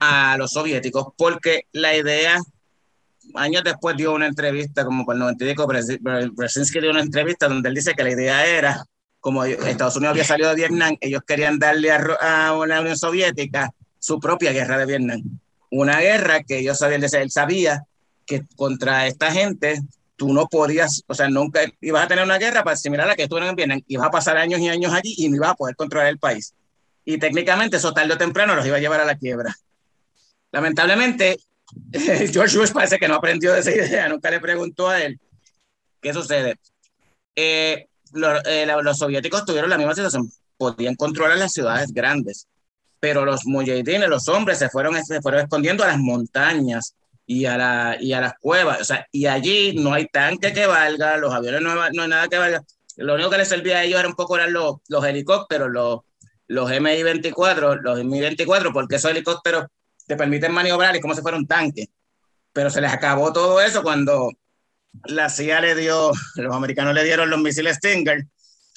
[0.00, 2.40] a los soviéticos, porque la idea,
[3.34, 5.66] años después dio una entrevista, como por el 95,
[6.32, 8.84] Brzezinski dio una entrevista donde él dice que la idea era,
[9.20, 14.20] como Estados Unidos había salido de Vietnam, ellos querían darle a, a Unión Soviética su
[14.20, 15.22] propia guerra de Vietnam.
[15.70, 17.84] Una guerra que ellos sabían, él sabía
[18.24, 19.80] que contra esta gente
[20.16, 23.28] tú no podías, o sea, nunca ibas a tener una guerra similar a la que
[23.28, 25.76] tú en Vietnam, ibas a pasar años y años allí y no ibas a poder
[25.76, 26.54] controlar el país.
[27.04, 29.54] Y técnicamente eso tarde o temprano los iba a llevar a la quiebra.
[30.56, 31.38] Lamentablemente,
[32.32, 35.20] George Bush parece que no aprendió de esa idea, nunca le preguntó a él.
[36.00, 36.56] ¿Qué sucede?
[37.34, 37.86] Eh,
[38.46, 42.48] eh, los soviéticos tuvieron la misma situación, podían controlar las ciudades grandes,
[42.98, 46.94] pero los mujahidines, los hombres, se fueron, se fueron escondiendo a las montañas
[47.26, 50.64] y a, la, y a las cuevas, o sea, y allí no hay tanque que
[50.64, 52.62] valga, los aviones no, no hay nada que valga,
[52.96, 56.00] lo único que les servía a ellos era un poco eran los, los helicópteros, los,
[56.46, 59.66] los MI-24, los MI-24, porque esos helicópteros
[60.06, 61.88] te permiten maniobrar y como si fuera un tanque.
[62.52, 64.30] Pero se les acabó todo eso cuando
[65.04, 68.26] la CIA le dio, los americanos le dieron los misiles Stinger,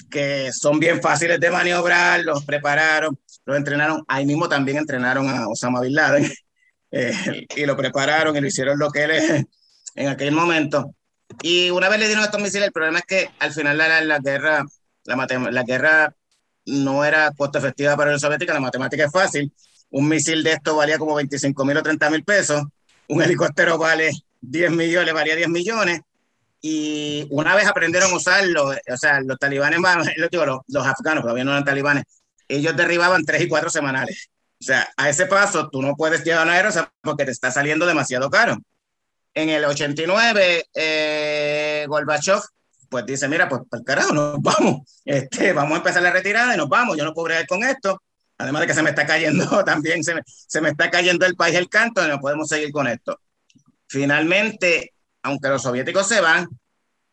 [0.09, 4.03] que son bien fáciles de maniobrar, los prepararon, los entrenaron.
[4.07, 6.31] Ahí mismo también entrenaron a Osama Bin Laden
[6.91, 9.47] eh, y lo prepararon y lo hicieron lo que él
[9.95, 10.95] en aquel momento.
[11.43, 14.19] Y una vez le dieron estos misiles, el problema es que al final la, la
[14.19, 14.65] guerra,
[15.03, 16.15] la, la guerra
[16.65, 19.53] no era costo efectiva para los soviética, la matemática es fácil
[19.91, 22.63] un misil de esto valía como 25 mil o 30 mil pesos,
[23.07, 24.11] un helicóptero vale
[24.41, 26.01] 10 millones, valía 10 millones,
[26.61, 29.79] y una vez aprendieron a usarlo, o sea, los talibanes,
[30.17, 30.29] los,
[30.67, 32.03] los afganos, todavía no eran talibanes,
[32.47, 34.29] ellos derribaban tres y cuatro semanales.
[34.61, 37.85] O sea, a ese paso tú no puedes llevar una aerosa porque te está saliendo
[37.85, 38.57] demasiado caro.
[39.33, 42.41] En el 89, eh, Gorbachev
[42.89, 46.67] pues dice, mira, pues carajo, nos vamos, este, vamos a empezar la retirada y nos
[46.67, 48.01] vamos, yo no puedo bregar con esto,
[48.39, 51.35] además de que se me está cayendo también, se me, se me está cayendo el
[51.35, 53.19] país el canto no podemos seguir con esto.
[53.87, 56.47] Finalmente, aunque los soviéticos se van,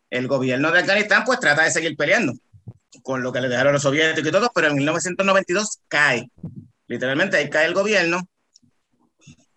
[0.09, 2.33] el gobierno de Afganistán pues trata de seguir peleando
[3.03, 6.29] con lo que le dejaron los soviéticos y todo, pero en 1992 cae,
[6.87, 8.27] literalmente ahí cae el gobierno.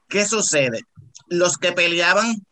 [0.09, 0.81] ¿Qué sucede?
[1.29, 2.45] Los que peleaban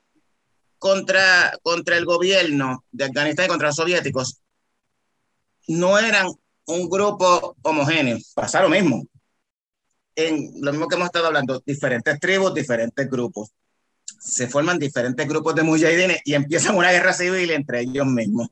[0.78, 4.40] contra, contra el gobierno de Afganistán y contra los soviéticos
[5.66, 6.28] no eran
[6.68, 9.06] un grupo homogéneo, pasa lo mismo.
[10.14, 13.50] En lo mismo que hemos estado hablando, diferentes tribus, diferentes grupos.
[14.20, 18.48] Se forman diferentes grupos de mujahidines y empiezan una guerra civil entre ellos mismos,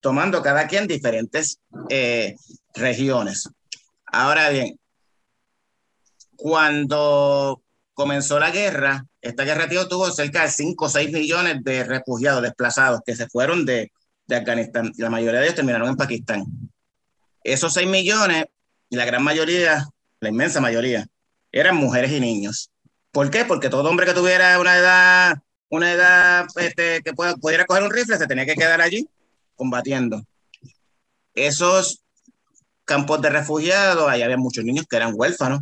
[0.00, 1.58] tomando cada quien diferentes
[1.90, 2.36] eh,
[2.74, 3.48] regiones.
[4.06, 4.78] Ahora bien,
[6.36, 11.84] cuando comenzó la guerra, esta guerra tío, tuvo cerca de 5 o 6 millones de
[11.84, 13.92] refugiados desplazados que se fueron de,
[14.26, 14.92] de Afganistán.
[14.96, 16.44] La mayoría de ellos terminaron en Pakistán.
[17.44, 18.46] Esos 6 millones,
[18.88, 19.86] y la gran mayoría,
[20.20, 21.06] la inmensa mayoría,
[21.52, 22.70] eran mujeres y niños.
[23.12, 23.44] ¿Por qué?
[23.44, 25.34] Porque todo hombre que tuviera una edad,
[25.68, 29.08] una edad este, que pudiera coger un rifle se tenía que quedar allí
[29.54, 30.22] combatiendo.
[31.34, 32.02] Esos
[32.84, 35.60] campos de refugiados, ahí había muchos niños que eran huérfanos,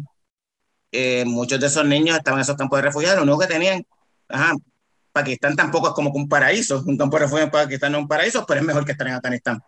[0.92, 3.84] eh, muchos de esos niños estaban en esos campos de refugiados, lo único que tenían,
[4.28, 4.54] ajá,
[5.12, 8.08] Pakistán tampoco es como un paraíso, un campo de refugiados en Pakistán no es un
[8.08, 9.62] paraíso, pero es mejor que estar en Afganistán.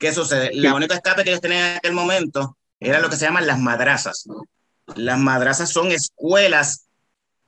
[0.00, 0.50] ¿Qué sucede?
[0.54, 3.60] La única escape que ellos tenían en aquel momento era lo que se llaman las
[3.60, 4.26] madrazas.
[4.96, 6.86] Las madrazas son escuelas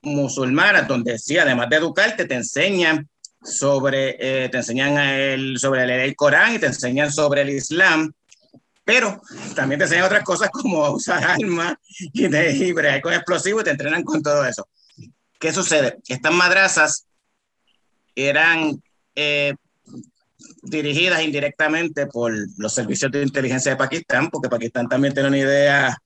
[0.02, 3.08] musulmanas donde sí, además de educarte, te enseñan
[3.42, 8.12] sobre, eh, te enseñan el, sobre el Corán y te enseñan sobre el Islam
[8.84, 9.20] pero
[9.54, 11.76] también te enseñan otras cosas como usar armas
[12.12, 14.68] y, de, y con explosivos y te entrenan con todo eso.
[15.38, 15.98] ¿Qué sucede?
[16.06, 17.06] Estas madrazas
[18.14, 18.82] eran
[19.14, 19.54] eh,
[20.62, 25.98] dirigidas indirectamente por los servicios de inteligencia de Pakistán, porque Pakistán también tiene una idea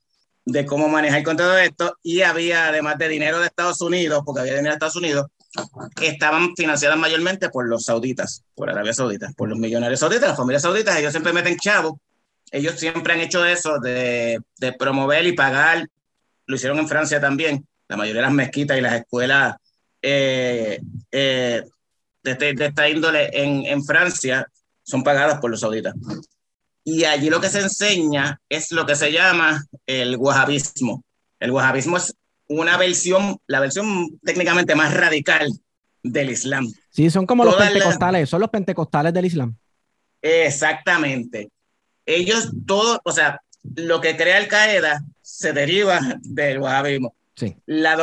[0.44, 4.40] de cómo manejar con todo esto, y había, además de dinero de Estados Unidos, porque
[4.40, 5.26] había dinero de Estados Unidos,
[5.94, 10.36] que estaban financiadas mayormente por los sauditas, por Arabia Saudita, por los millonarios sauditas, las
[10.36, 11.94] familias sauditas, ellos siempre meten chavos
[12.50, 15.88] ellos siempre han hecho eso de, de, promover y pagar.
[16.46, 17.66] Lo hicieron en Francia también.
[17.88, 19.56] La mayoría de las mezquitas y las escuelas
[20.02, 20.80] eh,
[21.10, 21.64] eh,
[22.30, 24.46] de, este, de, esta índole en, en, Francia
[24.82, 25.94] son pagadas por los sauditas.
[26.84, 31.02] Y allí lo que se enseña es lo que se llama el wahhabismo.
[31.40, 32.14] El wahhabismo es
[32.48, 35.50] una versión, la versión técnicamente más radical
[36.02, 36.72] del Islam.
[36.90, 39.56] Sí, son como los pentecostales, son los pentecostales del Islam.
[40.22, 41.50] Exactamente
[42.06, 43.40] ellos todo, o sea,
[43.74, 47.14] lo que crea Al Qaeda se deriva del wahhabismo.
[47.36, 47.54] Sí.
[47.66, 47.96] La,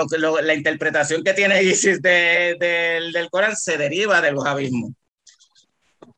[0.44, 4.94] la, interpretación que tiene ISIS de, del Corán se deriva del wahhabismo.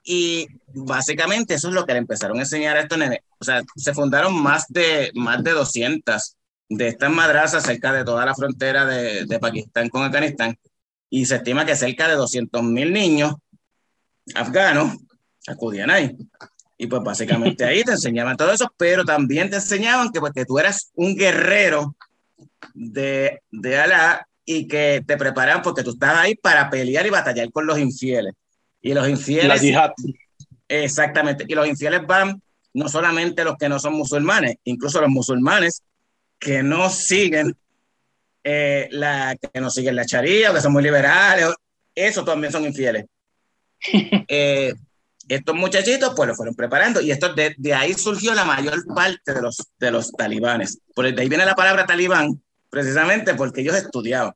[0.04, 3.20] Y básicamente eso es lo que le empezaron a enseñar a estos nenes.
[3.40, 6.36] O sea, se fundaron más de, más de 200
[6.68, 10.58] de estas madrazas cerca de toda la frontera de, de Pakistán con Afganistán.
[11.10, 13.34] Y se estima que cerca de 200 mil niños
[14.34, 14.98] afganos
[15.48, 16.16] acudían ahí.
[16.78, 20.46] Y pues básicamente ahí te enseñaban todo eso, pero también te enseñaban que, pues, que
[20.46, 21.96] tú eras un guerrero
[22.74, 27.52] de, de Alá y que te preparan porque tú estás ahí para pelear y batallar
[27.52, 28.34] con los infieles.
[28.82, 29.62] Y los infieles...
[30.68, 31.46] Exactamente.
[31.48, 32.42] Y los infieles van
[32.74, 35.82] no solamente los que no son musulmanes, incluso los musulmanes
[36.38, 37.56] que no siguen
[38.44, 41.48] eh, la que no siguen la charía o que son muy liberales,
[41.96, 43.06] eso también son infieles.
[44.28, 44.74] eh,
[45.28, 49.34] estos muchachitos pues lo fueron preparando y esto de, de, ahí surgió la mayor parte
[49.34, 50.80] de los, de los talibanes.
[50.94, 52.44] Por de ahí viene la palabra talibán,
[52.76, 54.34] precisamente porque ellos estudiaban.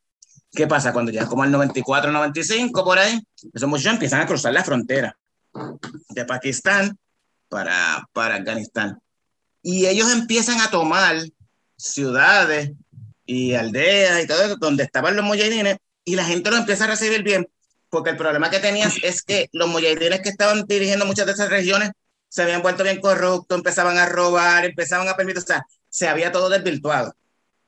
[0.49, 0.93] ¿Qué pasa?
[0.93, 3.21] Cuando ya como el 94, 95, por ahí,
[3.53, 5.17] esos muchachos empiezan a cruzar la frontera
[6.07, 6.97] de Pakistán
[7.49, 8.97] para, para Afganistán.
[9.61, 11.17] Y ellos empiezan a tomar
[11.75, 12.71] ciudades
[13.25, 15.75] y aldeas y todo eso, donde estaban los mujahidines,
[16.05, 17.45] y la gente los empieza a recibir bien
[17.89, 21.49] porque el problema que tenías es que los mujahidines que estaban dirigiendo muchas de esas
[21.49, 21.91] regiones
[22.29, 26.31] se habían vuelto bien corruptos, empezaban a robar, empezaban a permitir, o sea, se había
[26.31, 27.13] todo desvirtuado.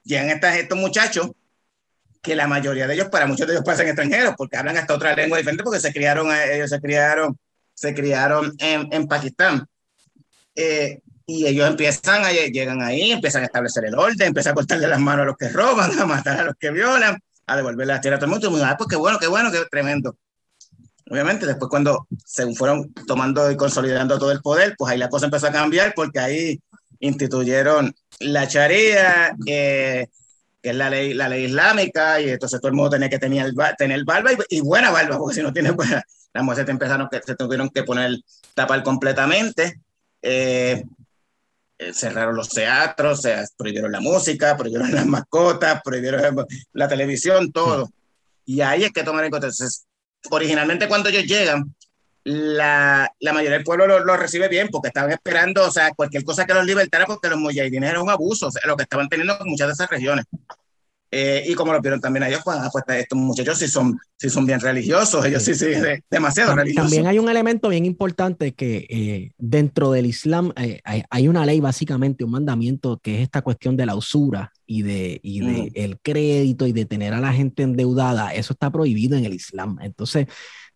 [0.03, 1.31] Llegan estas, estos muchachos,
[2.21, 5.15] que la mayoría de ellos, para muchos de ellos pasan extranjeros, porque hablan hasta otra
[5.15, 7.37] lengua diferente, porque se criaron, eh, ellos se criaron,
[7.73, 9.65] se criaron en, en Pakistán.
[10.55, 14.87] Eh, y ellos empiezan a, llegan ahí, empiezan a establecer el orden, empiezan a cortarle
[14.87, 18.01] las manos a los que roban, a matar a los que violan, a devolver la
[18.01, 18.47] tierra a todo el mundo.
[18.47, 20.15] Y muy, ah, pues qué bueno, qué bueno, qué tremendo.
[21.09, 25.25] Obviamente, después cuando se fueron tomando y consolidando todo el poder, pues ahí la cosa
[25.25, 26.61] empezó a cambiar porque ahí
[27.01, 30.09] instituyeron la charía, que
[30.61, 34.03] es la ley, la ley islámica, y entonces todo el mundo tenía que tener, tener
[34.05, 37.69] barba y, buena barba, porque si no tienes buena, las mujeres empezaron que se tuvieron
[37.69, 38.17] que poner
[38.53, 39.81] tapar completamente.
[40.21, 40.83] Eh,
[41.79, 47.51] eh, cerraron los teatros, o sea, prohibieron la música, prohibieron las mascotas, prohibieron la televisión,
[47.51, 47.89] todo.
[48.45, 49.47] Y ahí es que toman en cuenta.
[49.47, 49.87] Entonces,
[50.29, 51.75] originalmente cuando ellos llegan,
[52.23, 56.23] la, la mayoría del pueblo lo, lo, recibe bien porque estaban esperando, o sea, cualquier
[56.23, 59.09] cosa que los libertara porque los mujahidines era un abuso, o sea, lo que estaban
[59.09, 60.25] teniendo en muchas de esas regiones.
[61.13, 64.29] Eh, y como lo vieron también ellos, pues, ah, pues estos muchachos sí son, sí
[64.29, 65.65] son bien religiosos, ellos sí, sí,
[66.09, 66.89] demasiado religiosos.
[66.89, 71.45] También hay un elemento bien importante que eh, dentro del Islam eh, hay, hay, una
[71.45, 75.63] ley, básicamente, un mandamiento que es esta cuestión de la usura y de, y de
[75.63, 75.71] mm.
[75.73, 78.33] el crédito y de tener a la gente endeudada.
[78.33, 79.79] Eso está prohibido en el Islam.
[79.81, 80.27] Entonces,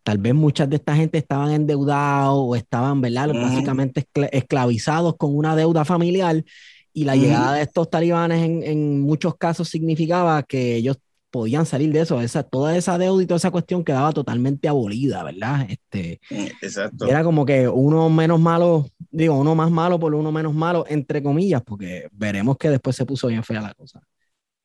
[0.05, 3.29] tal vez muchas de esta gente estaban endeudados o estaban, ¿verdad?
[3.33, 6.43] Básicamente esclavizados con una deuda familiar
[6.93, 10.97] y la llegada de estos talibanes en, en, muchos casos significaba que ellos
[11.31, 12.21] podían salir de eso.
[12.21, 15.65] Esa, toda esa deuda y toda esa cuestión quedaba totalmente abolida, ¿verdad?
[15.67, 16.21] Este,
[16.61, 17.07] Exacto.
[17.07, 21.23] Era como que uno menos malo, digo, uno más malo por uno menos malo, entre
[21.23, 23.99] comillas, porque veremos que después se puso bien fea la cosa.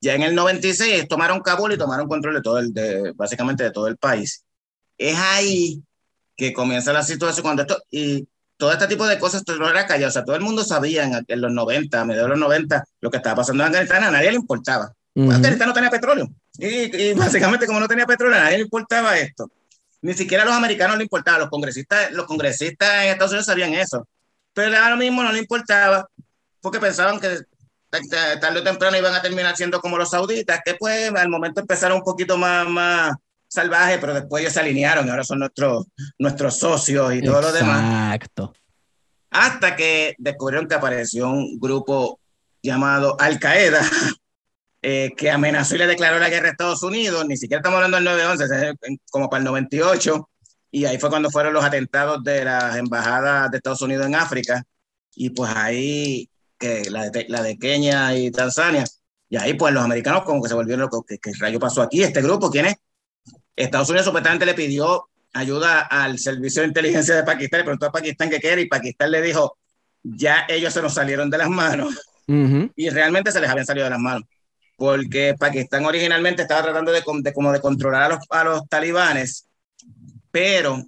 [0.02, 3.70] Ya en el 96 tomaron Kabul y tomaron control de todo el, de, básicamente de
[3.70, 4.44] todo el país.
[5.00, 5.82] Es ahí
[6.36, 8.28] que comienza la situación cuando esto, y
[8.58, 10.10] todo este tipo de cosas no era callado.
[10.10, 13.10] O sea, todo el mundo sabía en, los 90, a mediados de los 90, lo
[13.10, 14.92] que estaba pasando en Afganistán, a nadie le importaba.
[15.14, 16.28] Uh Afganistán no tenía petróleo.
[16.58, 19.50] Y, básicamente, como no tenía petróleo, a nadie le importaba esto.
[20.02, 21.38] Ni siquiera a los americanos le importaba.
[21.38, 24.06] Los congresistas, los congresistas en Estados Unidos sabían eso.
[24.52, 26.06] Pero ahora mismo no le importaba
[26.60, 27.38] porque pensaban que
[27.90, 31.98] tarde o temprano iban a terminar siendo como los sauditas, que pues al momento empezaron
[31.98, 33.14] un poquito más, más
[33.50, 35.86] salvaje, pero después ellos se alinearon y ahora son nuestros,
[36.18, 38.14] nuestros socios y todo lo demás.
[38.14, 38.54] Exacto.
[39.30, 42.20] Hasta que descubrieron que apareció un grupo
[42.62, 43.80] llamado Al Qaeda,
[44.82, 47.26] eh, que amenazó y le declaró la guerra a Estados Unidos.
[47.26, 50.28] Ni siquiera estamos hablando del 9-11, como para el 98.
[50.72, 54.62] Y ahí fue cuando fueron los atentados de las embajadas de Estados Unidos en África.
[55.14, 58.84] Y pues ahí, que la de, la de Kenia y Tanzania.
[59.28, 61.02] Y ahí pues los americanos como que se volvieron locos.
[61.06, 62.02] ¿Qué, ¿Qué rayo pasó aquí?
[62.02, 62.76] ¿Este grupo quién es?
[63.64, 67.92] Estados Unidos supuestamente le pidió ayuda al servicio de inteligencia de Pakistán, le preguntó a
[67.92, 69.56] Pakistán qué quiere y Pakistán le dijo,
[70.02, 71.94] ya ellos se nos salieron de las manos
[72.26, 74.22] y realmente se les habían salido de las manos,
[74.76, 79.48] porque Pakistán originalmente estaba tratando de, como de controlar a los, a los talibanes,
[80.30, 80.80] pero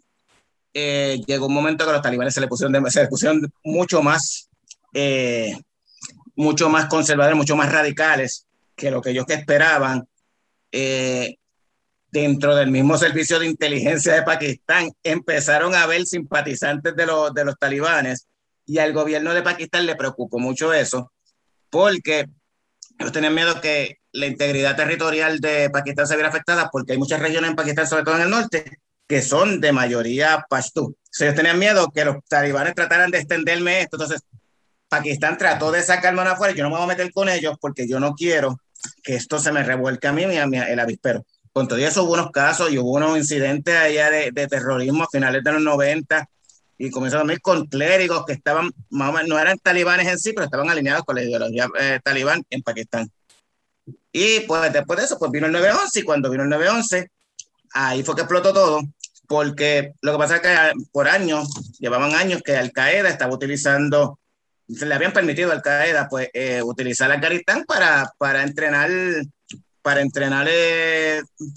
[0.72, 4.48] eh, llegó un momento que los talibanes se le pusieron, de, se pusieron mucho más,
[4.94, 5.56] eh,
[6.36, 10.06] mucho más conservadores, mucho más radicales que lo que ellos que esperaban.
[10.70, 11.36] Eh,
[12.12, 17.44] dentro del mismo servicio de inteligencia de Pakistán empezaron a ver simpatizantes de los, de
[17.46, 18.28] los talibanes
[18.66, 21.10] y al gobierno de Pakistán le preocupó mucho eso
[21.70, 22.26] porque
[22.98, 27.18] ellos tenían miedo que la integridad territorial de Pakistán se viera afectada porque hay muchas
[27.18, 30.94] regiones en Pakistán, sobre todo en el norte, que son de mayoría pashtú.
[31.18, 33.96] ellos tenían miedo que los talibanes trataran de extenderme esto.
[33.96, 34.20] Entonces,
[34.88, 36.54] Pakistán trató de sacarme afuera.
[36.54, 38.58] Yo no me voy a meter con ellos porque yo no quiero
[39.02, 42.14] que esto se me revuelque a mí a mí, el avispero con todo eso hubo
[42.14, 46.28] unos casos y hubo unos incidentes allá de, de terrorismo a finales de los 90
[46.78, 51.04] y comenzó a con clérigos que estaban, no eran talibanes en sí, pero estaban alineados
[51.04, 53.08] con la ideología eh, talibán en Pakistán.
[54.10, 57.08] Y pues después de eso, pues vino el 9-11 y cuando vino el 9-11,
[57.74, 58.82] ahí fue que explotó todo,
[59.28, 60.56] porque lo que pasa es que
[60.90, 61.48] por años,
[61.78, 64.18] llevaban años que Al Qaeda estaba utilizando,
[64.68, 68.90] se le habían permitido a Al Qaeda pues eh, utilizar Afganistán para, para entrenar
[69.82, 70.48] para entrenar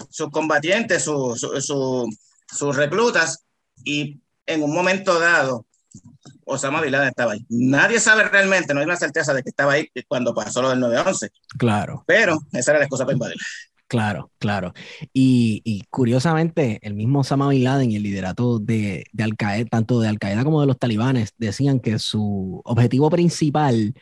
[0.09, 3.45] sus combatientes, sus reclutas,
[3.83, 5.65] y en un momento dado,
[6.45, 7.45] Osama Bin Laden estaba ahí.
[7.49, 10.79] Nadie sabe realmente, no hay una certeza de que estaba ahí cuando pasó lo del
[10.79, 11.29] 9-11.
[11.57, 12.03] Claro.
[12.05, 13.37] Pero esa era la excusa para invadir.
[13.87, 14.73] Claro, claro.
[15.13, 19.65] Y, y, curiosamente, el mismo Osama Bin Laden y el liderato de, de Al Qaeda,
[19.69, 23.93] tanto de Al Qaeda como de los talibanes, decían que su objetivo principal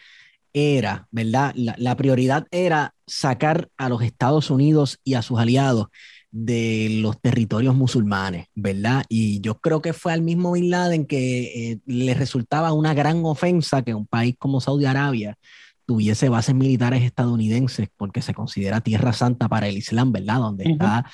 [0.54, 1.54] era, ¿verdad?
[1.56, 5.88] La, prioridad era sacar a los Estados Unidos y a sus aliados
[6.32, 9.04] de los territorios musulmanes, ¿verdad?
[9.10, 13.24] Y yo creo que fue al mismo Bin Laden que eh, le resultaba una gran
[13.26, 15.38] ofensa que un país como Saudi Arabia
[15.86, 20.38] tuviese bases militares estadounidenses porque se considera tierra santa para el Islam, ¿verdad?
[20.38, 21.06] Donde está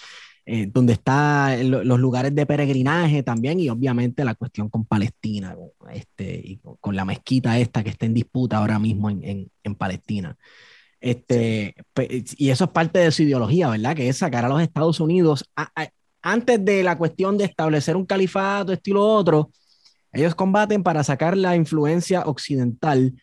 [0.51, 5.55] eh, donde están los lugares de peregrinaje también y obviamente la cuestión con Palestina
[5.91, 10.35] este, y con, la mezquita esta que está en disputa ahora mismo en, en, Palestina.
[10.99, 11.75] Este,
[12.35, 13.95] Y eso es parte de su ideología, ¿verdad?
[13.95, 15.45] Que es sacar a los Estados Unidos
[16.23, 19.51] antes de la cuestión de establecer un califato, estilo otro.
[20.11, 23.13] Ellos combaten para sacar la influencia occidental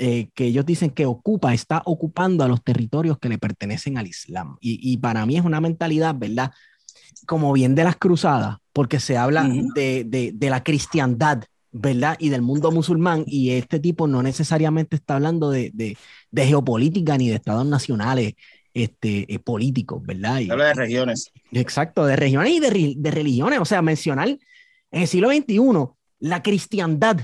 [0.00, 4.08] eh, que ellos dicen que ocupa, está ocupando a los territorios que le pertenecen al
[4.08, 4.56] Islam.
[4.60, 6.50] Y, y, para mí es una mentalidad, ¿verdad?
[7.26, 12.16] Como bien de las cruzadas, porque se habla de, de, de, la cristiandad, ¿verdad?
[12.18, 17.28] Y del mundo musulmán, y este tipo no necesariamente está hablando de, de geopolítica ni
[17.28, 18.34] de estados nacionales
[18.74, 20.40] este, eh, políticos, ¿verdad?
[20.40, 21.30] Y, habla de regiones.
[21.50, 25.58] Exacto, de regiones y de, de religiones, o sea, mencionar en el siglo XXI
[26.20, 27.20] la cristiandad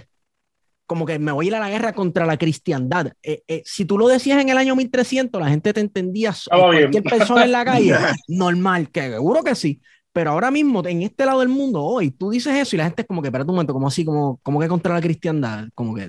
[0.89, 3.13] como que me voy a ir a la guerra contra la cristiandad.
[3.23, 7.03] Eh, eh, si tú lo decías en el año 1300, la gente te entendía, cualquier
[7.03, 7.95] persona en la calle,
[8.29, 9.83] normal, que seguro que sí.
[10.15, 13.03] Pero ahora mismo, en este lado del mundo, hoy, tú dices eso y la gente
[13.03, 15.95] es como que, espera un momento, como así, como, como que contra la cristiandad, como
[15.95, 16.09] que,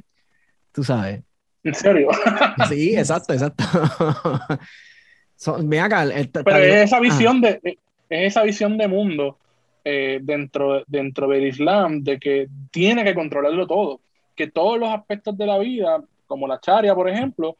[0.71, 1.23] tú sabes.
[1.61, 2.07] ¿En serio?
[2.69, 3.65] Sí, exacto, exacto.
[5.83, 6.07] acá.
[6.45, 7.77] Pero es esa visión de, es
[8.09, 9.37] esa visión de mundo
[9.83, 13.99] eh, dentro, dentro del Islam de que tiene que controlarlo todo
[14.39, 17.57] que todos los aspectos de la vida, como la charia, por ejemplo,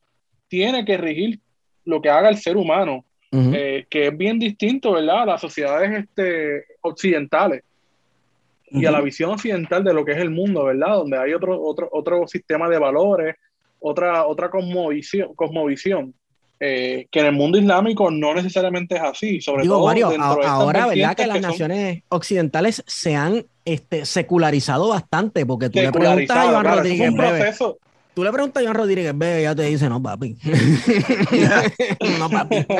[0.47, 1.37] tiene que regir
[1.83, 3.03] lo que haga el ser humano,
[3.33, 7.63] eh, que es bien distinto, ¿verdad?, a las sociedades este, occidentales
[8.71, 11.61] y a la visión occidental de lo que es el mundo, ¿verdad?, donde hay otro,
[11.61, 13.35] otro, otro sistema de valores,
[13.81, 16.13] otra, otra cosmovisión, cosmovisión
[16.61, 19.39] eh, que en el mundo islámico no necesariamente es así.
[19.39, 19.89] Sobre todo
[20.45, 21.15] ahora, ¿verdad?
[21.15, 26.65] Que las naciones occidentales se han este, secularizado bastante, porque tú le preguntas a Iván
[26.65, 27.13] Rodríguez.
[28.13, 30.35] tú le preguntas a Iván Rodríguez, ve, ya te dice, no, papi.
[32.19, 32.65] no, papi.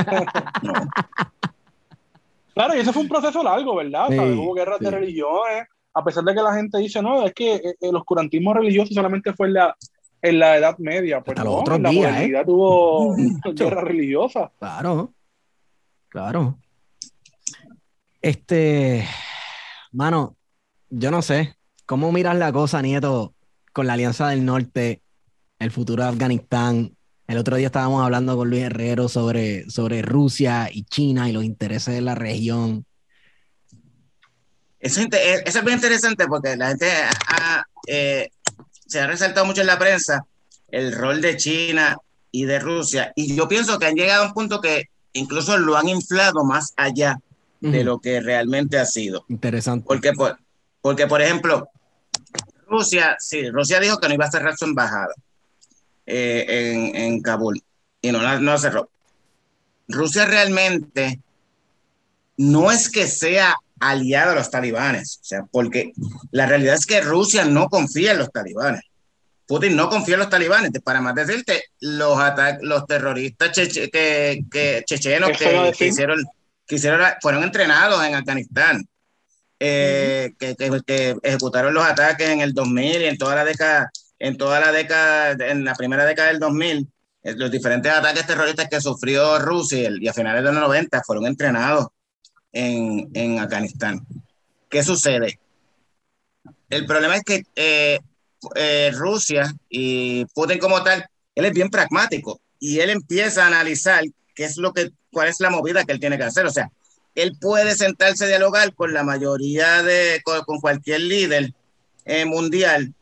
[2.52, 4.10] Claro, y eso fue un proceso largo, ¿verdad?
[4.10, 7.76] Hubo guerras de religiones, a pesar de que la gente dice, no, es que eh,
[7.80, 9.74] el oscurantismo religioso solamente fue la,
[10.22, 11.22] en la Edad Media.
[11.22, 12.44] Pues no, los la días, ¿eh?
[12.46, 13.16] tuvo
[13.56, 14.52] guerra religiosa.
[14.60, 15.14] Claro,
[16.10, 16.60] claro.
[18.22, 19.08] Este,
[19.92, 20.36] mano,
[20.90, 21.56] yo no sé,
[21.86, 23.34] ¿cómo miras la cosa, Nieto,
[23.72, 25.02] con la Alianza del Norte,
[25.60, 26.96] el futuro de Afganistán?
[27.28, 31.44] El otro día estábamos hablando con Luis Herrero sobre, sobre Rusia y China y los
[31.44, 32.86] intereses de la región.
[34.80, 36.90] Eso, es bien interesante porque la gente
[37.28, 38.30] ha, eh,
[38.90, 40.26] se ha resaltado mucho en la prensa
[40.68, 41.98] el rol de China
[42.32, 45.78] y de Rusia, y yo pienso que han llegado a un punto que incluso lo
[45.78, 47.20] han inflado más allá
[47.60, 49.26] de lo que realmente ha sido.
[49.28, 49.86] Interesante.
[49.88, 50.38] Porque, por,
[50.82, 51.70] porque, por ejemplo,
[52.68, 55.14] Rusia, sí, Rusia dijo que no iba a cerrar su embajada
[56.06, 57.62] eh, en, en, Kabul
[58.02, 58.90] y no la no cerró.
[59.88, 61.20] Rusia realmente
[62.38, 65.92] no es que sea aliado a los talibanes, o sea, porque
[66.32, 68.82] la realidad es que Rusia no confía en los talibanes.
[69.48, 70.72] Putin no confía en los talibanes.
[70.84, 72.20] Para más decirte, los
[72.62, 76.24] los terroristas que, chechenos que, hicieron,
[76.68, 78.88] que hicieron, fueron entrenados en Afganistán,
[79.60, 84.38] eh, que, que, ejecutaron los ataques en el 2000 y en toda la década, en
[84.38, 86.88] toda la década, en la primera década del 2000,
[87.24, 91.26] eh, los diferentes ataques terroristas que sufrió Rusia y a finales de los 90 fueron
[91.26, 91.88] entrenados
[92.52, 94.06] en, en Afganistán.
[94.70, 95.40] ¿Qué sucede?
[96.70, 98.00] El problema es que eh,
[98.56, 104.04] eh, Rusia y Putin como tal, él es bien pragmático y él empieza a analizar
[104.36, 106.46] qué es lo que, cuál es la movida que él tiene que hacer.
[106.46, 106.70] O sea,
[107.16, 111.54] él puede sentarse a dialogar con la mayoría de, con, cualquier líder
[112.06, 112.94] eh, mundial,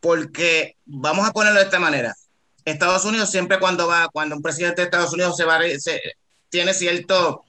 [0.00, 2.14] porque vamos a ponerlo de esta manera.
[2.64, 6.00] Estados Unidos siempre cuando va, cuando un presidente de Estados Unidos se va, se,
[6.48, 7.44] tiene cierto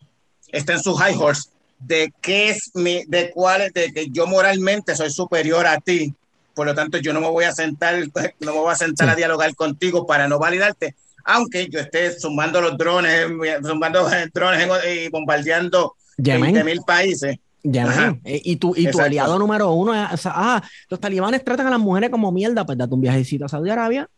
[0.52, 1.50] está en su high horse
[1.80, 6.14] de qué es mi, de cuál, de que yo moralmente soy superior a ti,
[6.54, 7.96] por lo tanto yo no me voy a sentar,
[8.40, 12.62] no me voy a sentar a dialogar contigo para no validarte, aunque yo esté sumando
[12.62, 13.28] los drones,
[13.64, 17.38] sumando drones y bombardeando 20 mil países.
[17.64, 21.80] Eh, y tu, y tu aliado número uno es, ah, los talibanes tratan a las
[21.80, 24.10] mujeres como mierda, pues date un viajecito a Saudi Arabia.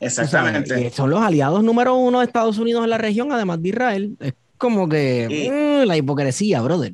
[0.00, 0.90] exactamente.
[0.90, 4.16] son los aliados número uno de Estados Unidos en la región, además de Israel
[4.62, 6.92] como que mm, la hipocresía, brother.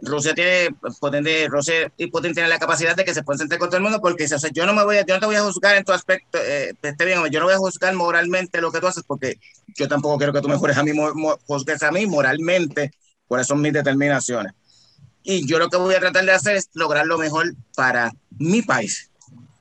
[0.00, 3.68] Rusia tiene potente, Rusia y Putin tiene la capacidad de que se pueden sentar con
[3.68, 5.36] todo el mundo porque o sea, yo no me voy a, yo no te voy
[5.36, 8.72] a juzgar en tu aspecto, eh, esté bien, yo no voy a juzgar moralmente lo
[8.72, 9.38] que tú haces porque
[9.76, 10.92] yo tampoco quiero que tú mejores a mí,
[11.46, 12.92] juzgues a mí moralmente,
[13.28, 14.54] por eso son mis determinaciones.
[15.22, 18.62] Y yo lo que voy a tratar de hacer es lograr lo mejor para mi
[18.62, 19.10] país.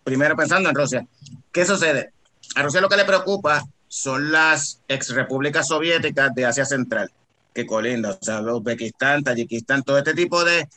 [0.06, 1.06] Primero pensando en Rusia.
[1.52, 2.14] ¿Qué sucede?
[2.56, 7.12] A Rusia lo que le preocupa son las ex repúblicas soviéticas de Asia Central,
[7.54, 10.68] que colinda, o sea, Uzbekistán, Tayikistán, todo este tipo de,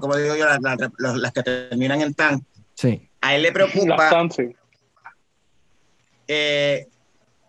[0.00, 2.46] como digo yo, las, que terminan en TAN.
[2.74, 3.08] Sí.
[3.22, 4.28] A él le preocupa
[6.28, 6.86] eh,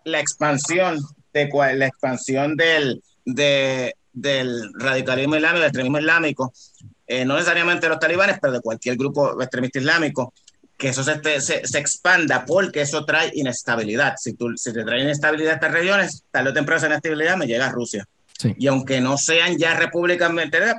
[0.04, 0.98] la expansión
[1.32, 6.52] de la expansión del, del radicalismo islámico, del extremismo islámico,
[7.06, 10.32] eh, no necesariamente de los talibanes, pero de cualquier grupo extremista islámico,
[10.82, 14.16] que eso se, se, expanda porque eso trae inestabilidad.
[14.18, 17.46] Si, tú, si te trae inestabilidad a estas regiones, tal o temprano esa inestabilidad me
[17.46, 18.04] llega a Rusia.
[18.58, 20.28] Y aunque no sean ya repúblicas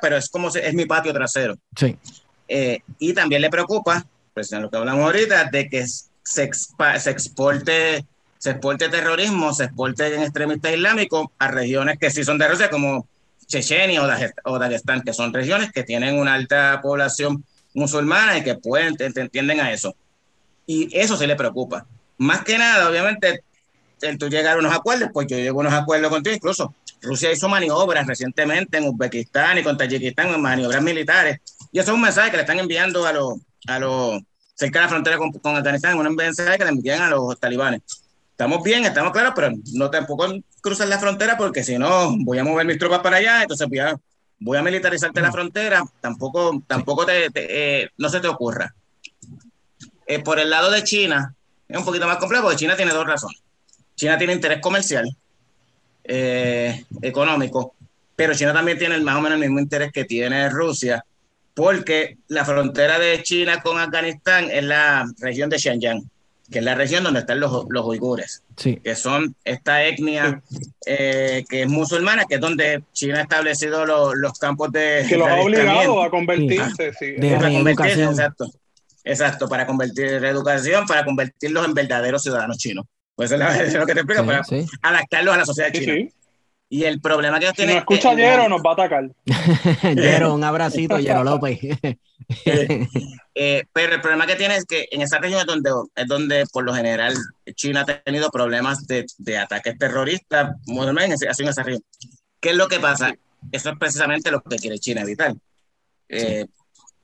[0.01, 1.55] pero es como es mi patio trasero.
[1.73, 1.95] Sí.
[2.49, 7.09] Eh, y también le preocupa, pues en lo que hablamos ahorita, de que se, se
[7.09, 8.05] exporte
[8.37, 12.69] se exporte terrorismo, se exporte en extremistas islámicos a regiones que sí son de Rusia,
[12.69, 13.07] como
[13.47, 14.03] Chechenia
[14.43, 19.59] o Dagestán, que son regiones que tienen una alta población musulmana y que pueden, entienden
[19.59, 19.95] a eso.
[20.65, 21.85] Y eso se le preocupa.
[22.17, 23.43] Más que nada, obviamente,
[24.01, 27.31] el tú llegar a unos acuerdos, pues yo llego a unos acuerdos contigo, incluso Rusia
[27.31, 31.39] hizo maniobras recientemente en Uzbekistán y con Tayikistán, maniobras militares,
[31.71, 34.21] y eso es un mensaje que le están enviando a los, a los
[34.55, 37.81] cerca de la frontera con, con Afganistán, un mensaje que le envían a los talibanes.
[38.31, 40.27] Estamos bien, estamos claros, pero no tampoco
[40.61, 43.79] cruzar la frontera porque si no voy a mover mis tropas para allá, entonces voy
[43.79, 43.95] a,
[44.39, 48.73] voy a militarizarte la frontera, tampoco, tampoco te, eh, no se te ocurra.
[50.05, 51.33] Eh, por el lado de China,
[51.67, 53.41] es un poquito más complejo, porque China tiene dos razones.
[53.95, 55.05] China tiene interés comercial,
[56.03, 57.75] eh, económico,
[58.15, 61.05] pero China también tiene más o menos el mismo interés que tiene Rusia,
[61.53, 66.01] porque la frontera de China con Afganistán es la región de Xinjiang,
[66.53, 70.41] que es la región donde están los, los uigures, que son esta etnia
[70.85, 75.03] eh, que es musulmana, que es donde China ha establecido los campos de...
[75.09, 77.13] Que los ha obligado a convertirse, sí.
[77.17, 78.11] De reeducación.
[78.11, 78.45] Exacto,
[79.03, 82.85] exacto, para convertir reeducación, para convertirlos en verdaderos ciudadanos chinos.
[83.15, 84.43] Pues eso es lo que te explico, para
[84.81, 86.07] adaptarlos a la sociedad china.
[86.73, 87.73] Y el problema que ellos tienen.
[87.73, 89.07] Si nos escucha Yero, nos va a atacar.
[89.95, 91.59] Yero, un abracito, Yero López.
[93.35, 96.45] Eh, pero el problema que tiene es que en esa región es donde, es donde
[96.53, 97.13] por lo general
[97.55, 100.51] China ha tenido problemas de, de ataques terroristas,
[101.29, 101.83] así en esa región.
[102.39, 103.13] ¿Qué es lo que pasa?
[103.51, 105.33] Eso es precisamente lo que quiere China evitar.
[106.07, 106.45] Eh,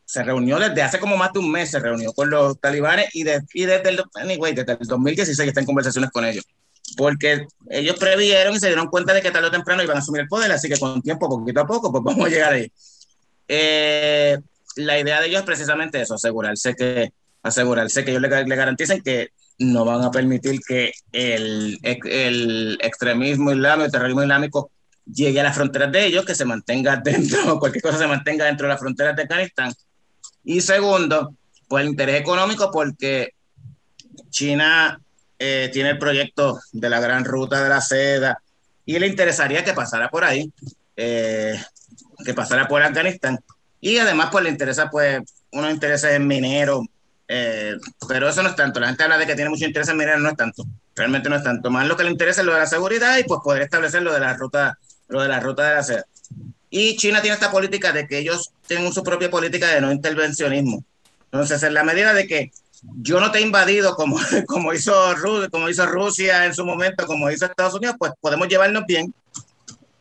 [0.05, 3.23] se reunió desde hace como más de un mes, se reunió con los talibanes y,
[3.23, 6.45] de, y desde, el, anyway, desde el 2016 está en conversaciones con ellos
[6.97, 10.21] porque ellos previeron y se dieron cuenta de que tarde o temprano iban a asumir
[10.21, 12.71] el poder, así que con tiempo, poquito a poco, pues vamos a llegar ahí.
[13.47, 14.37] Eh,
[14.75, 17.11] la idea de ellos es precisamente eso, asegurarse que,
[17.43, 19.29] asegurarse que ellos le, le garanticen que
[19.59, 24.71] no van a permitir que el, el extremismo islámico, el terrorismo islámico
[25.05, 28.67] llegue a las fronteras de ellos, que se mantenga dentro, cualquier cosa se mantenga dentro
[28.67, 29.73] de las fronteras de Afganistán.
[30.43, 31.35] Y segundo,
[31.67, 33.33] pues el interés económico, porque
[34.29, 34.99] China
[35.39, 38.41] eh, tiene el proyecto de la gran ruta de la seda
[38.85, 40.51] y le interesaría que pasara por ahí,
[40.97, 41.57] eh,
[42.25, 43.39] que pasara por Afganistán.
[43.79, 45.21] Y además, pues le interesa, pues,
[45.51, 46.85] unos intereses en mineros,
[47.27, 47.75] eh,
[48.07, 48.79] pero eso no es tanto.
[48.79, 50.65] La gente habla de que tiene mucho interés en mineros, no es tanto.
[50.95, 51.69] Realmente no es tanto.
[51.69, 54.13] Más lo que le interesa es lo de la seguridad y pues poder establecer lo
[54.13, 54.77] de la ruta,
[55.07, 56.05] lo de la ruta de la seda.
[56.69, 60.83] Y China tiene esta política de que ellos tienen su propia política de no intervencionismo.
[61.31, 64.17] Entonces, en la medida de que yo no te he invadido como,
[64.47, 64.93] como, hizo,
[65.51, 69.13] como hizo Rusia en su momento, como hizo Estados Unidos, pues podemos llevarnos bien.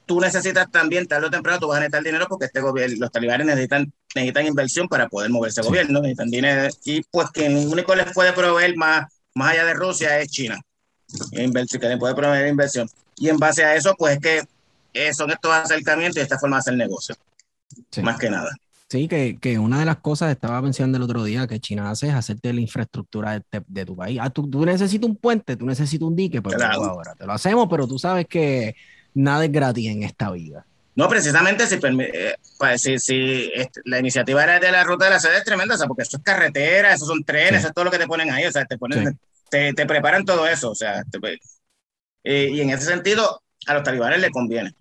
[0.07, 3.11] Tú necesitas también, tarde o temprano, tú vas a necesitar dinero porque este gobierno, los
[3.13, 6.69] talibanes necesitan, necesitan inversión para poder mover ese gobierno, necesitan dinero.
[6.85, 10.59] Y pues quien único les puede proveer más, más allá de Rusia es China.
[11.33, 12.89] Inversión, que le puede proveer inversión.
[13.17, 14.43] Y en base a eso, pues es que
[14.95, 17.15] eh, son estos acercamientos y esta forma de hacer negocio.
[18.03, 18.51] Más que nada.
[18.89, 22.09] Sí, que, que, una de las cosas, estaba mencionando el otro día, que China hace
[22.09, 24.19] es hacerte la infraestructura de, de tu país.
[24.21, 27.69] Ah, tú, tú, necesitas un puente, tú necesitas un dique, pues ahora te lo hacemos,
[27.69, 28.75] pero tú sabes que
[29.13, 30.65] nada es gratis en esta vida.
[30.99, 35.13] No, precisamente si, eh, pues, si, si este, la iniciativa era de la ruta de
[35.13, 37.75] la sede es tremenda, o sea, porque eso es carretera, eso son trenes, eso es
[37.75, 39.17] todo lo que te ponen ahí, o sea, te ponen,
[39.51, 41.05] te, te, preparan todo eso, o sea,
[42.25, 44.75] eh, y en ese sentido a los talibanes les conviene.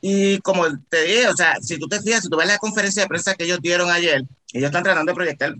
[0.00, 3.02] Y como te dije, o sea, si tú te fijas, si tú ves la conferencia
[3.02, 4.22] de prensa que ellos dieron ayer,
[4.52, 5.54] ellos están tratando de proyectar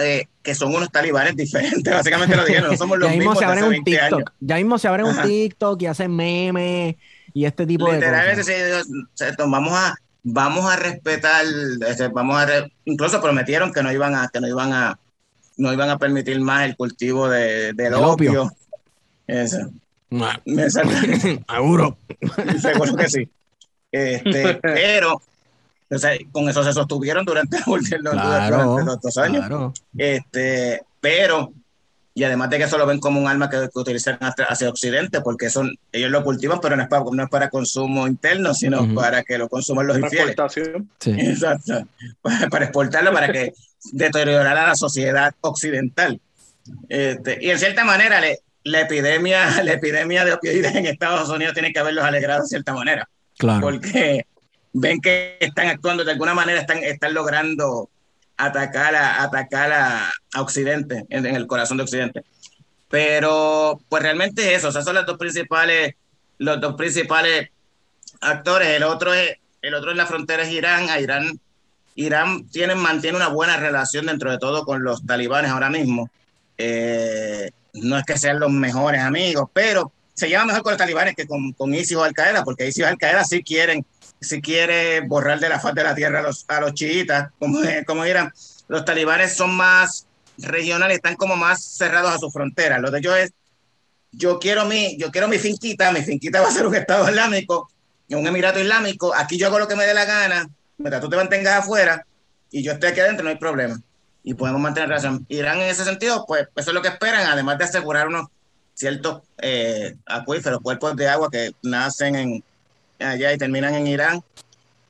[0.00, 3.44] eh, que son unos talibanes diferentes, básicamente lo dijeron, no somos los ya mismos se
[3.44, 6.96] abren un TikTok, Ya mismo se abren un TikTok y hacen memes
[7.32, 8.46] y este tipo de cosas.
[8.46, 9.94] Sí, vamos a
[10.24, 11.44] vamos a respetar,
[11.86, 14.98] este, vamos a incluso prometieron que no iban a que no iban a
[15.56, 18.50] no iban a permitir más el cultivo de, del opio.
[19.26, 19.70] Eso.
[21.48, 21.96] Seguro.
[22.60, 23.28] Seguro que sí.
[23.94, 25.22] Este, pero
[25.90, 29.72] o sea, con eso se sostuvieron durante, los, dos años.
[29.96, 31.52] Este, pero,
[32.14, 35.50] y además de que eso lo ven como un arma que, utilizan hacia Occidente, porque
[35.50, 39.22] son, ellos lo cultivan, pero no es para, no es para consumo interno, sino para
[39.22, 40.34] que lo consuman los infieles.
[40.98, 41.10] Sí.
[41.16, 41.86] Exacto.
[42.22, 43.52] Para, exportarlo, para que
[43.92, 46.20] deteriorar a la sociedad occidental.
[46.88, 51.52] Este, y en cierta manera, le, la epidemia, la epidemia de opioides en Estados Unidos
[51.52, 53.08] tiene que haberlos alegrado de cierta manera.
[53.38, 54.26] Porque
[54.72, 57.90] ven que están actuando de alguna manera, están, están logrando
[58.36, 62.24] atacar a, atacar a, Occidente, en, el corazón de Occidente.
[62.88, 65.94] Pero, pues realmente eso, o sea, son las dos principales,
[66.38, 67.50] los dos principales
[68.20, 68.68] actores.
[68.68, 70.88] El otro es, el otro en la frontera es Irán.
[71.00, 71.40] Irán,
[71.94, 76.10] Irán tiene, mantiene una buena relación dentro de todo con los talibanes ahora mismo.
[76.58, 81.14] Eh, no es que sean los mejores amigos, pero se lleva mejor con los talibanes
[81.14, 83.84] que con, con ISIS o Al Qaeda, porque ISIS o Al Qaeda sí quieren,
[84.20, 87.58] sí quiere borrar de la faz de la tierra a los, a los chiitas, como,
[87.86, 88.32] como Irán.
[88.68, 90.06] Los talibanes son más
[90.38, 92.78] regionales, están como más cerrados a su frontera.
[92.78, 93.32] Lo de ellos es,
[94.12, 97.68] yo quiero mi, yo quiero mi finquita, mi finquita va a ser un Estado Islámico,
[98.10, 101.16] un Emirato Islámico, aquí yo hago lo que me dé la gana, mientras tú te
[101.16, 102.06] mantengas afuera
[102.50, 103.80] y yo estoy aquí adentro, no hay problema.
[104.22, 105.26] Y podemos mantener relación.
[105.28, 108.28] Irán en ese sentido, pues eso es lo que esperan, además de asegurar unos
[108.74, 112.44] ciertos eh, acuíferos, cuerpos de agua que nacen en,
[112.98, 114.22] allá y terminan en Irán.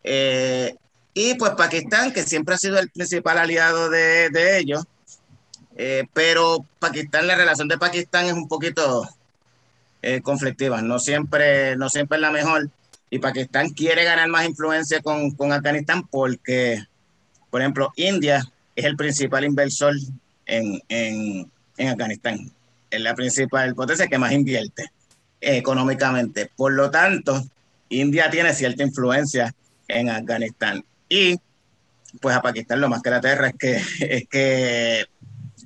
[0.03, 0.75] Eh,
[1.13, 4.85] y pues Pakistán, que siempre ha sido el principal aliado de, de ellos,
[5.77, 9.09] eh, pero Pakistán, la relación de Pakistán es un poquito
[10.23, 12.69] conflictiva, no siempre, no siempre es la mejor.
[13.09, 16.85] Y Pakistán quiere ganar más influencia con, con Afganistán porque,
[17.49, 18.45] por ejemplo, India
[18.77, 19.95] es el principal inversor
[20.45, 22.53] en, en, en Afganistán.
[22.95, 24.91] Es la principal potencia que más invierte
[25.41, 26.51] económicamente.
[26.57, 27.45] Por lo tanto,
[27.89, 29.55] India tiene cierta influencia
[29.89, 30.85] en Afganistán.
[31.09, 31.37] Y
[32.21, 35.05] pues a Pakistán lo más que la tierra es que, es que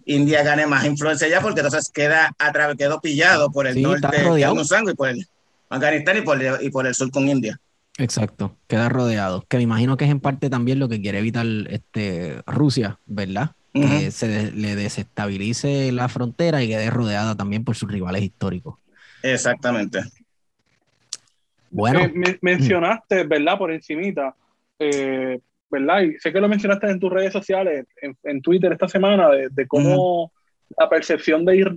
[0.06, 2.34] India gane más influencia ya, porque entonces queda
[2.76, 5.26] quedó pillado por el norte y por el
[5.68, 7.60] Afganistán y por, el, y por el sur con India.
[7.98, 9.44] Exacto, queda rodeado.
[9.48, 13.50] Que me imagino que es en parte también lo que quiere evitar este, Rusia, ¿verdad?
[13.80, 18.76] Que se le desestabilice la frontera y quede rodeada también por sus rivales históricos.
[19.22, 20.00] Exactamente.
[21.70, 22.00] Bueno.
[22.00, 23.58] Eh, mencionaste, ¿verdad?
[23.58, 24.34] Por encimita,
[24.78, 25.40] eh,
[25.70, 26.02] ¿verdad?
[26.02, 27.86] Y sé que lo mencionaste en tus redes sociales,
[28.22, 30.32] en, Twitter esta semana, de, cómo
[30.76, 31.70] la percepción de,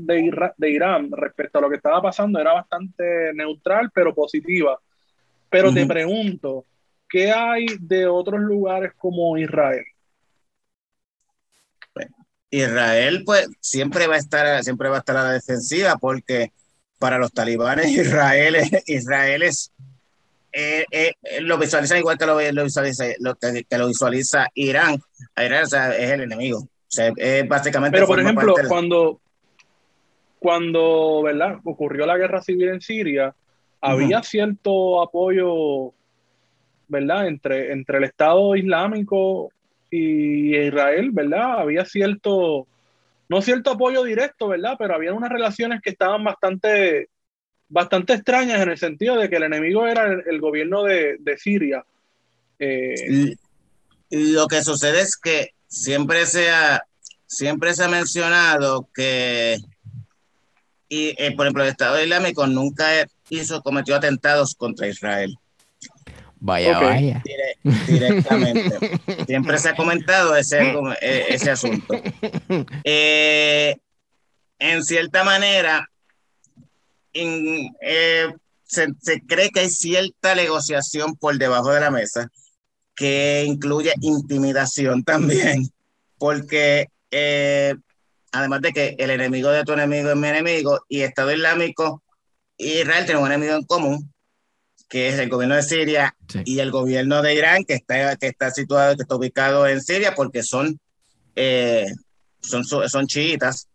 [0.58, 4.80] de, Irán respecto a lo que estaba pasando era bastante neutral, pero positiva.
[5.50, 6.66] Pero te pregunto,
[7.10, 9.84] ¿qué hay de otros lugares como Israel?
[12.52, 16.52] Israel, pues, siempre va a estar, siempre va a estar a la defensiva, porque
[17.00, 19.72] para los talibanes, Israel, Israel es
[20.54, 25.02] eh, eh, lo visualizan igual que lo, visualiza, lo que, lo visualiza Irán.
[25.38, 26.60] Irán es el enemigo.
[26.60, 27.96] O sea, es básicamente.
[27.96, 29.22] Pero, por ejemplo, cuando,
[30.40, 31.60] cuando ¿verdad?
[31.64, 33.34] ocurrió la guerra civil en Siria,
[33.80, 35.94] había cierto apoyo
[36.90, 37.28] ¿verdad?
[37.28, 39.50] Entre, entre el Estado Islámico
[39.92, 41.60] y Israel, ¿verdad?
[41.60, 42.66] Había cierto,
[43.30, 44.76] no cierto apoyo directo, ¿verdad?
[44.80, 47.10] Pero había unas relaciones que estaban bastante
[47.72, 51.86] bastante extrañas en el sentido de que el enemigo era el, gobierno de, Siria.
[52.60, 53.36] Eh,
[54.10, 56.84] lo que sucede es que siempre se ha,
[57.26, 59.58] siempre se ha mencionado que,
[60.90, 65.38] y, eh, por ejemplo, el Estado Islámico nunca hizo, cometió atentados contra Israel.
[66.44, 67.22] Vaya, vaya.
[67.88, 69.00] directamente.
[69.28, 71.94] Siempre se ha comentado ese, eh, ese asunto.
[72.84, 73.78] en
[74.84, 75.88] cierta manera,
[77.14, 78.88] eh, se,
[79.28, 82.28] cree que hay cierta negociación por debajo de la mesa
[82.96, 85.70] que incluye intimidación también,
[86.18, 87.76] porque eh,
[88.32, 92.02] además de que el enemigo de tu enemigo es mi enemigo y Estado Islámico
[92.58, 94.12] Israel tiene un enemigo en común,
[94.92, 96.14] que es el gobierno de Siria
[96.44, 100.14] y el gobierno de Irán, que está, que está situado, que está ubicado en Siria,
[100.14, 100.78] porque son,
[101.34, 101.88] eh,
[102.42, 103.70] son, son chiitas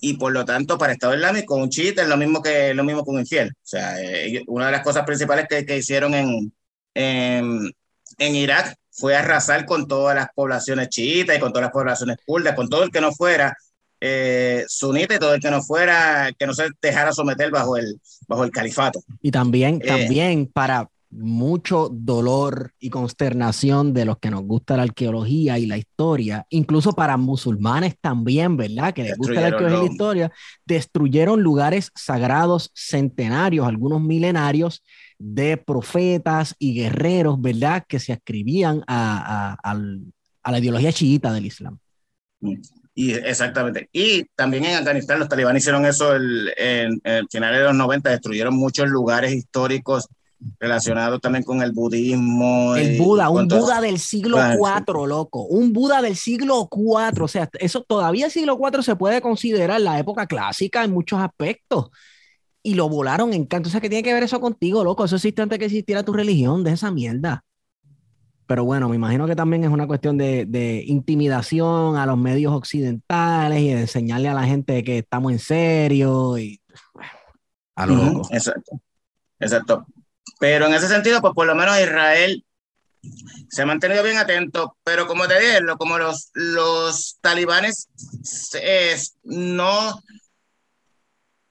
[0.00, 3.04] y por lo tanto para Estado Islámico un chiita es lo mismo que lo mismo
[3.04, 3.50] que un infiel.
[3.50, 6.52] O sea, eh, una de las cosas principales que, que hicieron en,
[6.92, 7.72] en,
[8.18, 12.56] en, Irak fue arrasar con todas las poblaciones chiitas y con todas las poblaciones kurdas,
[12.56, 13.56] con todo el que no fuera
[14.04, 18.00] eh, sunita y todo el que no fuera, que no se dejara someter bajo el,
[18.26, 19.00] bajo el califato.
[19.20, 24.84] Y también, eh, también para, mucho dolor y consternación de los que nos gusta la
[24.84, 28.94] arqueología y la historia, incluso para musulmanes también, ¿verdad?
[28.94, 30.32] Que les gusta la arqueología y la historia,
[30.64, 34.82] destruyeron lugares sagrados centenarios, algunos milenarios
[35.18, 37.84] de profetas y guerreros, ¿verdad?
[37.86, 39.76] Que se ascribían a,
[40.44, 41.78] la ideología chiita del Islam.
[42.94, 43.88] Y exactamente.
[43.92, 48.54] Y también en Afganistán los talibanes hicieron eso en, en finales de los 90, destruyeron
[48.54, 50.08] muchos lugares históricos
[50.58, 52.76] relacionado también con el budismo.
[52.76, 55.44] El Buda, un Buda del siglo IV, loco.
[55.44, 57.22] Un Buda del siglo IV.
[57.22, 61.20] O sea, eso todavía el siglo IV se puede considerar la época clásica en muchos
[61.20, 61.90] aspectos.
[62.62, 63.68] Y lo volaron en canto.
[63.68, 65.04] O sea, que tiene que ver eso contigo, loco.
[65.04, 67.44] Eso existe antes que existiera tu religión, de esa mierda.
[68.46, 72.52] Pero bueno, me imagino que también es una cuestión de, de intimidación a los medios
[72.52, 76.60] occidentales y de enseñarle a la gente que estamos en serio y
[77.76, 78.28] a lo loco.
[78.30, 78.80] Exacto.
[79.38, 79.86] Exacto
[80.38, 82.44] Pero en ese sentido, pues por lo menos Israel
[83.48, 87.88] se ha mantenido bien atento, pero como te dije, como los, los talibanes
[89.24, 90.00] no,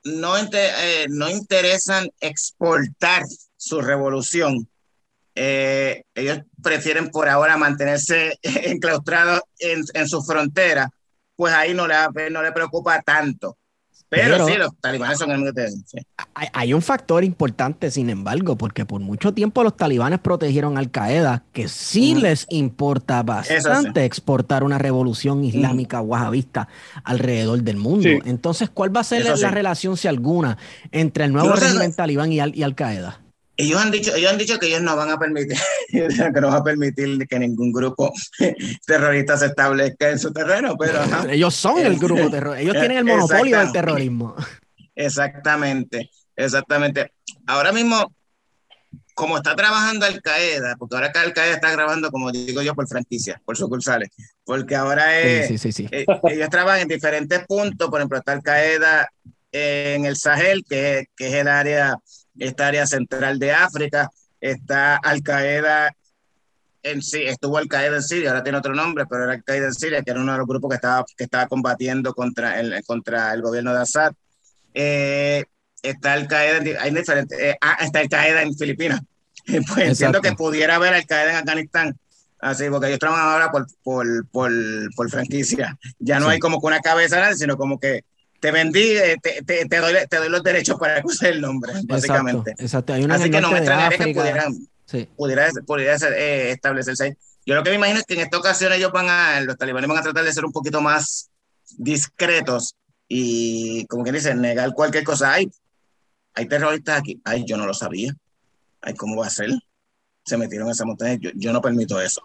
[0.03, 3.23] no, eh, no interesan exportar
[3.57, 4.69] su revolución,
[5.43, 10.91] eh, ellos prefieren por ahora mantenerse enclaustrados en, en su frontera,
[11.35, 11.95] pues ahí no le,
[12.29, 13.57] no le preocupa tanto.
[14.07, 15.69] Pero, sí, los talibanes son enemigos de
[16.35, 20.91] hay, hay, un factor importante, sin embargo, porque por mucho tiempo los talibanes protegieron Al
[20.91, 26.67] Qaeda, que sí les importa bastante exportar una revolución islámica wahabista
[27.05, 28.09] alrededor del mundo.
[28.25, 30.57] Entonces, ¿cuál va a ser la, relación, si alguna,
[30.91, 33.21] entre el nuevo régimen talibán y Al, y Al Qaeda?
[33.57, 35.57] Ellos han dicho, ellos han dicho que ellos no van a permitir,
[35.91, 38.11] que no van a permitir que ningún grupo
[38.85, 43.05] terrorista se establezca en su terreno, pero ellos son el grupo terrorista, ellos tienen el
[43.05, 44.35] monopolio del terrorismo.
[44.95, 47.13] Exactamente, exactamente.
[47.47, 48.13] Ahora mismo,
[49.13, 52.87] como está trabajando Al Qaeda, porque ahora Al Qaeda está grabando, como digo yo, por
[52.87, 54.09] franquicia, por sucursales,
[54.43, 59.09] porque ahora es, eh, ellos trabajan en diferentes puntos, por ejemplo, está Al Qaeda
[59.51, 61.97] en el Sahel, que, que es el área
[62.37, 64.09] esta área central de África,
[64.39, 65.91] está Al Qaeda
[66.83, 69.67] en sí, estuvo Al Qaeda en Siria, ahora tiene otro nombre, pero era Al Qaeda
[69.67, 72.83] en Siria, que era uno de los grupos que estaba, que estaba combatiendo contra el,
[72.85, 74.13] contra el gobierno de Assad.
[74.73, 75.45] Eh,
[75.83, 79.01] está Al Qaeda, hay diferentes, eh, ah, está Al Qaeda en Filipinas.
[79.43, 81.97] Pues entiendo que pudiera haber Al Qaeda en Afganistán.
[82.39, 84.51] Así, porque ellos trabajan ahora por, por, por,
[84.95, 85.77] por franquicia.
[85.99, 88.03] Ya no hay como que una cabeza, sino como que
[88.41, 91.73] te vendí, eh, te, te, te, doy, te, doy, los derechos para usar el nombre,
[91.83, 92.55] básicamente.
[92.57, 94.67] Exacto, Hay una Así que no me extrañaría que pudieran,
[95.15, 97.17] pudiera, pudiera eh, establecerse.
[97.45, 99.87] Yo lo que me imagino es que en esta ocasión ellos van a, los talibanes
[99.87, 101.29] van a tratar de ser un poquito más
[101.77, 102.75] discretos
[103.07, 105.33] y, como quien dice, negar cualquier cosa.
[105.33, 105.51] Hay,
[106.33, 107.21] hay terroristas aquí.
[107.23, 108.11] Ay, yo no lo sabía.
[108.81, 109.51] Ay, ¿cómo va a ser?
[110.25, 111.19] Se metieron en esa montaña.
[111.21, 112.23] Yo, yo no permito eso.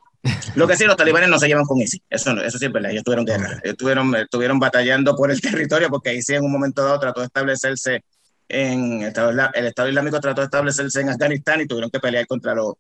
[0.55, 2.01] Lo que sí, los talibanes no se llevan con ISIS.
[2.09, 2.91] Eso, eso sí es verdad.
[2.91, 3.53] Ellos tuvieron guerra.
[3.63, 7.21] Ellos estuvieron, estuvieron batallando por el territorio porque ahí sí en un momento dado trató
[7.21, 8.05] de establecerse
[8.49, 12.27] en el Estado, el Estado Islámico trató de establecerse en Afganistán y tuvieron que pelear
[12.27, 12.75] contra los,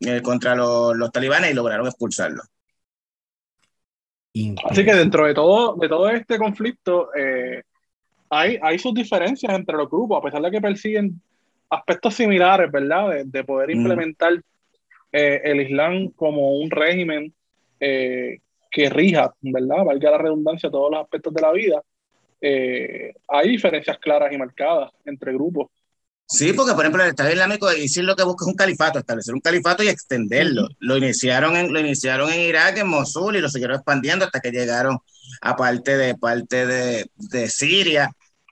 [0.00, 2.46] eh, contra los, los, talibanes y lograron expulsarlos.
[4.70, 7.62] Así que dentro de todo, de todo este conflicto eh,
[8.30, 11.20] hay, hay sus diferencias entre los grupos, a pesar de que persiguen
[11.70, 13.24] aspectos similares, ¿verdad?
[13.24, 14.40] De, poder implementar
[15.12, 17.34] eh, el Islam como un régimen
[17.80, 18.40] eh,
[18.70, 19.84] que rija, ¿verdad?
[19.84, 21.82] Valga la redundancia, todos los aspectos de la vida.
[22.40, 25.68] Eh, hay diferencias claras y marcadas entre grupos.
[26.30, 29.34] Sí, porque por ejemplo el Estado Islámico decir lo que busca es un califato, establecer
[29.34, 30.68] un califato y extenderlo.
[30.78, 34.50] Lo iniciaron en, lo iniciaron en Irak, en Mosul, y lo siguieron expandiendo hasta que
[34.50, 34.98] llegaron
[35.40, 38.10] a parte de, parte de, de Siria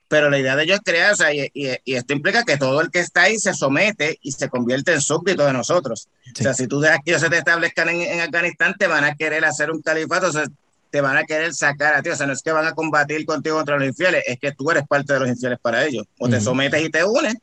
[0.08, 1.50] pero la idea de ellos es crear, o sea, y,
[1.84, 5.44] esto implica que todo el que está ahí se somete y se convierte en súbdito
[5.44, 6.08] de nosotros.
[6.38, 9.16] O sea, si tú dejas que ellos se te establezcan en, Afganistán, te van a
[9.16, 10.44] querer hacer un califato, o sea,
[10.90, 13.26] te van a querer sacar a ti, o sea, no es que van a combatir
[13.26, 16.06] contigo contra los infieles, es que tú eres parte de los infieles para ellos.
[16.18, 17.34] O te sometes y te unes,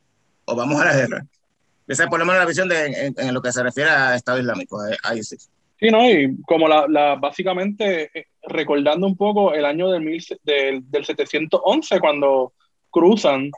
[0.46, 1.26] o vamos a la guerra.
[1.86, 4.38] Esa es por lo menos la visión de, en, lo que se refiere a Estado
[4.38, 5.36] Islámico, ahí sí.
[5.78, 6.08] Sí, ¿no?
[6.08, 11.04] Y como la, la básicamente eh, recordando un poco el año del, mil, del, del
[11.04, 12.52] 711, cuando
[12.90, 13.50] cruzan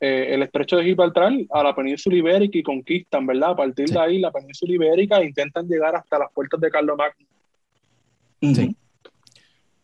[0.00, 3.50] eh, el estrecho de Gibraltar a la península ibérica y conquistan, ¿verdad?
[3.50, 7.26] A partir de ahí, la península ibérica intentan llegar hasta las puertas de Carlomagno.
[8.40, 8.76] Sí.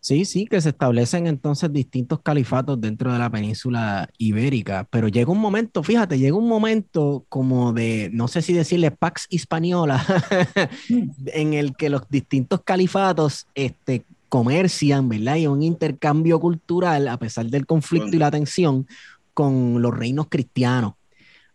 [0.00, 5.30] Sí, sí, que se establecen entonces distintos califatos dentro de la península ibérica, pero llega
[5.30, 10.02] un momento, fíjate, llega un momento como de, no sé si decirle Pax Hispaniola,
[11.26, 15.36] en el que los distintos califatos este, comercian, ¿verdad?
[15.36, 18.86] Y un intercambio cultural, a pesar del conflicto y la tensión,
[19.34, 20.94] con los reinos cristianos,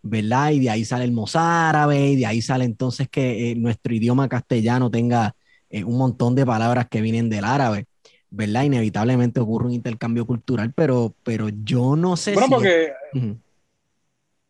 [0.04, 0.52] ¿verdad?
[0.52, 4.30] Y de ahí sale el mozárabe, y de ahí sale entonces que eh, nuestro idioma
[4.30, 5.36] castellano tenga
[5.72, 7.88] eh, un montón de palabras que vienen del árabe.
[8.36, 8.64] ¿Verdad?
[8.64, 12.94] Inevitablemente ocurre un intercambio cultural, pero, pero yo no sé bueno, porque,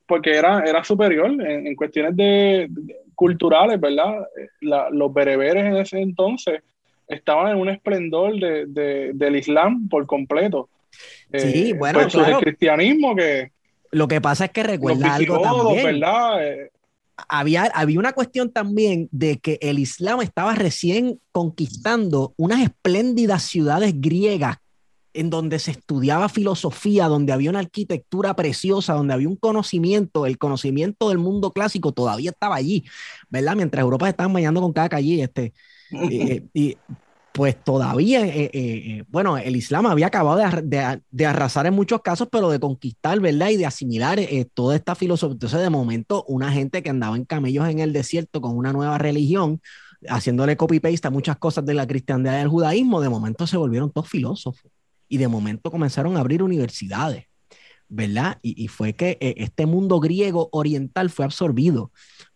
[0.07, 2.70] porque era, era superior en, cuestiones de,
[3.14, 4.28] culturales, ¿verdad?
[4.62, 6.62] los bereberes en ese entonces
[7.07, 10.70] estaban en un esplendor de, del Islam por completo.
[11.34, 13.52] Sí, eh, bueno, pues, el cristianismo que...
[13.91, 15.86] Lo que pasa es que recuerda algo también.
[15.86, 16.48] ¿verdad?
[16.48, 16.72] Eh,
[17.30, 23.94] había, había una cuestión también de que el Islam estaba recién conquistando unas espléndidas ciudades
[24.00, 24.58] griegas
[25.14, 30.38] en donde se estudiaba filosofía, donde había una arquitectura preciosa, donde había un conocimiento, el
[30.38, 32.84] conocimiento del mundo clásico todavía estaba allí,
[33.30, 33.56] ¿verdad?
[33.56, 35.54] Mientras Europa estaban bañando con caca allí, este,
[36.54, 36.78] y,
[37.36, 42.30] pues todavía, eh, eh, eh, bueno, el Islam había acabado de, arrasar en muchos casos,
[42.32, 43.49] pero de conquistar, ¿verdad?
[43.49, 44.22] Y de asimilar
[44.53, 45.34] toda esta filosofía.
[45.34, 48.98] Entonces, de momento, una gente que andaba en camellos en el desierto con una nueva
[48.99, 49.60] religión,
[50.07, 53.91] haciéndole copy-paste a muchas cosas de la cristiandad y del judaísmo, de momento se volvieron
[53.91, 54.72] todos filósofos.
[55.10, 57.26] Y de momento comenzaron a abrir universidades,
[57.90, 58.40] ¿verdad?
[58.44, 61.91] Y fue que este mundo griego oriental fue absorbido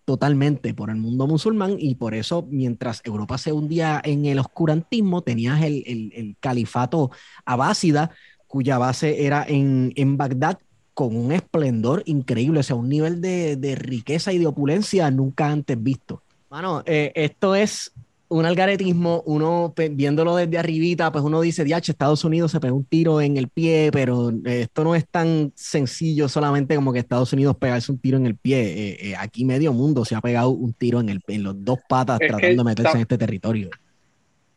[0.09, 5.21] totalmente por el mundo musulmán y por eso mientras Europa se hundía en el oscurantismo,
[5.21, 7.11] tenías el, el, califato
[7.45, 8.09] abásida,
[8.47, 10.57] cuya base era en, en, Bagdad,
[10.95, 15.51] con un esplendor increíble, o sea, un nivel de, de riqueza y de opulencia nunca
[15.51, 16.23] antes visto.
[16.49, 17.91] Bueno, eh, esto es
[18.29, 22.85] un algaretismo, uno viéndolo desde arribita, pues uno dice, diache, Estados Unidos se pegó un
[22.85, 27.33] tiro en el pie, pero eh, esto no es tan sencillo solamente como que Estados
[27.33, 28.61] Unidos pegarse un tiro en el pie.
[28.61, 31.79] Eh, eh, aquí medio mundo se ha pegado un tiro en, el, en los dos
[31.89, 33.69] patas tratando de meterse en este territorio.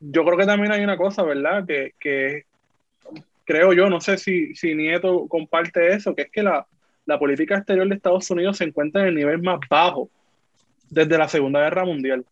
[0.01, 1.65] Yo creo que también hay una cosa, ¿verdad?
[1.67, 2.45] Que, que
[3.45, 6.67] creo yo, no sé si, si Nieto comparte eso, que es que la,
[7.07, 10.11] la política exterior de Estados Unidos se encuentra en el nivel más bajo
[10.91, 12.27] desde la Segunda Guerra Mundial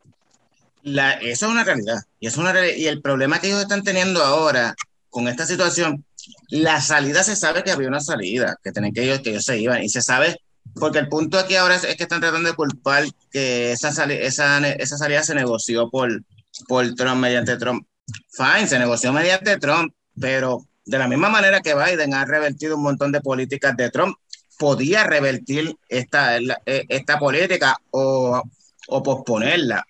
[0.82, 1.98] eso es una realidad.
[2.18, 4.74] Y, es una y el problema que ellos están teniendo ahora
[5.08, 6.04] con esta situación,
[6.48, 9.58] la salida se sabe que había una salida, que tenían que ellos, que ellos se
[9.58, 9.82] iban.
[9.82, 10.36] Y se sabe,
[10.74, 14.98] porque el punto aquí ahora es, que están tratando de culpar que esa, esa, esa
[14.98, 16.22] salida se negoció por,
[16.68, 17.86] por Trump, mediante Trump.
[18.32, 22.82] Fine, se negoció mediante Trump, pero de la misma manera que Biden ha revertido un
[22.82, 24.16] montón de políticas de Trump,
[24.58, 28.42] podía revertir esta, e, esta política o,
[28.88, 29.86] o posponerla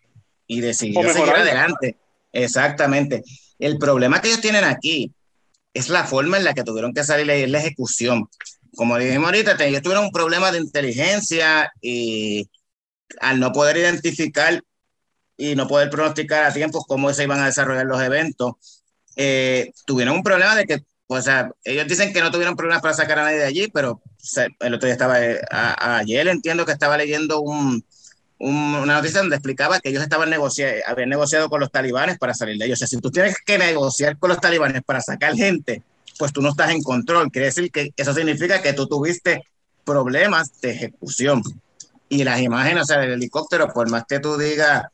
[0.51, 1.97] y decidió seguir adelante.
[2.32, 3.22] Exactamente.
[3.60, 5.12] El problema que ellos tienen aquí
[5.72, 8.28] es la forma en la que tuvieron que salir y la ejecución.
[8.74, 12.51] Como dijimos ahorita, ellos tuvieron un problema de inteligencia y
[13.20, 14.60] al no poder identificar
[15.36, 18.55] y no poder pronosticar a tiempo cómo se iban a desarrollar los eventos,
[19.14, 22.94] eh, tuvieron un problema de que, o sea, ellos dicen que no tuvieron problemas para
[22.94, 24.02] sacar a nadie de allí, pero
[24.59, 27.85] el otro día estaba, eh, ayer entiendo que estaba leyendo un,
[28.40, 32.56] una noticia donde explicaba que ellos estaban negociando, habían negociado con los talibanes para salir
[32.56, 32.78] de ellos.
[32.78, 35.82] O sea, si tú tienes que negociar con los talibanes para sacar gente,
[36.18, 37.30] pues tú no estás en control.
[37.30, 39.42] Quiere decir que eso significa que tú tuviste
[39.84, 41.42] problemas de ejecución.
[42.08, 44.84] Y las imágenes, o sea, del helicóptero, por más que tú digas,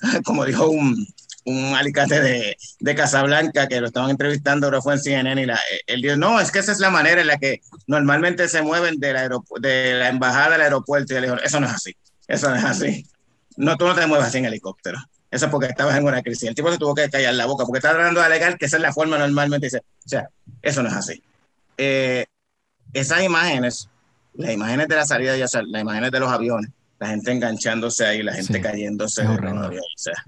[0.24, 1.06] como dijo un,
[1.46, 5.58] un alicate de, de, Casablanca que lo estaban entrevistando, pero fue en CNN, y la,
[5.86, 9.00] él dijo, no, es que esa es la manera en la que normalmente se mueven
[9.00, 9.28] de la,
[9.60, 11.14] de la embajada al aeropuerto.
[11.14, 11.96] Y él dijo, eso no es así.
[12.30, 13.04] Eso no es así.
[13.56, 14.98] No, tú no te muevas en helicóptero.
[15.32, 16.48] Eso es porque estabas en una crisis.
[16.48, 18.76] El tipo se tuvo que callar la boca porque estaba tratando de alegar que esa
[18.76, 19.66] es la forma normalmente.
[19.66, 20.30] Dice, o sea,
[20.62, 21.20] eso no es así.
[21.76, 22.26] Eh,
[22.92, 23.88] esas imágenes,
[24.34, 26.70] las imágenes de la salida, ya sea, las imágenes de los aviones,
[27.00, 30.24] la gente enganchándose ahí, la gente cayéndose o sea,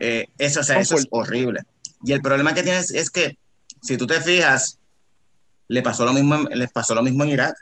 [0.00, 1.62] eh, eso, o sea, eso es horrible.
[2.04, 3.38] Y el problema que tienes es que,
[3.80, 4.78] si tú te fijas,
[5.68, 7.56] le pasó lo mismo, les pasó lo mismo en Irak.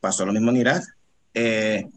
[0.00, 0.97] Pasó lo mismo en Irak
[1.38, 1.88] eh,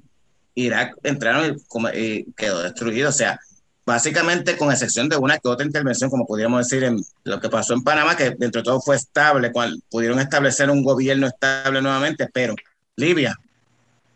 [0.53, 1.57] Irak entraron
[1.95, 3.09] y, quedó destruido.
[3.09, 3.39] O sea,
[3.85, 7.73] básicamente con excepción de una que otra intervención, como podríamos decir en lo que pasó
[7.73, 9.51] en Panamá, que dentro de todo fue estable,
[9.89, 12.55] pudieron establecer un gobierno estable nuevamente, pero
[12.95, 13.35] Libia,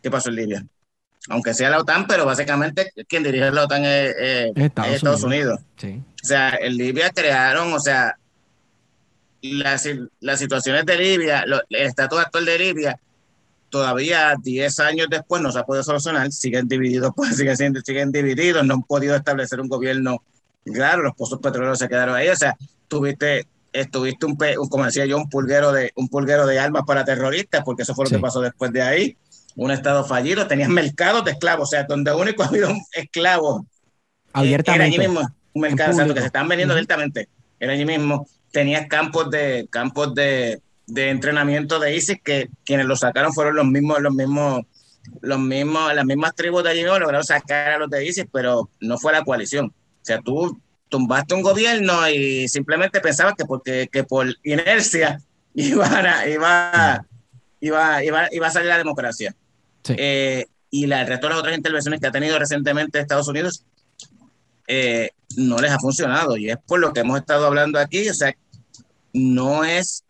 [0.03, 0.65] ¿qué pasó en Libia?
[1.29, 4.15] Aunque sea la OTAN, pero básicamente quien dirige la OTAN es,
[4.55, 5.59] Estados, Unidos.
[5.83, 8.15] O sea, en Libia crearon, o sea,
[9.41, 9.89] las,
[10.19, 12.99] las situaciones de Libia, el estatus actual de Libia
[13.75, 18.09] todavía 10 años después no se ha podido solucionar, siguen divididos, pues siguen, siendo, siguen
[18.09, 20.23] divididos, no han podido establecer un gobierno
[20.63, 22.55] claro, los pozos petroleros se quedaron ahí, o sea,
[22.87, 24.37] tuviste, estuviste un,
[24.69, 28.05] como decía yo, un pulguero de, un pulguero de armas para terroristas, porque eso fue
[28.05, 29.17] lo que pasó después de ahí,
[29.57, 33.67] un estado fallido, tenías mercados de esclavos, o sea, donde único ha habido un esclavo,
[34.31, 37.27] abiertamente, era allí mismo, un mercado, que se estaban vendiendo abiertamente,
[37.59, 42.95] era allí mismo, tenías campos de, campos de, de entrenamiento de ISIS que quienes lo
[42.95, 44.61] sacaron fueron los mismos, los mismos,
[45.21, 48.97] los mismos, las mismas tribus de allí lograron sacar a los de ISIS, pero no
[48.97, 49.67] fue la coalición.
[49.67, 50.59] O sea, tú
[50.89, 55.19] tumbaste un gobierno y simplemente pensabas que porque que por inercia
[55.53, 57.05] iba a, iba,
[57.59, 59.35] iba, iba, iba a salir la democracia.
[59.89, 63.63] Eh, y la, el resto de las otras intervenciones que ha tenido recientemente Estados Unidos
[64.67, 66.37] eh, no les ha funcionado.
[66.37, 68.09] Y es por lo que hemos estado hablando aquí.
[68.09, 68.35] O sea,
[69.13, 70.03] no es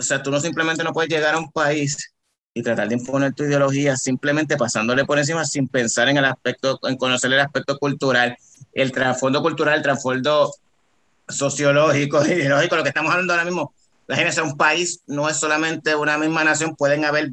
[0.00, 2.14] o sea, tú no simplemente no puedes llegar a un país
[2.54, 6.80] y tratar de imponer tu ideología simplemente pasándole por encima sin pensar en el aspecto,
[6.84, 8.34] en conocer el aspecto cultural,
[8.72, 10.52] el trasfondo cultural, el trasfondo
[11.28, 13.74] sociológico, ideológico, lo que estamos hablando ahora mismo.
[14.08, 17.30] Es un país, no es solamente una misma nación, pueden haber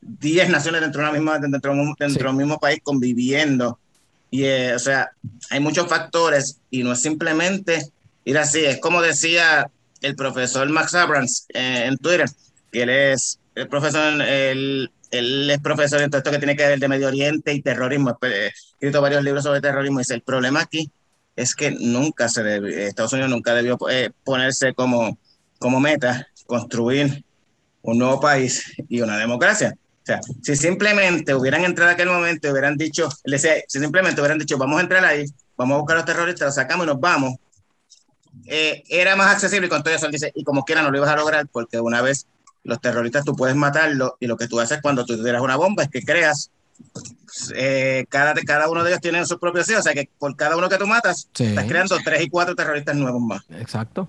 [0.00, 3.78] 10 naciones dentro de, una misma, dentro, dentro del mismo país conviviendo
[4.30, 5.12] Y, o sea,
[5.48, 7.88] hay muchos factores y no es simplemente
[8.24, 8.64] ir así.
[8.66, 9.70] Es como decía
[10.04, 12.28] el profesor Max Abrams en Twitter,
[12.70, 16.78] que él es el profesor, él, es profesor en todo esto que tiene que ver
[16.78, 18.10] de Medio Oriente y terrorismo.
[18.10, 20.00] Ha escrito varios libros sobre terrorismo.
[20.00, 20.90] Y dice, el problema aquí
[21.36, 25.18] es que nunca se debe, Estados Unidos nunca debió eh, ponerse como,
[25.58, 27.24] como meta construir
[27.82, 29.74] un nuevo país y una democracia.
[29.76, 34.38] O sea, si simplemente hubieran entrado en aquel momento y hubieran dicho, si simplemente hubieran
[34.38, 35.24] dicho, vamos a entrar ahí,
[35.56, 37.34] vamos a buscar a los terroristas, los sacamos y nos vamos,
[38.46, 40.98] eh, era más accesible y con todo eso él dice, y como quiera no lo
[40.98, 42.26] ibas a lograr porque una vez
[42.62, 45.82] los terroristas tú puedes matarlos y lo que tú haces cuando tú tiras una bomba
[45.82, 46.50] es que creas
[47.54, 50.56] eh, cada, cada uno de ellos tiene sus propios hijos, o sea que por cada
[50.56, 53.42] uno que tú matas, estás creando tres y cuatro terroristas nuevos más.
[53.50, 54.08] Exacto.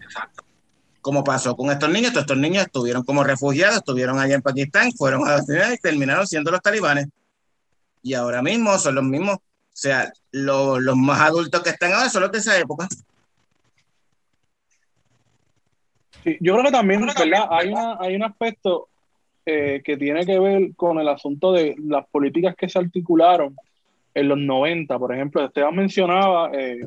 [1.01, 5.27] Como pasó con estos niños, estos niños estuvieron como refugiados, estuvieron allá en Pakistán, fueron
[5.27, 7.07] a la y terminaron siendo los talibanes.
[8.01, 9.41] Y ahora mismo son los mismos, o
[9.73, 12.87] sea, los, los más adultos que están ahora son los de esa época.
[16.39, 17.47] Yo creo que también, ¿verdad?
[17.49, 18.89] Hay, una, hay un aspecto
[19.45, 23.55] eh, que tiene que ver con el asunto de las políticas que se articularon
[24.13, 24.97] en los 90.
[24.97, 26.79] Por ejemplo, Esteban mencionaba eh,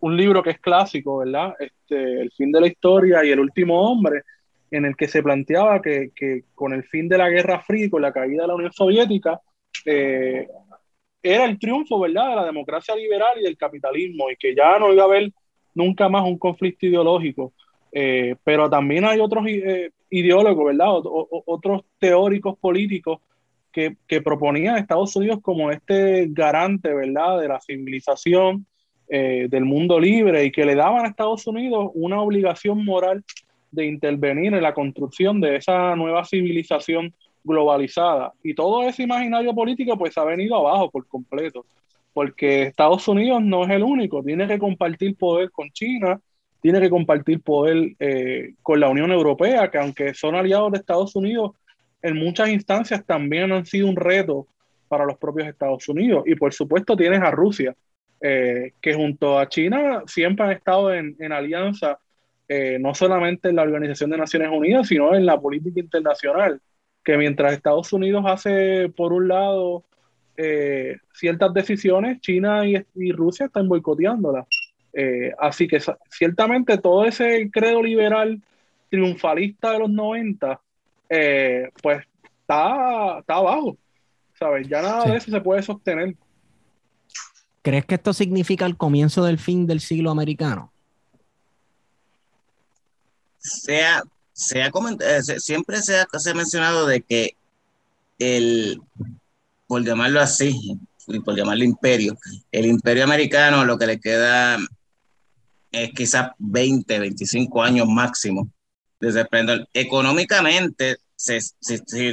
[0.00, 1.54] un libro que es clásico, ¿verdad?
[1.58, 4.22] Este, el fin de la historia y el último hombre,
[4.70, 7.90] en el que se planteaba que, que con el fin de la Guerra Fría y
[7.90, 9.40] con la caída de la Unión Soviética,
[9.84, 10.48] eh,
[11.22, 14.92] era el triunfo, ¿verdad?, de la democracia liberal y del capitalismo, y que ya no
[14.92, 15.32] iba a haber
[15.74, 17.52] nunca más un conflicto ideológico.
[17.98, 20.88] Eh, pero también hay otros eh, ideólogos, ¿verdad?
[21.46, 23.20] otros teóricos políticos
[23.72, 28.66] que, proponían a Estados Unidos como este garante, ¿verdad?, de la civilización
[29.08, 33.24] eh, del mundo libre y que le daban a Estados Unidos una obligación moral
[33.70, 37.14] de intervenir en la construcción de esa nueva civilización
[37.44, 38.34] globalizada.
[38.42, 41.64] Y todo ese imaginario político pues ha venido abajo por completo,
[42.12, 46.20] porque Estados Unidos no es el único, tiene que compartir poder con China,
[46.66, 51.14] tiene que compartir poder eh, con la Unión Europea, que aunque son aliados de Estados
[51.14, 51.52] Unidos,
[52.02, 54.48] en muchas instancias también han sido un reto
[54.88, 56.24] para los propios Estados Unidos.
[56.26, 57.76] Y por supuesto tienes a Rusia,
[58.20, 62.00] eh, que junto a China siempre han estado en, alianza,
[62.48, 66.60] eh, no solamente en la Organización de Naciones Unidas, sino en la política internacional,
[67.04, 69.84] que mientras Estados Unidos hace, por un lado,
[71.14, 74.48] ciertas decisiones, China y, y Rusia están boicoteándolas.
[74.98, 75.78] Eh, así que
[76.08, 78.40] ciertamente todo ese credo liberal
[78.88, 80.58] triunfalista de los 90,
[81.10, 82.02] eh, pues
[82.40, 83.76] está, está abajo.
[84.38, 84.66] ¿Sabes?
[84.68, 86.16] Ya nada de eso se puede sostener.
[87.60, 90.72] ¿Crees que esto significa el comienzo del fin del siglo americano?
[93.38, 94.02] Sea,
[94.32, 97.36] sea eh, siempre se ha, se ha mencionado de que
[98.18, 98.80] el,
[99.66, 100.78] por llamarlo así,
[101.22, 102.16] por llamarlo imperio,
[102.50, 104.58] el imperio americano lo que le queda
[105.82, 108.48] es quizás 20, 25 años máximo
[108.98, 109.26] desde
[109.74, 111.38] Económicamente, si,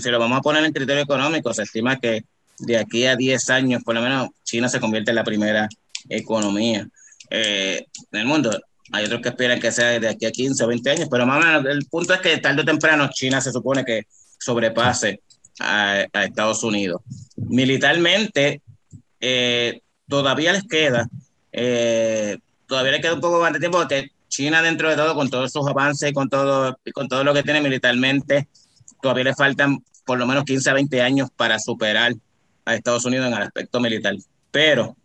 [0.03, 2.25] lo vamos a poner en criterio económico, se estima que
[2.59, 5.67] de aquí a 10 años, por lo menos, China se convierte en la primera
[6.09, 6.87] economía
[7.29, 8.51] eh, del mundo.
[8.91, 11.43] Hay otros que esperan que sea de aquí a 15 o 20 años, pero más
[11.43, 14.03] o menos el punto es que tarde o temprano China se supone que
[14.37, 15.21] sobrepase
[15.59, 17.01] a, Estados Unidos.
[17.37, 18.61] Militarmente,
[19.19, 21.07] eh, todavía les queda
[21.51, 22.37] eh,
[22.73, 25.51] todavía le queda un poco más de tiempo porque China dentro de todo, con todos
[25.51, 28.47] sus avances con todo, con todo lo que tiene militarmente,
[28.99, 32.15] todavía le faltan por lo menos 15 a 20 años para superar
[32.65, 34.15] a Estados Unidos en el aspecto militar.
[34.49, 34.97] Pero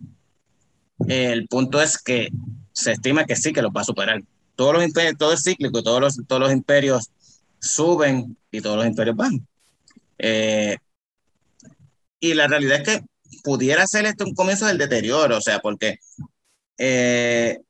[1.08, 2.30] el punto es que
[2.72, 4.22] se estima que sí que lo va a superar.
[4.56, 7.10] Todos los imperios, todo es cíclico, todos los, todos los imperios
[7.60, 9.46] suben y todos los imperios van.
[10.16, 10.78] Eh,
[12.18, 13.04] y la realidad es que
[13.44, 15.98] pudiera ser esto un comienzo del deterioro, o sea, porque
[16.78, 17.60] eh,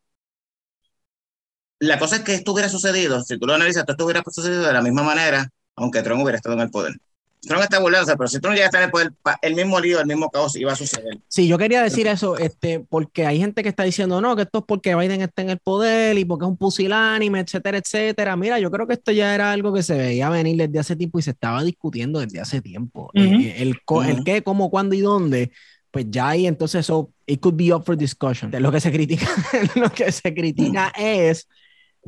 [1.81, 4.73] la cosa es que esto hubiera sucedido, si tú lo analizas, esto hubiera sucedido de
[4.73, 6.95] la misma manera, aunque Trump hubiera estado en el poder.
[7.41, 9.13] Trump está burlándose, pero si Trump llega a estar en el poder,
[9.43, 11.19] el mismo lío, el mismo caos iba a suceder.
[11.29, 14.59] Sí, yo quería decir eso, este, porque hay gente que está diciendo, no, que esto
[14.59, 18.35] es porque Biden está en el poder y porque es un pusilánime, etcétera, etcétera.
[18.35, 21.21] Mira, yo creo que esto ya era algo que se veía venir desde hace tiempo
[21.21, 23.11] y se estaba discutiendo desde hace tiempo.
[23.15, 25.53] Eh, el, el qué, cómo, cuándo y dónde
[25.99, 28.53] pues ya ahí entonces eso, it could be up for discussion.
[28.62, 29.27] Lo que se critica,
[29.75, 31.49] lo que se critica es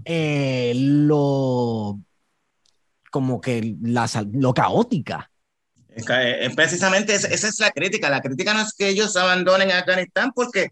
[0.04, 1.98] eh, lo,
[3.10, 5.28] como que la, lo caótica.
[5.88, 8.08] Es precisamente esa, es la crítica.
[8.08, 10.68] La crítica no es que ellos abandonen Afganistán porque,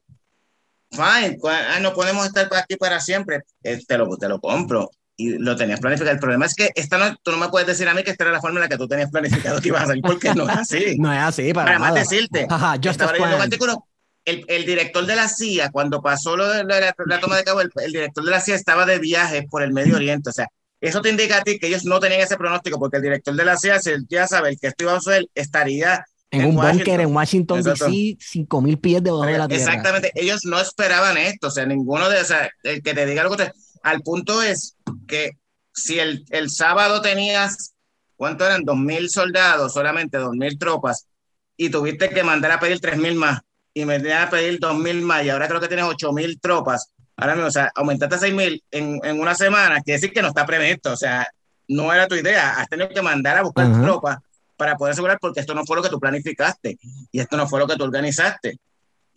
[0.93, 3.41] fine, ah, no podemos estar aquí para siempre.
[3.65, 6.15] Eh, te, lo, te lo compro y lo tenías planificado.
[6.15, 8.25] El problema es que esta no, tú no me puedes decir a mí que esta
[8.25, 10.49] era la forma en la que tú tenías planificado que ibas a salir, porque no
[10.49, 10.97] es así.
[10.99, 12.47] no es así, para, para más decirte.
[12.49, 13.85] Ajá, estaba leyendo un artículo,
[14.25, 17.71] el, el, director de la CIA, cuando pasó lo de la, toma de cabo, el,
[17.93, 20.31] director de la CIA estaba de viaje por el Medio Oriente.
[20.31, 20.47] O sea,
[20.81, 23.45] eso te indica a ti que ellos no tenían ese pronóstico, porque el director de
[23.45, 27.01] la CIA, si ya sabe el que esto iba a suceder, estaría en, un búnker
[27.01, 29.63] en Washington, D.C., 5.000 pies debajo de la tierra.
[29.65, 33.23] Exactamente, ellos no esperaban esto, o sea, ninguno de, o sea, el que te diga
[33.23, 33.51] algo, te,
[33.83, 34.77] al punto es
[35.07, 35.33] que
[35.73, 37.75] si el, el sábado tenías,
[38.17, 38.63] ¿cuánto eran?
[38.63, 41.07] 2.000 soldados, solamente 2.000 tropas,
[41.57, 43.41] y tuviste que mandar a pedir 3.000 más,
[43.75, 47.49] y me a pedir 2.000 más, y ahora creo que tienes 8.000 tropas, ahora mismo,
[47.49, 50.93] o sea, aumentaste a 6.000 en, en una semana, quiere decir que no está previsto,
[50.93, 51.27] o sea,
[51.69, 54.19] no era tu idea, has tenido que mandar a buscar tropas
[54.57, 56.79] para poder asegurar, porque esto no fue lo que tú planificaste
[57.13, 58.59] y esto no fue lo que tú organizaste.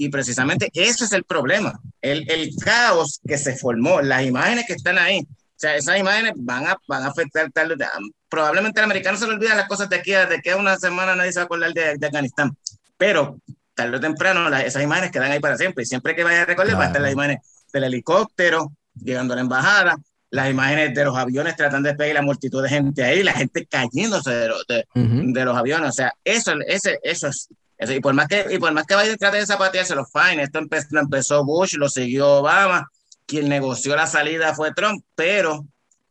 [0.02, 4.73] Y precisamente ese es el problema, el, el caos que se formó, las imágenes que
[4.73, 5.19] están ahí.
[5.19, 7.78] O sea, esas imágenes van a, van a afectar tal
[8.28, 11.32] Probablemente el americano se le olvida las cosas de aquí, de que una semana nadie
[11.32, 12.57] se va a acordar de, de Afganistán.
[12.98, 13.38] Pero
[13.76, 15.84] tarde o temprano esas imágenes quedan ahí para siempre.
[15.84, 19.36] Y siempre que vaya a recordar, va a estar las imágenes del helicóptero llegando a
[19.36, 19.98] la embajada,
[20.32, 23.68] las imágenes de los aviones tratando de despegar la multitud de gente ahí, la gente
[23.68, 25.90] cayéndose de, de, los aviones.
[25.90, 27.49] O sea, eso, ese, eso es.
[27.82, 27.94] Eso.
[27.94, 30.60] Y, por más que, y por más que Biden trate de zapatearse los fine, esto
[30.60, 32.88] empezó, lo empezó Bush, lo siguió Obama,
[33.26, 35.66] quien negoció la salida fue Trump, pero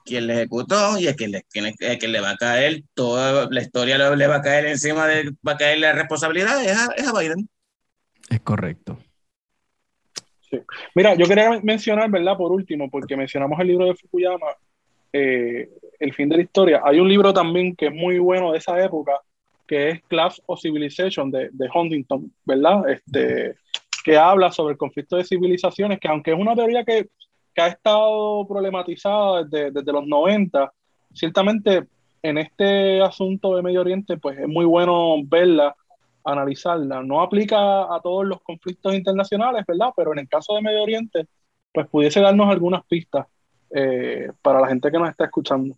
[0.05, 3.63] quien le ejecutó y es quien le, quien, que le va a caer, toda la
[3.63, 7.19] historia le, va a caer encima de, va a caer la responsabilidad, es es a
[7.19, 7.49] Biden.
[8.29, 8.99] Es correcto.
[10.95, 12.37] Mira, yo quería mencionar, ¿verdad?
[12.37, 14.47] Por último, porque mencionamos el libro de Fukuyama,
[15.13, 15.69] eh,
[15.99, 16.81] El fin de la historia.
[16.85, 19.13] Hay un libro también que es muy bueno de esa época,
[19.71, 22.91] que es Class of Civilization de, Huntington, ¿verdad?
[22.91, 23.55] Este,
[24.05, 27.09] que habla sobre el conflicto de civilizaciones, que aunque es una teoría que,
[27.57, 30.73] ha estado problematizada desde, desde los 90,
[31.13, 31.87] ciertamente
[32.23, 35.77] en este asunto de Medio Oriente, pues es muy bueno verla
[36.25, 37.03] analizarla.
[37.03, 39.91] No aplica a todos los conflictos internacionales, ¿verdad?
[39.95, 41.27] Pero en el caso de Medio Oriente,
[41.73, 43.27] pues pudiese darnos algunas pistas
[43.71, 45.77] eh, para la gente que nos está escuchando.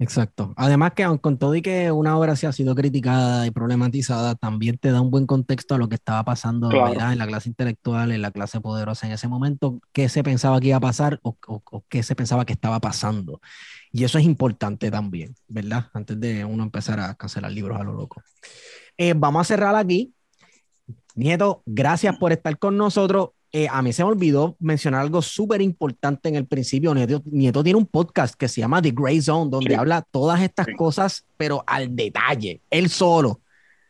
[0.00, 0.54] Exacto.
[0.56, 4.78] Además que con todo y que una obra se ha sido criticada y problematizada, también
[4.78, 8.22] te da un buen contexto a lo que estaba pasando en la clase intelectual, en
[8.22, 11.84] la clase poderosa en ese momento, qué se pensaba que iba a pasar o, o
[11.88, 13.40] qué se pensaba que estaba pasando.
[13.90, 15.86] Y eso es importante también, ¿verdad?
[15.92, 18.22] Antes de uno empezar a cancelar libros a lo loco.
[18.96, 20.14] Eh, vamos a cerrar aquí.
[21.14, 23.30] Nieto, gracias por estar con nosotros.
[23.52, 26.94] Eh, a mí se me olvidó mencionar algo súper importante en el principio.
[26.94, 31.24] Nieto, tiene un podcast que se llama The Gray Zone, donde habla todas estas cosas,
[31.36, 33.40] pero al detalle, él solo.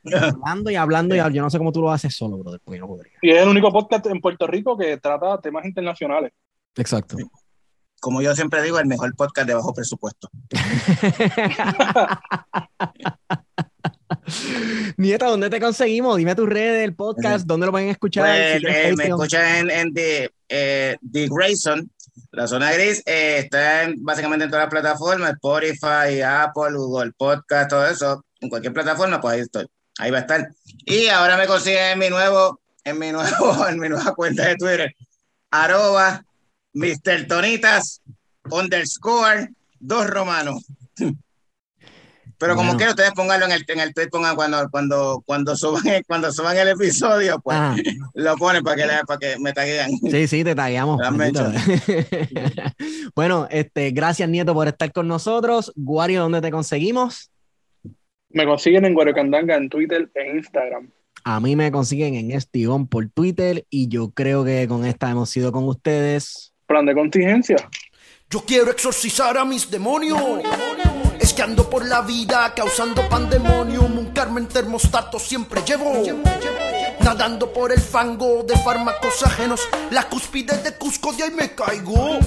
[0.04, 2.86] hablando y hablando, y yo no sé cómo tú lo haces solo, brother, porque no
[2.86, 3.12] podría.
[3.20, 6.32] Y es el único podcast en Puerto Rico que trata temas internacionales.
[6.76, 7.16] Exacto
[8.00, 10.30] como yo siempre digo, el mejor podcast de bajo presupuesto.
[14.96, 16.16] Nieta, ¿dónde te conseguimos?
[16.16, 18.60] Dime tus redes del podcast, ¿dónde lo pueden escuchar?
[18.60, 21.90] Pues, eh, me escuchan en, The, eh, The Grayson,
[22.32, 27.86] la zona gris, eh, está básicamente en todas las plataformas, Spotify, Apple, Google Podcast, todo
[27.86, 29.66] eso, en cualquier plataforma, pues ahí estoy,
[29.98, 30.48] ahí va a estar.
[30.84, 34.56] Y ahora me consiguen en mi nuevo, en mi nuevo, en mi nueva cuenta de
[34.56, 34.94] Twitter,
[35.50, 36.24] arroba
[36.74, 37.26] Mr.
[37.26, 38.02] Tonitas,
[38.50, 39.48] underscore,
[39.80, 40.64] dos romanos.
[42.38, 45.82] Pero como quiera, ustedes pónganlo en el, en el tweet, pongan cuando, cuando, cuando, suban,
[46.06, 47.74] cuando suban el episodio, pues ah.
[48.14, 49.90] lo ponen para que, para que me taguean.
[50.10, 51.00] Sí, sí, te tagueamos.
[53.14, 55.72] bueno, este, gracias Nieto por estar con nosotros.
[55.74, 57.30] Guario, ¿dónde te conseguimos?
[58.30, 60.90] Me consiguen en Guaracandanga en Twitter e Instagram.
[61.24, 65.30] A mí me consiguen en Estigón por Twitter y yo creo que con esta hemos
[65.30, 67.56] sido con ustedes plan de contingencia.
[68.30, 70.20] Yo quiero exorcizar a mis demonios.
[70.84, 70.87] Es
[71.38, 73.82] que por la vida causando pandemonio.
[73.82, 76.02] Un Carmen termostato siempre llevo.
[76.98, 79.60] Nadando por el fango de fármacos ajenos.
[79.92, 82.18] La cúspide de Cusco de ahí me caigo.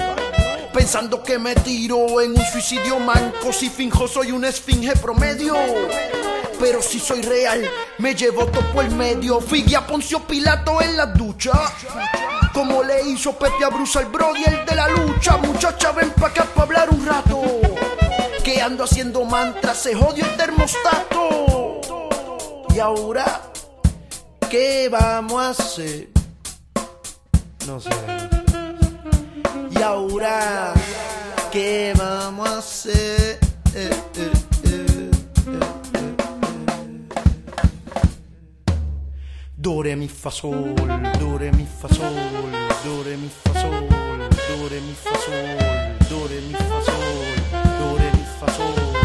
[0.73, 3.51] Pensando que me tiro en un suicidio manco.
[3.51, 5.55] Si finjo soy un esfinge promedio.
[6.57, 9.41] Pero si soy real, me llevo topo el medio.
[9.41, 11.51] Figue a Poncio Pilato en la ducha.
[12.53, 15.35] Como le hizo Pepe a Bruce al Brody, el de la lucha.
[15.35, 17.41] Muchacha, ven pa' acá pa' hablar un rato.
[18.59, 21.81] Ando haciendo mantras, se jodió el termostato.
[22.75, 23.41] Y ahora,
[24.49, 26.09] ¿qué vamos a hacer?
[27.65, 27.89] No sé.
[29.71, 30.73] Y ahora,
[31.51, 33.39] ¿qué vamos a hacer?
[33.73, 34.31] Eh, eh.
[39.57, 40.75] Do re mi fa sol,
[41.19, 42.15] do re mi fa sol,
[42.83, 45.47] do re mi fa sol, do re mi fa sol,
[46.09, 47.60] do re mi fa sol,
[48.41, 49.00] 发出。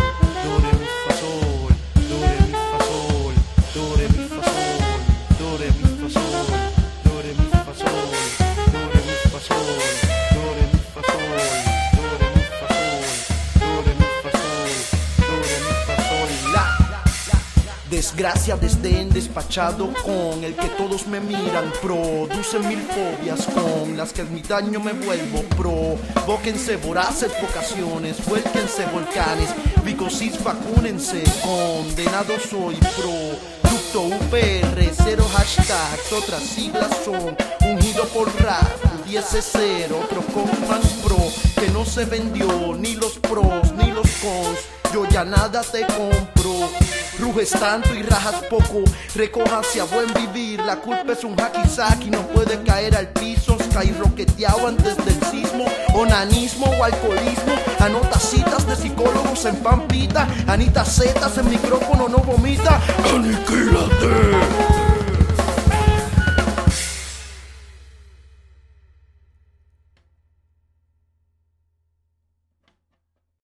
[17.91, 21.73] Desgracia, desdén, despachado con el que todos me miran.
[21.81, 25.97] Produce mil fobias con las que en mi daño me vuelvo pro.
[26.27, 29.51] Bóquense voraces vocaciones, vuélquense volcanes.
[29.85, 33.71] Vicosis, vacúnense, condenado soy pro.
[33.71, 37.37] Ducto UPR, cero hashtags, otras siglas son
[37.71, 41.19] ungido por rap, 10 cero, otro con más pro,
[41.61, 46.71] que no se vendió ni los pros ni los cons yo ya nada te compro.
[47.19, 48.83] Ruges tanto y rajas poco,
[49.15, 50.61] recoja a buen vivir.
[50.61, 53.59] La culpa es un hacky no puede caer al piso.
[53.59, 57.55] Sky roqueteado antes del sismo, onanismo o alcoholismo.
[57.79, 60.27] Anota citas de psicólogos en pampita.
[60.47, 62.81] Anita Zetas en micrófono no vomita.
[63.15, 64.86] Aniquílate.